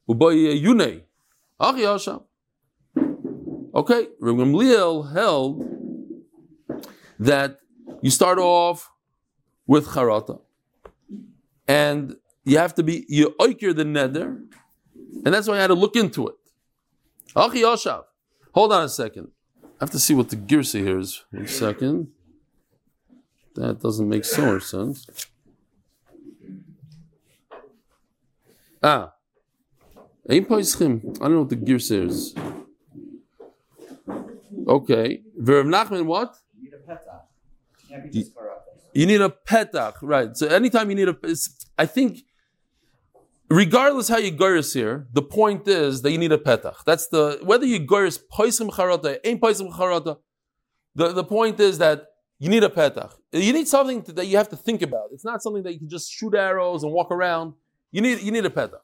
uboy 0.08 0.62
yunei. 0.62 1.02
Ach 1.58 1.74
Yoshav. 1.74 2.22
Okay, 3.78 4.08
Rav 4.18 4.34
Gamliel 4.34 5.12
held 5.12 5.62
that 7.20 7.60
you 8.02 8.10
start 8.10 8.40
off 8.40 8.90
with 9.68 9.86
charata, 9.86 10.40
and 11.68 12.16
you 12.44 12.58
have 12.58 12.74
to 12.74 12.82
be 12.82 13.06
you 13.08 13.36
oiker 13.40 13.76
the 13.76 13.84
neder, 13.84 14.42
and 15.24 15.32
that's 15.32 15.46
why 15.46 15.58
I 15.58 15.60
had 15.60 15.68
to 15.68 15.74
look 15.74 15.94
into 15.94 16.26
it. 16.26 16.34
Achi 17.36 17.60
Yoshav. 17.62 18.02
Hold 18.52 18.72
on 18.72 18.82
a 18.82 18.88
second. 18.88 19.28
I 19.62 19.84
have 19.84 19.92
to 19.92 20.00
see 20.00 20.12
what 20.12 20.30
the 20.30 20.36
girsa 20.36 20.80
here 20.80 20.98
is. 20.98 21.24
One 21.30 21.46
second. 21.46 22.08
That 23.54 23.80
doesn't 23.80 24.08
make 24.08 24.24
so 24.24 24.54
much 24.54 24.64
sense. 24.64 25.06
Ah. 28.82 29.12
I 30.28 30.40
don't 30.40 30.50
know 30.50 31.40
what 31.42 31.48
the 31.48 31.56
girsa 31.56 32.08
is. 32.08 32.34
Okay. 34.66 35.22
Verav 35.40 35.66
Nachman, 35.66 36.04
what? 36.06 36.36
You 36.56 36.64
need 36.64 36.74
a 36.74 36.90
petah. 36.90 37.20
Can't 37.88 38.02
be 38.04 38.10
just 38.10 38.34
charata. 38.34 38.62
You 38.92 39.06
need 39.06 39.20
a 39.20 39.28
petach, 39.28 39.94
right? 40.02 40.36
So 40.36 40.46
anytime 40.46 40.90
you 40.90 40.96
need 40.96 41.08
a, 41.08 41.16
I 41.78 41.86
think, 41.86 42.20
regardless 43.48 44.08
how 44.08 44.18
you 44.18 44.32
goris 44.32 44.74
here, 44.74 45.06
the 45.12 45.22
point 45.22 45.68
is 45.68 46.02
that 46.02 46.10
you 46.10 46.18
need 46.18 46.32
a 46.32 46.38
petach. 46.38 46.84
That's 46.84 47.08
the 47.08 47.38
whether 47.42 47.66
you 47.66 47.80
goris 47.80 48.18
poisim 48.32 48.70
charata, 48.70 49.18
ain't 49.24 49.40
poisim 49.40 49.72
charata. 49.72 50.18
The 50.94 51.12
the 51.12 51.24
point 51.24 51.60
is 51.60 51.78
that 51.78 52.06
you 52.38 52.48
need 52.48 52.64
a 52.64 52.68
petach. 52.68 53.12
You 53.32 53.52
need 53.52 53.68
something 53.68 54.02
to- 54.02 54.12
that 54.12 54.26
you 54.26 54.36
have 54.36 54.48
to 54.50 54.56
think 54.56 54.82
about. 54.82 55.10
It's 55.12 55.24
not 55.24 55.42
something 55.42 55.62
that 55.64 55.72
you 55.72 55.78
can 55.78 55.88
just 55.88 56.10
shoot 56.10 56.34
arrows 56.34 56.82
and 56.82 56.92
walk 56.92 57.10
around. 57.10 57.54
You 57.92 58.00
need 58.00 58.20
you 58.22 58.32
need 58.32 58.44
a 58.46 58.50
petach. 58.50 58.80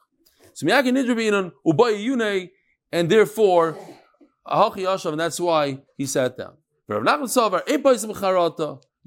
So 0.53 0.65
miyake 0.65 0.91
nidrabinan 0.91 1.51
ubay 1.65 2.03
yune, 2.03 2.49
and 2.91 3.09
therefore 3.09 3.77
and 4.47 5.19
that's 5.19 5.39
why 5.39 5.79
he 5.97 6.05
sat 6.05 6.37
down. 6.37 6.53
You 6.87 7.03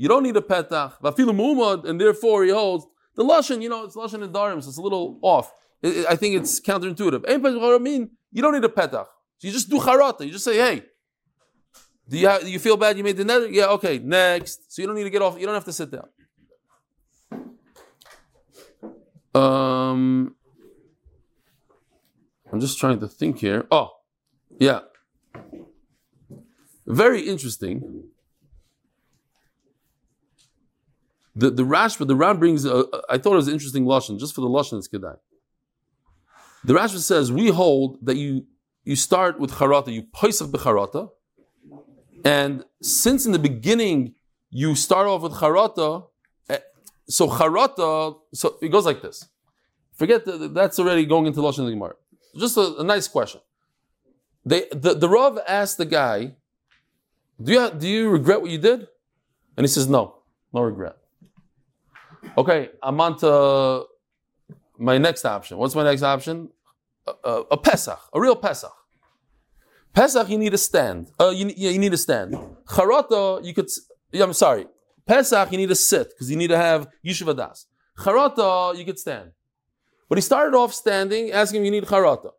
don't 0.08 0.22
need 0.22 0.36
a 0.36 0.40
petach. 0.40 1.88
And 1.88 2.00
therefore 2.00 2.44
he 2.44 2.50
holds 2.50 2.86
the 3.14 3.24
lashon. 3.24 3.62
You 3.62 3.68
know, 3.68 3.84
it's 3.84 3.96
lashon 3.96 4.22
and 4.22 4.34
darim, 4.34 4.62
so 4.62 4.68
it's 4.68 4.78
a 4.78 4.82
little 4.82 5.18
off. 5.22 5.52
I- 5.84 6.16
think 6.16 6.36
it's 6.36 6.60
counterintuitive. 6.60 7.80
Mean 7.82 8.10
you 8.32 8.42
don't 8.42 8.54
need 8.54 8.64
a 8.64 8.68
petach. 8.68 9.06
So 9.38 9.46
you 9.46 9.52
just 9.52 9.70
do 9.70 9.78
charata. 9.78 10.26
You 10.26 10.32
just 10.32 10.44
say, 10.44 10.56
hey, 10.56 10.82
do 12.08 12.18
you 12.18 12.26
have, 12.26 12.42
do 12.42 12.50
you 12.50 12.58
feel 12.58 12.76
bad? 12.76 12.98
You 12.98 13.04
made 13.04 13.16
the 13.16 13.24
nether? 13.24 13.48
Yeah, 13.48 13.66
okay. 13.66 13.98
Next. 13.98 14.72
So 14.72 14.82
you 14.82 14.88
don't 14.88 14.96
need 14.96 15.04
to 15.04 15.10
get 15.10 15.22
off. 15.22 15.38
You 15.38 15.46
don't 15.46 15.54
have 15.54 15.64
to 15.66 15.72
sit 15.72 15.90
down. 15.92 16.08
Um, 19.34 20.34
I'm 22.52 22.60
just 22.60 22.78
trying 22.78 23.00
to 23.00 23.08
think 23.08 23.38
here. 23.38 23.66
Oh, 23.70 23.90
yeah. 24.58 24.80
Very 26.88 27.20
interesting. 27.20 28.04
The 31.36 31.50
the 31.50 31.62
Rashba, 31.62 32.06
the 32.06 32.16
Ran 32.16 32.38
brings. 32.38 32.64
A, 32.64 32.84
I 33.10 33.18
thought 33.18 33.34
it 33.34 33.36
was 33.36 33.48
interesting 33.48 33.84
lashon, 33.84 34.18
just 34.18 34.34
for 34.34 34.40
the 34.40 34.48
lashon 34.48 34.78
it's 34.78 34.88
kedai. 34.88 35.16
The 36.64 36.72
Rashba 36.72 36.98
says 36.98 37.30
we 37.30 37.48
hold 37.48 37.98
that 38.02 38.16
you 38.16 38.46
you 38.84 38.96
start 38.96 39.38
with 39.38 39.52
charata, 39.52 39.92
you 39.92 40.02
poisach 40.02 40.50
becharata, 40.50 41.10
and 42.24 42.64
since 42.82 43.26
in 43.26 43.32
the 43.32 43.38
beginning 43.38 44.14
you 44.50 44.74
start 44.74 45.06
off 45.06 45.20
with 45.20 45.34
charata, 45.34 46.06
eh, 46.48 46.58
so 47.06 47.28
charata, 47.28 48.16
so 48.32 48.56
it 48.62 48.70
goes 48.70 48.86
like 48.86 49.02
this. 49.02 49.28
Forget 49.92 50.24
that 50.24 50.54
that's 50.54 50.78
already 50.78 51.04
going 51.04 51.26
into 51.26 51.40
lashon 51.40 51.68
Gemara. 51.70 51.94
Just 52.34 52.56
a, 52.56 52.76
a 52.78 52.82
nice 52.82 53.06
question. 53.06 53.42
They 54.44 54.66
the, 54.72 54.94
the 54.94 55.08
Rav 55.08 55.38
asked 55.46 55.76
the 55.76 55.84
guy, 55.84 56.36
"Do 57.42 57.52
you 57.52 57.70
do 57.70 57.88
you 57.88 58.10
regret 58.10 58.40
what 58.40 58.50
you 58.50 58.58
did?" 58.58 58.86
And 59.56 59.64
he 59.64 59.68
says, 59.68 59.88
"No, 59.88 60.22
no 60.52 60.62
regret." 60.62 60.96
Okay, 62.36 62.70
I'm 62.82 63.00
on 63.00 63.18
to 63.18 63.86
my 64.78 64.98
next 64.98 65.24
option. 65.24 65.58
What's 65.58 65.74
my 65.74 65.84
next 65.84 66.02
option? 66.02 66.50
A, 67.06 67.12
a, 67.24 67.42
a 67.52 67.56
Pesach, 67.56 67.98
a 68.12 68.20
real 68.20 68.36
Pesach. 68.36 68.72
Pesach, 69.92 70.28
you 70.28 70.38
need 70.38 70.54
a 70.54 70.58
stand. 70.58 71.10
Uh, 71.18 71.30
you, 71.30 71.50
you 71.56 71.78
need 71.78 71.92
a 71.92 71.96
stand. 71.96 72.36
Charata, 72.66 73.44
you 73.44 73.54
could. 73.54 73.68
Yeah, 74.12 74.24
I'm 74.24 74.32
sorry. 74.32 74.66
Pesach, 75.06 75.50
you 75.50 75.58
need 75.58 75.70
to 75.70 75.74
sit 75.74 76.10
because 76.10 76.30
you 76.30 76.36
need 76.36 76.48
to 76.48 76.56
have 76.56 76.88
yeshiva 77.04 77.36
das. 77.36 77.66
Charata, 77.98 78.76
you 78.76 78.84
could 78.84 78.98
stand. 78.98 79.32
But 80.08 80.18
he 80.18 80.22
started 80.22 80.56
off 80.56 80.72
standing, 80.72 81.32
asking 81.32 81.60
him, 81.60 81.64
"You 81.64 81.70
need 81.70 81.84
charata. 81.84 82.30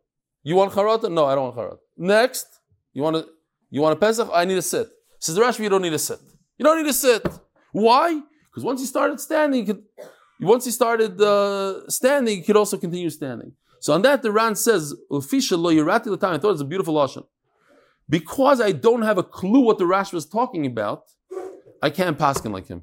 You 0.42 0.56
want 0.56 0.72
charata? 0.72 1.10
No, 1.12 1.26
I 1.26 1.34
don't 1.34 1.44
want 1.44 1.56
charata. 1.56 1.78
Next, 1.96 2.46
you 2.92 3.02
want 3.02 3.16
to 3.16 3.26
you 3.70 3.80
want 3.80 3.94
a 3.94 4.00
Pesach? 4.00 4.28
I 4.32 4.44
need 4.44 4.56
to 4.56 4.62
sit." 4.62 4.88
Says 5.18 5.34
the 5.34 5.42
Rashi, 5.42 5.60
"You 5.60 5.68
don't 5.68 5.82
need 5.82 5.90
to 5.90 5.98
sit. 5.98 6.20
You 6.58 6.64
don't 6.64 6.78
need 6.78 6.88
to 6.88 6.92
sit. 6.92 7.26
Why? 7.72 8.20
Because 8.50 8.64
once 8.64 8.80
he 8.80 8.86
started 8.86 9.20
standing, 9.20 9.60
he 9.60 9.66
could, 9.66 9.82
once 10.40 10.64
he 10.64 10.70
started 10.70 11.20
uh, 11.20 11.88
standing, 11.88 12.38
he 12.38 12.42
could 12.42 12.56
also 12.56 12.76
continue 12.76 13.10
standing. 13.10 13.52
So 13.80 13.94
on 13.94 14.02
that, 14.02 14.22
the 14.22 14.32
Ran 14.32 14.54
says, 14.56 14.94
"Ufisha 15.10 15.56
lo 15.58 15.72
yirati 15.72 16.06
l'tam." 16.06 16.34
I 16.34 16.38
thought 16.38 16.48
it 16.48 16.52
was 16.52 16.60
a 16.60 16.64
beautiful 16.64 16.94
lashon. 16.94 17.24
Because 18.08 18.60
I 18.60 18.72
don't 18.72 19.02
have 19.02 19.18
a 19.18 19.22
clue 19.22 19.60
what 19.60 19.78
the 19.78 19.84
Rashi 19.84 20.14
was 20.14 20.26
talking 20.26 20.66
about, 20.66 21.04
I 21.80 21.90
can't 21.90 22.18
paskin 22.18 22.52
like 22.52 22.66
him. 22.66 22.82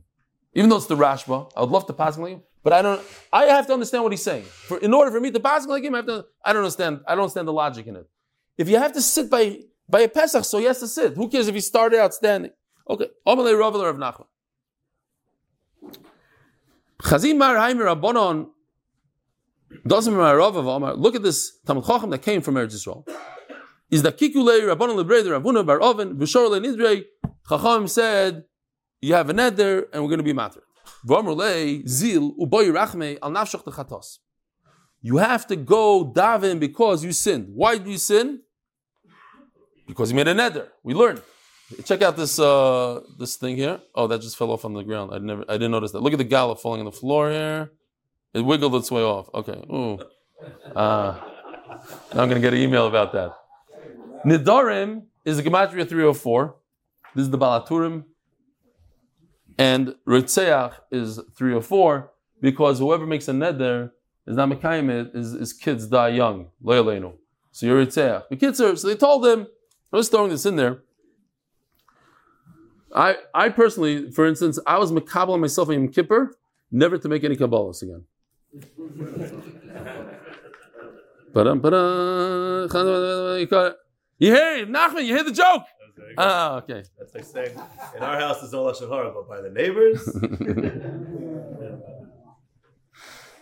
Even 0.53 0.69
though 0.69 0.77
it's 0.77 0.88
the 0.88 0.95
Rashba, 0.95 1.51
I 1.55 1.61
would 1.61 1.69
love 1.69 1.85
to 1.88 1.93
paskin 1.93 2.19
like 2.19 2.31
him, 2.31 2.43
but 2.63 2.73
I 2.73 2.81
don't. 2.81 3.01
I 3.31 3.43
have 3.45 3.67
to 3.67 3.73
understand 3.73 4.03
what 4.03 4.13
he's 4.13 4.23
saying. 4.23 4.43
For 4.43 4.77
in 4.79 4.93
order 4.93 5.11
for 5.11 5.19
me 5.19 5.29
to 5.31 5.39
paskin 5.39 5.67
like 5.67 5.83
him, 5.83 5.93
I 5.95 5.97
have 5.97 6.07
to. 6.07 6.25
I 6.43 6.53
don't 6.53 6.63
understand. 6.63 7.01
I 7.07 7.13
don't 7.13 7.23
understand 7.23 7.47
the 7.47 7.53
logic 7.53 7.88
in 7.88 7.97
it. 7.97 8.07
If 8.57 8.69
you 8.69 8.77
have 8.77 8.93
to 8.93 9.01
sit 9.01 9.29
by 9.29 9.59
by 9.89 10.01
a 10.01 10.07
Pesach, 10.07 10.43
so 10.45 10.59
has 10.61 10.79
to 10.79 10.88
sit. 10.88 11.13
Who 11.15 11.29
cares 11.29 11.47
if 11.47 11.55
he 11.55 11.61
started 11.61 11.99
out 11.99 12.13
standing? 12.13 12.51
Okay. 12.89 13.07
Omalei 13.27 13.57
Rav 13.57 13.73
Rav 13.75 13.95
Nachman. 13.95 14.25
Chazim 17.01 17.38
Mar 17.38 17.55
Haimer 17.55 17.95
Rabbanon 17.95 18.49
doesn't 19.85 20.15
Rav 20.15 20.55
of 20.55 20.67
Omar. 20.67 20.95
Look 20.95 21.15
at 21.15 21.23
this 21.23 21.59
Talmud 21.65 21.85
Chacham 21.85 22.09
that 22.09 22.21
came 22.21 22.41
from 22.41 22.55
Eretz 22.55 22.73
Yisrael. 22.73 23.07
Is 23.89 24.03
the 24.03 24.11
Kikulei 24.11 24.61
Rabbanon 24.61 25.01
Lebrei 25.01 25.23
the 25.23 25.29
Ravuna 25.29 25.65
Bar 25.65 25.79
Oven 25.79 26.17
V'Shor 26.17 26.49
Le 26.49 26.59
Nidrei 26.59 27.05
Chacham 27.47 27.88
said 27.88 28.45
you 29.01 29.13
have 29.13 29.29
a 29.29 29.33
neder 29.33 29.85
and 29.93 30.01
we're 30.01 30.09
going 30.09 30.17
to 30.17 30.23
be 30.23 30.33
matter. 30.33 30.61
Zil 31.05 32.35
Uboy 32.35 32.71
Rachmei 32.71 33.17
Al 33.21 33.31
Nafshach. 33.31 34.17
You 35.01 35.17
have 35.17 35.45
to 35.47 35.55
go 35.55 36.11
daven 36.11 36.59
because 36.59 37.03
you 37.03 37.13
sinned. 37.13 37.49
Why 37.53 37.77
do 37.77 37.91
you 37.91 37.97
sin? 37.97 38.41
Because 39.88 40.09
he 40.09 40.15
made 40.15 40.27
a 40.27 40.35
neder. 40.35 40.67
We 40.83 40.93
learned. 40.93 41.21
Check 41.83 42.01
out 42.01 42.15
this 42.15 42.39
uh, 42.39 43.01
this 43.17 43.35
thing 43.35 43.57
here. 43.57 43.79
Oh, 43.93 44.07
that 44.07 44.21
just 44.21 44.38
fell 44.38 44.51
off 44.51 44.63
on 44.63 44.73
the 44.73 44.83
ground. 44.83 45.13
I 45.13 45.17
never, 45.17 45.43
I 45.49 45.53
didn't 45.53 45.71
notice 45.71 45.91
that. 45.91 46.01
Look 46.01 46.13
at 46.13 46.17
the 46.17 46.23
gallop 46.23 46.59
falling 46.59 46.79
on 46.79 46.85
the 46.85 46.91
floor 46.91 47.29
here. 47.29 47.71
It 48.33 48.41
wiggled 48.41 48.75
its 48.75 48.89
way 48.91 49.01
off. 49.01 49.29
Okay. 49.33 49.63
Ooh. 49.69 49.99
Uh, 50.75 51.19
now 52.13 52.23
I'm 52.23 52.29
to 52.29 52.39
get 52.39 52.53
an 52.53 52.59
email 52.59 52.88
about 52.88 53.11
that. 53.13 53.33
Nidarim 54.25 55.03
is 55.25 55.38
the 55.38 55.43
gematria 55.43 55.88
304. 55.88 56.55
This 57.15 57.23
is 57.23 57.29
the 57.31 57.38
Baal 57.38 57.61
Haturim. 57.61 58.05
And 59.57 59.95
Ritzeach 60.07 60.73
is 60.91 61.19
304 61.35 62.11
because 62.41 62.79
whoever 62.79 63.05
makes 63.05 63.27
a 63.27 63.31
neder 63.31 63.91
is 64.25 64.35
not 64.35 64.49
Mekayim 64.49 64.89
it, 64.89 65.11
is, 65.15 65.31
his 65.31 65.53
kids 65.53 65.88
die 65.88 66.09
young. 66.09 66.47
Lo 66.61 66.81
yaleinu. 66.81 67.13
So 67.51 67.65
you're 67.65 67.85
Ritzeach. 67.85 68.29
The 68.29 68.35
kids 68.35 68.61
are, 68.61 68.75
so 68.75 68.88
they 68.88 68.95
told 68.95 69.25
him, 69.25 69.47
I'm 69.91 69.99
just 69.99 70.11
throwing 70.11 70.29
this 70.29 70.45
in 70.45 70.55
there. 70.55 70.83
I, 72.93 73.15
I 73.33 73.49
personally, 73.49 74.11
for 74.11 74.25
instance, 74.25 74.59
I 74.65 74.77
was 74.77 74.91
Makabal 74.91 75.39
myself 75.39 75.69
in 75.69 75.83
Yom 75.83 75.91
Kippur, 75.91 76.35
never 76.71 76.97
to 76.97 77.09
make 77.09 77.23
any 77.23 77.35
Kabbalahs 77.35 77.83
again. 77.83 78.05
You 81.38 81.43
got 83.45 83.67
it. 83.67 83.75
You 84.17 84.33
hear 84.33 84.57
it, 84.57 84.69
Nachman, 84.69 85.05
you 85.05 85.13
hear 85.13 85.23
the 85.23 85.31
joke? 85.31 85.63
Ah, 86.17 86.55
okay. 86.57 86.83
That's 86.97 87.13
like 87.13 87.23
saying, 87.23 87.51
in 87.95 88.01
our 88.01 88.19
house 88.19 88.39
there's 88.39 88.53
no 88.53 88.63
lashon 88.63 88.89
hara, 88.89 89.11
but 89.11 89.29
by 89.29 89.41
the 89.41 89.51
neighbors, 89.51 90.03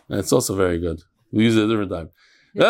That's 0.10 0.34
also 0.34 0.56
very 0.56 0.80
good. 0.80 1.04
We 1.32 1.46
use 1.46 1.56
it 1.56 1.64
a 1.64 1.68
different 1.68 1.92
time. 1.92 2.10
So 2.58 2.66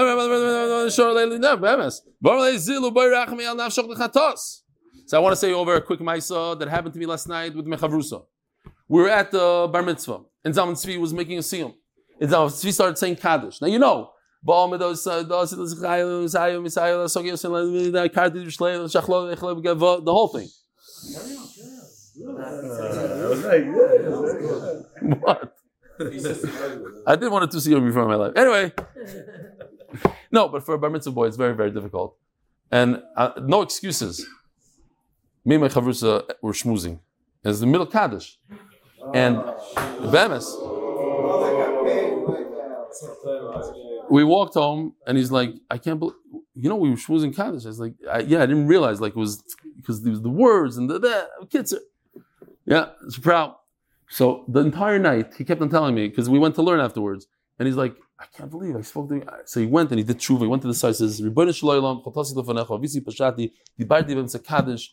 I 5.16 5.20
want 5.20 5.34
to 5.34 5.36
say 5.36 5.54
over 5.54 5.76
a 5.76 5.82
quick 5.82 6.00
maisa 6.00 6.58
that 6.58 6.68
happened 6.68 6.94
to 6.94 7.00
me 7.00 7.06
last 7.06 7.28
night 7.28 7.56
with 7.56 7.68
Mechavrusa. 7.68 8.26
We 8.88 9.04
were 9.04 9.10
at 9.10 9.30
the 9.30 9.70
bar 9.72 9.84
mitzvah, 9.84 10.22
and 10.44 10.56
Zalman 10.56 10.74
Tzvi 10.74 11.00
was 11.00 11.14
making 11.14 11.38
a 11.38 11.42
siyum. 11.42 11.76
And 12.20 12.32
Zalman 12.32 12.48
Tzvi 12.48 12.74
started 12.74 12.98
saying 12.98 13.18
Kaddish. 13.18 13.62
Now 13.62 13.68
you 13.68 13.78
know, 13.78 14.10
the 14.44 14.54
whole 20.08 20.28
thing. 20.30 20.50
What? 25.20 25.56
I 27.08 27.16
did 27.16 27.32
want 27.32 27.50
to 27.50 27.62
see 27.62 27.72
him 27.72 27.86
before 27.86 28.04
in 28.04 28.10
my 28.10 28.16
life. 28.16 28.34
Anyway, 28.36 28.74
no, 30.32 30.48
but 30.48 30.66
for 30.66 30.76
a 30.76 30.78
bar 30.78 30.90
mitzvah 30.90 31.12
boy, 31.12 31.28
it's 31.28 31.38
very, 31.38 31.56
very 31.56 31.72
difficult. 31.72 32.18
And 32.72 33.02
uh, 33.16 33.32
no 33.42 33.62
excuses. 33.62 34.26
me 35.46 35.56
and 35.56 35.62
my 35.62 35.70
chavrusa 35.70 36.28
were 36.42 36.54
schmoozing. 36.54 37.00
It 37.44 37.48
was 37.48 37.60
the 37.60 37.68
middle 37.68 37.86
Kaddish. 37.86 38.40
And 39.14 39.38
Bemis, 40.12 40.48
we 44.10 44.24
walked 44.24 44.56
home 44.56 44.96
and 45.06 45.18
he's 45.18 45.32
like, 45.32 45.52
I 45.70 45.78
can't 45.78 46.00
believe, 46.00 46.16
you 46.56 46.70
know, 46.70 46.76
we 46.76 46.90
were 46.90 46.96
schmoozing 46.96 47.36
Kaddish. 47.36 47.66
I 47.66 47.68
was 47.68 47.80
like, 47.80 47.94
I, 48.12 48.20
yeah, 48.20 48.42
I 48.42 48.48
didn't 48.48 48.68
realize 48.68 49.00
like 49.00 49.12
it 49.12 49.20
was 49.20 49.44
because 49.78 50.02
there 50.02 50.12
was 50.12 50.22
the 50.22 50.30
words 50.30 50.78
and 50.78 50.90
the, 50.90 50.98
the 51.00 51.30
kids. 51.52 51.74
Are, 51.74 51.80
yeah, 52.66 52.90
it's 53.06 53.20
proud. 53.20 53.56
So 54.10 54.46
the 54.48 54.62
entire 54.62 54.98
night 54.98 55.34
he 55.38 55.44
kept 55.44 55.62
on 55.62 55.70
telling 55.70 55.94
me 55.94 56.08
because 56.08 56.30
we 56.30 56.40
went 56.40 56.56
to 56.56 56.64
learn 56.64 56.80
afterwards, 56.80 57.28
and 57.60 57.68
he's 57.68 57.76
like, 57.76 57.96
I 58.26 58.28
can't 58.38 58.52
believe 58.56 58.76
I 58.76 58.84
spoke 58.92 59.08
to 59.10 59.16
him. 59.16 59.30
So 59.52 59.60
he 59.64 59.68
went 59.78 59.88
and 59.92 60.00
he 60.00 60.06
did 60.10 60.18
tshuva. 60.24 60.42
He 60.48 60.52
went 60.54 60.62
to 60.66 60.72
the 60.74 60.80
side. 60.82 60.96
Says, 60.96 61.24
"Ribbon 61.28 61.50
shloilam 61.60 61.98
chotasi 62.04 62.34
lefanecha 62.38 62.74
visi 62.82 63.00
pashati 63.08 63.46
dibarti 63.80 64.12
b'em 64.18 64.28
kaddish." 64.50 64.84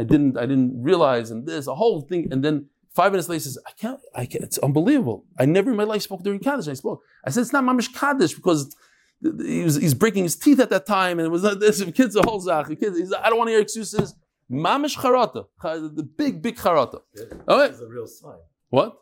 I 0.00 0.02
didn't, 0.10 0.34
I 0.42 0.44
didn't 0.50 0.72
realize, 0.88 1.26
and 1.32 1.46
this 1.46 1.66
a 1.66 1.76
whole 1.82 2.00
thing, 2.10 2.22
and 2.32 2.42
then. 2.44 2.56
Five 2.94 3.12
minutes 3.12 3.28
later, 3.28 3.38
he 3.40 3.44
says, 3.48 3.58
"I 3.64 3.72
can't, 3.82 4.00
I 4.22 4.24
can't. 4.26 4.42
It's 4.42 4.58
unbelievable. 4.58 5.18
I 5.38 5.44
never 5.44 5.70
in 5.70 5.76
my 5.76 5.84
life 5.84 6.02
spoke 6.02 6.22
during 6.24 6.40
Kaddish. 6.40 6.66
I 6.66 6.72
spoke. 6.72 7.00
I 7.24 7.30
said 7.30 7.42
it's 7.42 7.52
not 7.52 7.62
mamish 7.62 7.90
Kaddish 7.94 8.34
because 8.34 8.74
he 9.22 9.62
was, 9.62 9.76
he's 9.76 9.94
breaking 9.94 10.24
his 10.24 10.34
teeth 10.34 10.58
at 10.58 10.70
that 10.70 10.86
time, 10.86 11.14
and 11.18 11.26
it 11.26 11.30
was 11.30 11.44
not 11.44 11.60
this. 11.60 11.80
Kids, 11.98 12.14
the 12.14 12.22
whole 12.22 12.40
zach. 12.40 12.66
Kids, 12.66 12.98
he's, 12.98 13.12
I 13.12 13.28
don't 13.28 13.38
want 13.38 13.48
to 13.48 13.52
hear 13.52 13.60
excuses. 13.60 14.16
Mamish 14.50 14.96
charata, 14.96 15.46
the 15.62 16.02
big, 16.02 16.42
big 16.42 16.56
charata. 16.56 17.00
Right. 17.46 17.70
It's 17.70 17.80
a 17.80 17.86
real 17.86 18.06
sign. 18.06 18.38
What? 18.70 18.98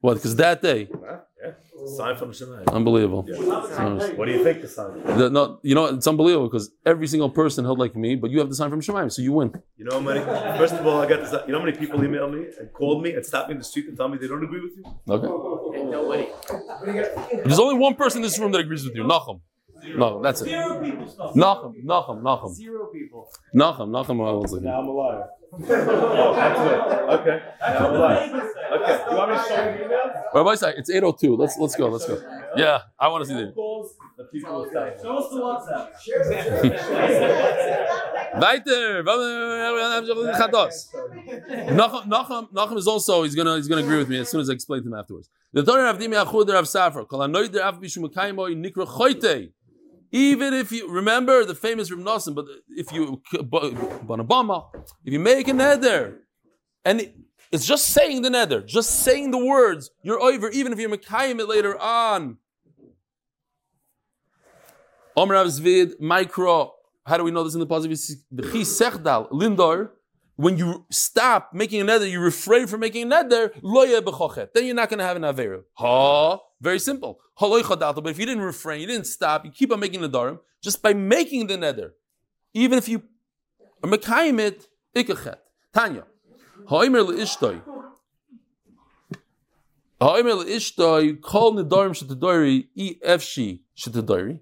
What? 0.00 0.14
Because 0.14 0.36
that 0.36 0.62
day, 0.62 0.88
Yeah. 0.90 1.52
Sign 1.96 2.16
from 2.16 2.32
Shemayim. 2.32 2.66
unbelievable. 2.72 3.22
What 3.22 4.26
do 4.26 4.32
you 4.32 4.42
think 4.42 4.60
the 4.62 4.68
sign? 4.68 5.02
The- 5.18 5.30
no, 5.30 5.60
you 5.62 5.74
know 5.76 5.86
it's 5.86 6.06
unbelievable 6.06 6.48
because 6.48 6.70
every 6.84 7.06
single 7.06 7.30
person 7.30 7.64
held 7.64 7.78
like 7.78 7.94
me, 7.94 8.16
but 8.16 8.30
you 8.32 8.38
have 8.40 8.48
the 8.48 8.54
sign 8.56 8.68
from 8.70 8.80
Shemaim, 8.80 9.10
so 9.12 9.22
you 9.22 9.32
win. 9.32 9.52
You 9.76 9.84
know 9.86 9.92
how 9.98 10.00
many? 10.00 10.20
First 10.58 10.74
of 10.74 10.84
all, 10.86 11.00
I 11.00 11.06
got 11.08 11.20
this. 11.22 11.32
You 11.46 11.52
know 11.52 11.60
how 11.60 11.64
many 11.64 11.76
people 11.78 12.02
email 12.04 12.28
me 12.28 12.46
and 12.58 12.72
called 12.72 13.02
me 13.04 13.12
and 13.14 13.24
stopped 13.24 13.48
me 13.48 13.52
in 13.52 13.58
the 13.58 13.64
street 13.64 13.86
and 13.88 13.96
tell 13.96 14.08
me 14.08 14.18
they 14.18 14.26
don't 14.26 14.42
agree 14.42 14.60
with 14.60 14.72
you? 14.78 14.84
Okay. 15.14 15.28
Nobody. 15.84 16.26
There's 17.44 17.60
only 17.60 17.76
one 17.78 17.94
person 17.94 18.18
in 18.18 18.22
this 18.24 18.38
room 18.38 18.50
that 18.52 18.58
agrees 18.60 18.84
with 18.84 18.96
you. 18.96 19.04
Nachum. 19.04 19.40
No, 19.96 20.22
that's 20.22 20.40
it. 20.42 20.46
Zero 20.46 20.82
people 20.82 21.08
stuff. 21.08 21.34
Nachum. 21.34 21.74
Nachum. 21.84 22.22
Nachum. 22.22 22.52
Zero 22.54 22.86
people. 22.92 23.28
Nachum. 23.54 23.88
Nachum. 23.90 24.20
I 24.26 24.32
was 24.32 24.52
Now 24.60 24.80
I'm 24.80 24.88
a 24.88 24.92
liar. 24.92 25.28
oh, 25.52 26.34
that's 26.34 26.60
good. 26.60 26.80
Okay. 27.20 27.42
Now 27.60 27.88
I'm 27.88 27.94
a 27.94 27.98
liar. 27.98 28.18
Okay. 28.70 29.04
You 29.10 29.16
want 29.16 29.30
me 29.30 29.36
to 29.36 29.42
show 29.48 29.64
you 29.64 29.78
the 29.78 29.84
email? 29.84 29.98
Rabbi 30.34 30.50
Isaac, 30.50 30.74
it's 30.78 30.90
802. 30.90 31.36
Let's 31.36 31.58
let's 31.58 31.74
go. 31.76 31.88
Let's 31.88 32.06
go. 32.06 32.20
Yeah, 32.56 32.82
I 32.98 33.08
want 33.08 33.24
to 33.24 33.28
see 33.28 33.34
that. 33.34 33.54
Calls 33.54 33.94
the 34.16 34.24
people 34.24 34.60
will. 34.60 34.70
Show 34.70 35.16
us 35.16 35.30
the 35.30 35.40
WhatsApp. 35.40 35.88
Weiter. 38.34 39.02
Chados. 40.34 40.88
Nachum, 41.70 42.04
Nachum, 42.06 42.52
Nachum 42.52 42.76
is 42.76 42.86
also 42.86 43.22
he's 43.22 43.34
gonna 43.34 43.56
he's 43.56 43.68
gonna 43.68 43.82
agree 43.82 43.98
with 43.98 44.08
me 44.08 44.18
as 44.18 44.28
soon 44.30 44.40
as 44.40 44.50
I 44.50 44.52
explain 44.52 44.82
to 44.82 44.88
him 44.88 44.94
afterwards. 44.94 45.30
The 45.52 45.64
Torah 45.64 45.90
of 45.90 45.98
Dimi 45.98 46.22
Achud 46.22 46.52
Rav 46.52 46.64
Safra. 46.64 47.06
Kol 47.08 47.20
hanoid 47.20 47.52
der 47.52 47.62
af 47.62 47.80
bishum 47.80 48.06
kaimo 48.12 48.48
nikra 48.54 48.86
choite. 48.86 49.50
Even 50.10 50.54
if 50.54 50.72
you 50.72 50.88
remember 50.88 51.44
the 51.44 51.54
famous 51.54 51.90
Nosson, 51.90 52.34
but 52.34 52.46
if 52.70 52.92
you 52.92 53.20
if 53.32 55.12
you 55.12 55.18
make 55.20 55.48
a 55.48 55.52
neder, 55.52 56.18
and 56.84 57.00
it- 57.02 57.14
it's 57.50 57.64
just 57.66 57.86
saying 57.86 58.20
the 58.22 58.28
neder, 58.28 58.64
just 58.66 59.00
saying 59.00 59.30
the 59.30 59.38
words, 59.38 59.90
you're 60.02 60.20
over. 60.20 60.50
Even 60.50 60.72
if 60.72 60.78
you're 60.78 60.90
mekayim 60.90 61.40
it 61.40 61.48
later 61.48 61.78
on. 61.78 62.36
Rav 65.30 65.46
Zvid, 65.48 65.98
micro. 65.98 66.74
How 67.06 67.16
do 67.16 67.24
we 67.24 67.30
know 67.30 67.42
this 67.44 67.54
in 67.54 67.60
the 67.60 67.66
positive? 67.66 67.96
Sechdal 67.96 69.30
lindor. 69.30 69.90
When 70.36 70.56
you 70.56 70.86
stop 70.90 71.52
making 71.52 71.80
a 71.80 71.84
neder, 71.84 72.08
you 72.08 72.20
refrain 72.20 72.66
from 72.68 72.80
making 72.80 73.10
a 73.98 74.02
bechochet. 74.02 74.52
Then 74.52 74.66
you're 74.66 74.74
not 74.74 74.88
going 74.88 74.98
to 74.98 75.04
have 75.04 75.16
an 75.16 75.22
avera. 75.22 75.62
Ha. 75.74 76.38
Very 76.60 76.78
simple. 76.78 77.20
But 77.38 78.06
if 78.06 78.18
you 78.18 78.26
didn't 78.26 78.42
refrain, 78.42 78.80
you 78.80 78.86
didn't 78.86 79.06
stop, 79.06 79.44
you 79.44 79.50
keep 79.50 79.72
on 79.72 79.80
making 79.80 80.00
the 80.00 80.10
darim 80.10 80.40
just 80.62 80.82
by 80.82 80.92
making 80.92 81.46
the 81.46 81.56
nether, 81.56 81.94
Even 82.52 82.78
if 82.78 82.88
you 82.88 83.02
are 83.82 83.90
mekayim 83.90 84.40
it, 84.40 84.66
ikachet. 84.96 85.36
Tanya. 85.72 86.04
Ha'omer 86.68 87.00
le'ishtoi. 87.00 87.62
Ha'omer 90.00 90.30
le'ishtoi 90.30 91.20
kol 91.20 91.54
nedarim 91.54 91.92
shetadori 91.92 92.68
i 92.76 92.96
efshi 93.04 93.60
shetadori. 93.76 94.40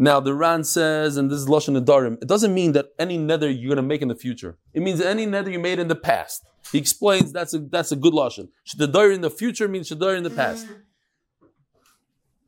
Now 0.00 0.20
the 0.20 0.32
Ran 0.32 0.62
says, 0.62 1.16
and 1.16 1.28
this 1.28 1.40
is 1.40 1.48
Lashon 1.48 1.76
Nedarim, 1.76 2.22
it 2.22 2.28
doesn't 2.28 2.54
mean 2.54 2.70
that 2.72 2.90
any 3.00 3.18
nether 3.18 3.50
you're 3.50 3.70
going 3.70 3.76
to 3.78 3.82
make 3.82 4.00
in 4.00 4.06
the 4.06 4.14
future. 4.14 4.56
It 4.72 4.80
means 4.80 5.00
any 5.00 5.26
nether 5.26 5.50
you 5.50 5.58
made 5.58 5.80
in 5.80 5.88
the 5.88 5.96
past. 5.96 6.44
He 6.70 6.78
explains 6.78 7.32
that's 7.32 7.52
a, 7.52 7.58
that's 7.58 7.90
a 7.90 7.96
good 7.96 8.12
Lashon. 8.12 8.48
Shadadari 8.64 9.16
in 9.16 9.22
the 9.22 9.30
future 9.30 9.66
means 9.66 9.90
Shadari 9.90 10.16
in 10.16 10.22
the 10.22 10.30
past. 10.30 10.68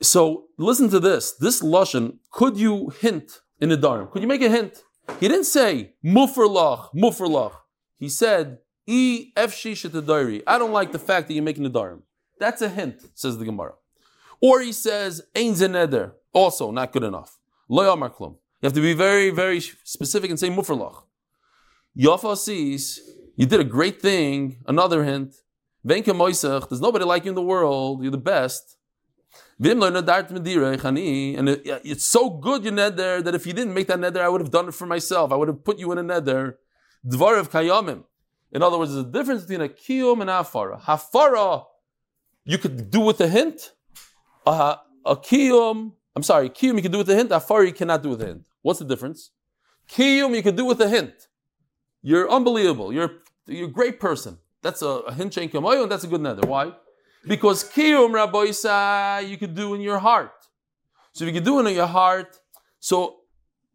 So 0.02 0.46
listen 0.56 0.88
to 0.90 1.00
this. 1.00 1.32
This 1.32 1.62
Lashon, 1.62 2.18
could 2.30 2.56
you 2.56 2.90
hint 3.00 3.40
in 3.60 3.70
Nedarim? 3.70 4.10
Could 4.10 4.22
you 4.22 4.28
make 4.28 4.42
a 4.42 4.48
hint? 4.48 4.82
He 5.18 5.28
didn't 5.28 5.44
say, 5.44 5.94
Mufrlach, 6.04 6.94
Mufrlach. 6.94 7.52
He 7.96 8.08
said, 8.08 8.58
E 8.86 9.32
efshi 9.36 9.72
shetadari. 9.72 10.42
I 10.46 10.58
don't 10.58 10.72
like 10.72 10.92
the 10.92 10.98
fact 10.98 11.28
that 11.28 11.34
you're 11.34 11.44
making 11.44 11.64
Nedarim. 11.64 12.02
That's 12.38 12.62
a 12.62 12.68
hint, 12.68 12.96
says 13.14 13.36
the 13.36 13.44
Gemara. 13.44 13.74
Or 14.40 14.60
he 14.60 14.72
says, 14.72 15.22
Ein 15.36 15.52
zeneder. 15.52 16.12
Also, 16.32 16.70
not 16.70 16.92
good 16.92 17.02
enough. 17.02 17.38
Lo 17.68 17.84
yamar 17.84 18.14
klum. 18.14 18.36
You 18.62 18.66
have 18.66 18.72
to 18.72 18.80
be 18.80 18.94
very, 18.94 19.30
very 19.30 19.60
specific 19.60 20.30
and 20.30 20.38
say 20.38 20.48
mufrlach. 20.48 21.02
Yafa 21.96 22.36
sees, 22.36 23.00
you 23.36 23.46
did 23.46 23.60
a 23.60 23.64
great 23.64 24.00
thing. 24.00 24.58
Another 24.66 25.04
hint. 25.04 25.34
Venke 25.86 26.04
moisach, 26.06 26.68
there's 26.68 26.80
nobody 26.80 27.04
like 27.04 27.24
you 27.24 27.30
in 27.30 27.34
the 27.34 27.42
world. 27.42 28.02
You're 28.02 28.10
the 28.10 28.18
best. 28.18 28.76
Eh, 29.62 31.38
and 31.38 31.48
it- 31.48 31.62
it's 31.84 32.04
so 32.06 32.30
good 32.30 32.64
you 32.64 32.70
neder 32.70 33.22
that 33.22 33.34
if 33.34 33.46
you 33.46 33.52
didn't 33.52 33.74
make 33.74 33.88
that 33.88 34.00
nether, 34.00 34.22
I 34.22 34.28
would 34.28 34.40
have 34.40 34.50
done 34.50 34.68
it 34.68 34.74
for 34.74 34.86
myself. 34.86 35.32
I 35.32 35.36
would 35.36 35.48
have 35.48 35.62
put 35.64 35.78
you 35.78 35.92
in 35.92 35.98
a 35.98 36.02
nether. 36.02 36.58
Dvar 37.06 37.38
of 37.38 37.50
kayamim. 37.50 38.04
In 38.52 38.62
other 38.62 38.78
words, 38.78 38.92
there's 38.92 39.04
a 39.06 39.08
difference 39.08 39.42
between 39.42 39.60
a 39.60 39.68
kiyum 39.68 40.20
and 40.22 40.30
a 40.30 40.34
hafara. 40.34 40.80
Hafara, 40.82 41.64
you 42.44 42.58
could 42.58 42.90
do 42.90 43.00
with 43.00 43.20
a 43.20 43.28
hint. 43.28 43.72
A, 44.46 44.78
kiyum, 45.06 45.92
I'm 46.16 46.22
sorry, 46.22 46.48
kiyum 46.50 46.76
you 46.76 46.82
can 46.82 46.92
do 46.92 46.98
with 46.98 47.10
a 47.10 47.14
hint. 47.14 47.30
Hafara 47.30 47.66
you 47.66 47.72
cannot 47.72 48.02
do 48.02 48.10
with 48.10 48.22
a 48.22 48.26
hint. 48.26 48.46
What's 48.62 48.78
the 48.80 48.84
difference? 48.84 49.30
Kiyum 49.88 50.34
you 50.34 50.42
can 50.42 50.56
do 50.56 50.64
with 50.64 50.80
a 50.80 50.88
hint. 50.88 51.28
You're 52.02 52.30
unbelievable. 52.30 52.92
You're, 52.92 53.12
you're 53.46 53.68
a 53.68 53.72
great 53.72 54.00
person. 54.00 54.38
That's 54.62 54.82
a, 54.82 54.86
a 55.10 55.12
hint 55.14 55.32
chain 55.32 55.48
kamoyo, 55.50 55.82
and 55.82 55.92
that's 55.92 56.04
a 56.04 56.06
good 56.06 56.20
nether. 56.20 56.46
Why? 56.46 56.72
Because 57.26 57.64
kiyum, 57.64 58.12
Rabbi 58.12 58.44
Isa, 58.44 59.22
you 59.26 59.36
could 59.36 59.54
do 59.54 59.74
in 59.74 59.80
your 59.80 59.98
heart. 59.98 60.32
So 61.12 61.24
if 61.24 61.28
you 61.28 61.34
could 61.34 61.44
do 61.44 61.60
it 61.60 61.68
in 61.68 61.74
your 61.74 61.86
heart, 61.86 62.38
so 62.78 63.16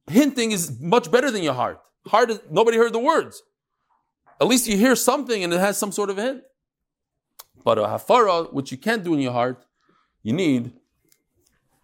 hinting 0.07 0.51
is 0.51 0.79
much 0.79 1.11
better 1.11 1.29
than 1.29 1.43
your 1.43 1.53
heart. 1.53 1.79
Heart, 2.07 2.31
is, 2.31 2.39
nobody 2.49 2.77
heard 2.77 2.93
the 2.93 2.99
words. 2.99 3.43
At 4.39 4.47
least 4.47 4.67
you 4.67 4.77
hear 4.77 4.95
something 4.95 5.43
and 5.43 5.53
it 5.53 5.59
has 5.59 5.77
some 5.77 5.91
sort 5.91 6.09
of 6.09 6.17
hint. 6.17 6.41
But 7.63 7.77
a 7.77 7.81
hafara, 7.81 8.53
which 8.53 8.71
you 8.71 8.77
can't 8.77 9.03
do 9.03 9.13
in 9.13 9.19
your 9.19 9.31
heart, 9.31 9.65
you 10.21 10.33
need 10.33 10.73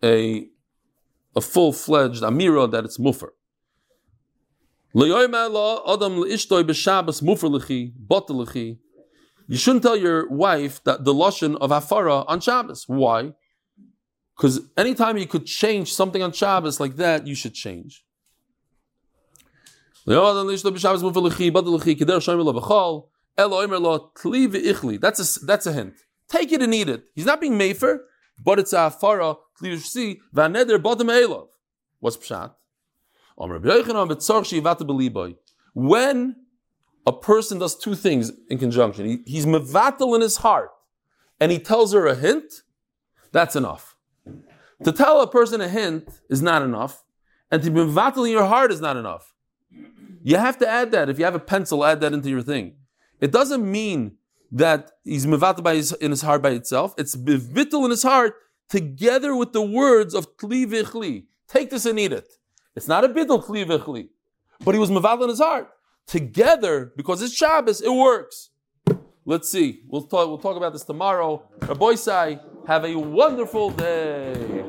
a, 0.04 0.48
a 1.36 1.42
full-fledged 1.42 2.24
amira 2.24 2.70
that 2.72 2.86
it's 2.86 2.98
mufar. 2.98 3.30
You 9.52 9.58
shouldn't 9.58 9.84
tell 9.84 9.98
your 9.98 10.30
wife 10.30 10.82
that 10.86 11.04
the 11.04 11.14
lashon 11.14 11.58
of 11.60 11.72
hafara 11.72 12.24
on 12.26 12.40
Shabbos. 12.40 12.86
Why? 12.88 13.34
Because 14.38 14.62
anytime 14.78 15.18
you 15.18 15.28
could 15.28 15.46
change 15.46 15.92
something 15.94 16.24
on 16.24 16.32
Shabbos 16.32 16.80
like 16.80 16.96
that, 16.96 17.28
you 17.28 17.36
should 17.36 17.54
change. 17.54 18.06
That's 25.02 25.20
a, 25.20 25.46
that's 25.46 25.66
a 25.66 25.74
hint. 25.74 25.96
Take 26.30 26.54
it 26.54 26.62
and 26.62 26.74
eat 26.74 26.88
it. 26.88 27.04
He's 27.14 27.26
not 27.26 27.42
being 27.42 27.60
mefer, 27.60 27.98
but 28.42 28.58
it's 28.58 28.72
a 28.72 28.78
hafara. 28.78 29.36
What's 32.00 32.16
pshat? 32.16 32.54
When 35.74 36.36
a 37.06 37.12
person 37.12 37.60
does 37.60 37.76
two 37.76 37.96
things 37.96 38.32
in 38.50 38.58
conjunction, 38.58 39.06
he, 39.06 39.20
he's 39.26 39.46
mevatel 39.46 40.16
in 40.16 40.22
his 40.22 40.38
heart, 40.38 40.70
and 41.40 41.52
he 41.52 41.60
tells 41.60 41.94
her 41.94 42.06
a 42.06 42.16
hint, 42.16 42.62
that's 43.32 43.56
enough. 43.56 43.96
To 44.84 44.92
tell 44.92 45.22
a 45.22 45.28
person 45.28 45.62
a 45.62 45.68
hint 45.68 46.08
is 46.30 46.42
not 46.42 46.62
enough, 46.62 47.04
and 47.50 47.62
to 47.64 47.70
be 47.70 47.80
mevatel 47.80 48.26
in 48.26 48.32
your 48.32 48.46
heart 48.46 48.72
is 48.72 48.82
not 48.82 48.98
enough. 48.98 49.34
You 50.24 50.38
have 50.38 50.58
to 50.60 50.68
add 50.68 50.92
that. 50.92 51.10
If 51.10 51.18
you 51.18 51.26
have 51.26 51.36
a 51.36 51.40
pencil, 51.40 51.84
add 51.84 52.02
that 52.02 52.14
into 52.14 52.30
your 52.30 52.42
thing. 52.42 52.76
It 53.20 53.32
doesn't 53.32 53.70
mean 53.70 54.18
that 54.52 54.92
he's 55.04 55.26
mevatel 55.26 55.64
by 55.64 55.76
his, 55.76 55.92
in 55.94 56.12
his 56.12 56.22
heart 56.22 56.42
by 56.42 56.52
itself. 56.52 56.94
It's 56.98 57.16
mevatel 57.16 57.86
in 57.86 57.92
his 57.92 58.04
heart 58.04 58.36
together 58.70 59.36
with 59.36 59.54
the 59.54 59.62
words 59.62 60.14
of 60.14 60.38
v'chli. 60.38 61.26
Take 61.48 61.70
this 61.70 61.86
and 61.86 62.00
eat 62.00 62.14
it. 62.14 62.28
It's 62.76 62.88
not 62.88 63.04
a 63.04 63.10
kli 63.10 63.66
v'chli, 63.66 64.10
but 64.64 64.74
he 64.74 64.80
was 64.80 64.90
mevatel 64.90 65.24
in 65.24 65.30
his 65.30 65.40
heart. 65.40 65.70
Together 66.08 66.94
because 66.96 67.22
it's 67.22 67.34
Shabbos, 67.34 67.82
it 67.82 67.92
works. 67.92 68.50
Let's 69.26 69.50
see. 69.50 69.82
We'll 69.88 70.04
talk. 70.04 70.28
We'll 70.28 70.40
talk 70.40 70.58
about 70.58 70.74
this 70.74 70.84
tomorrow. 70.84 71.44
Rabbi 71.62 71.96
Sai, 71.96 72.40
have 72.68 72.86
a 72.86 72.96
wonderful 72.96 73.70
day. 73.70 74.66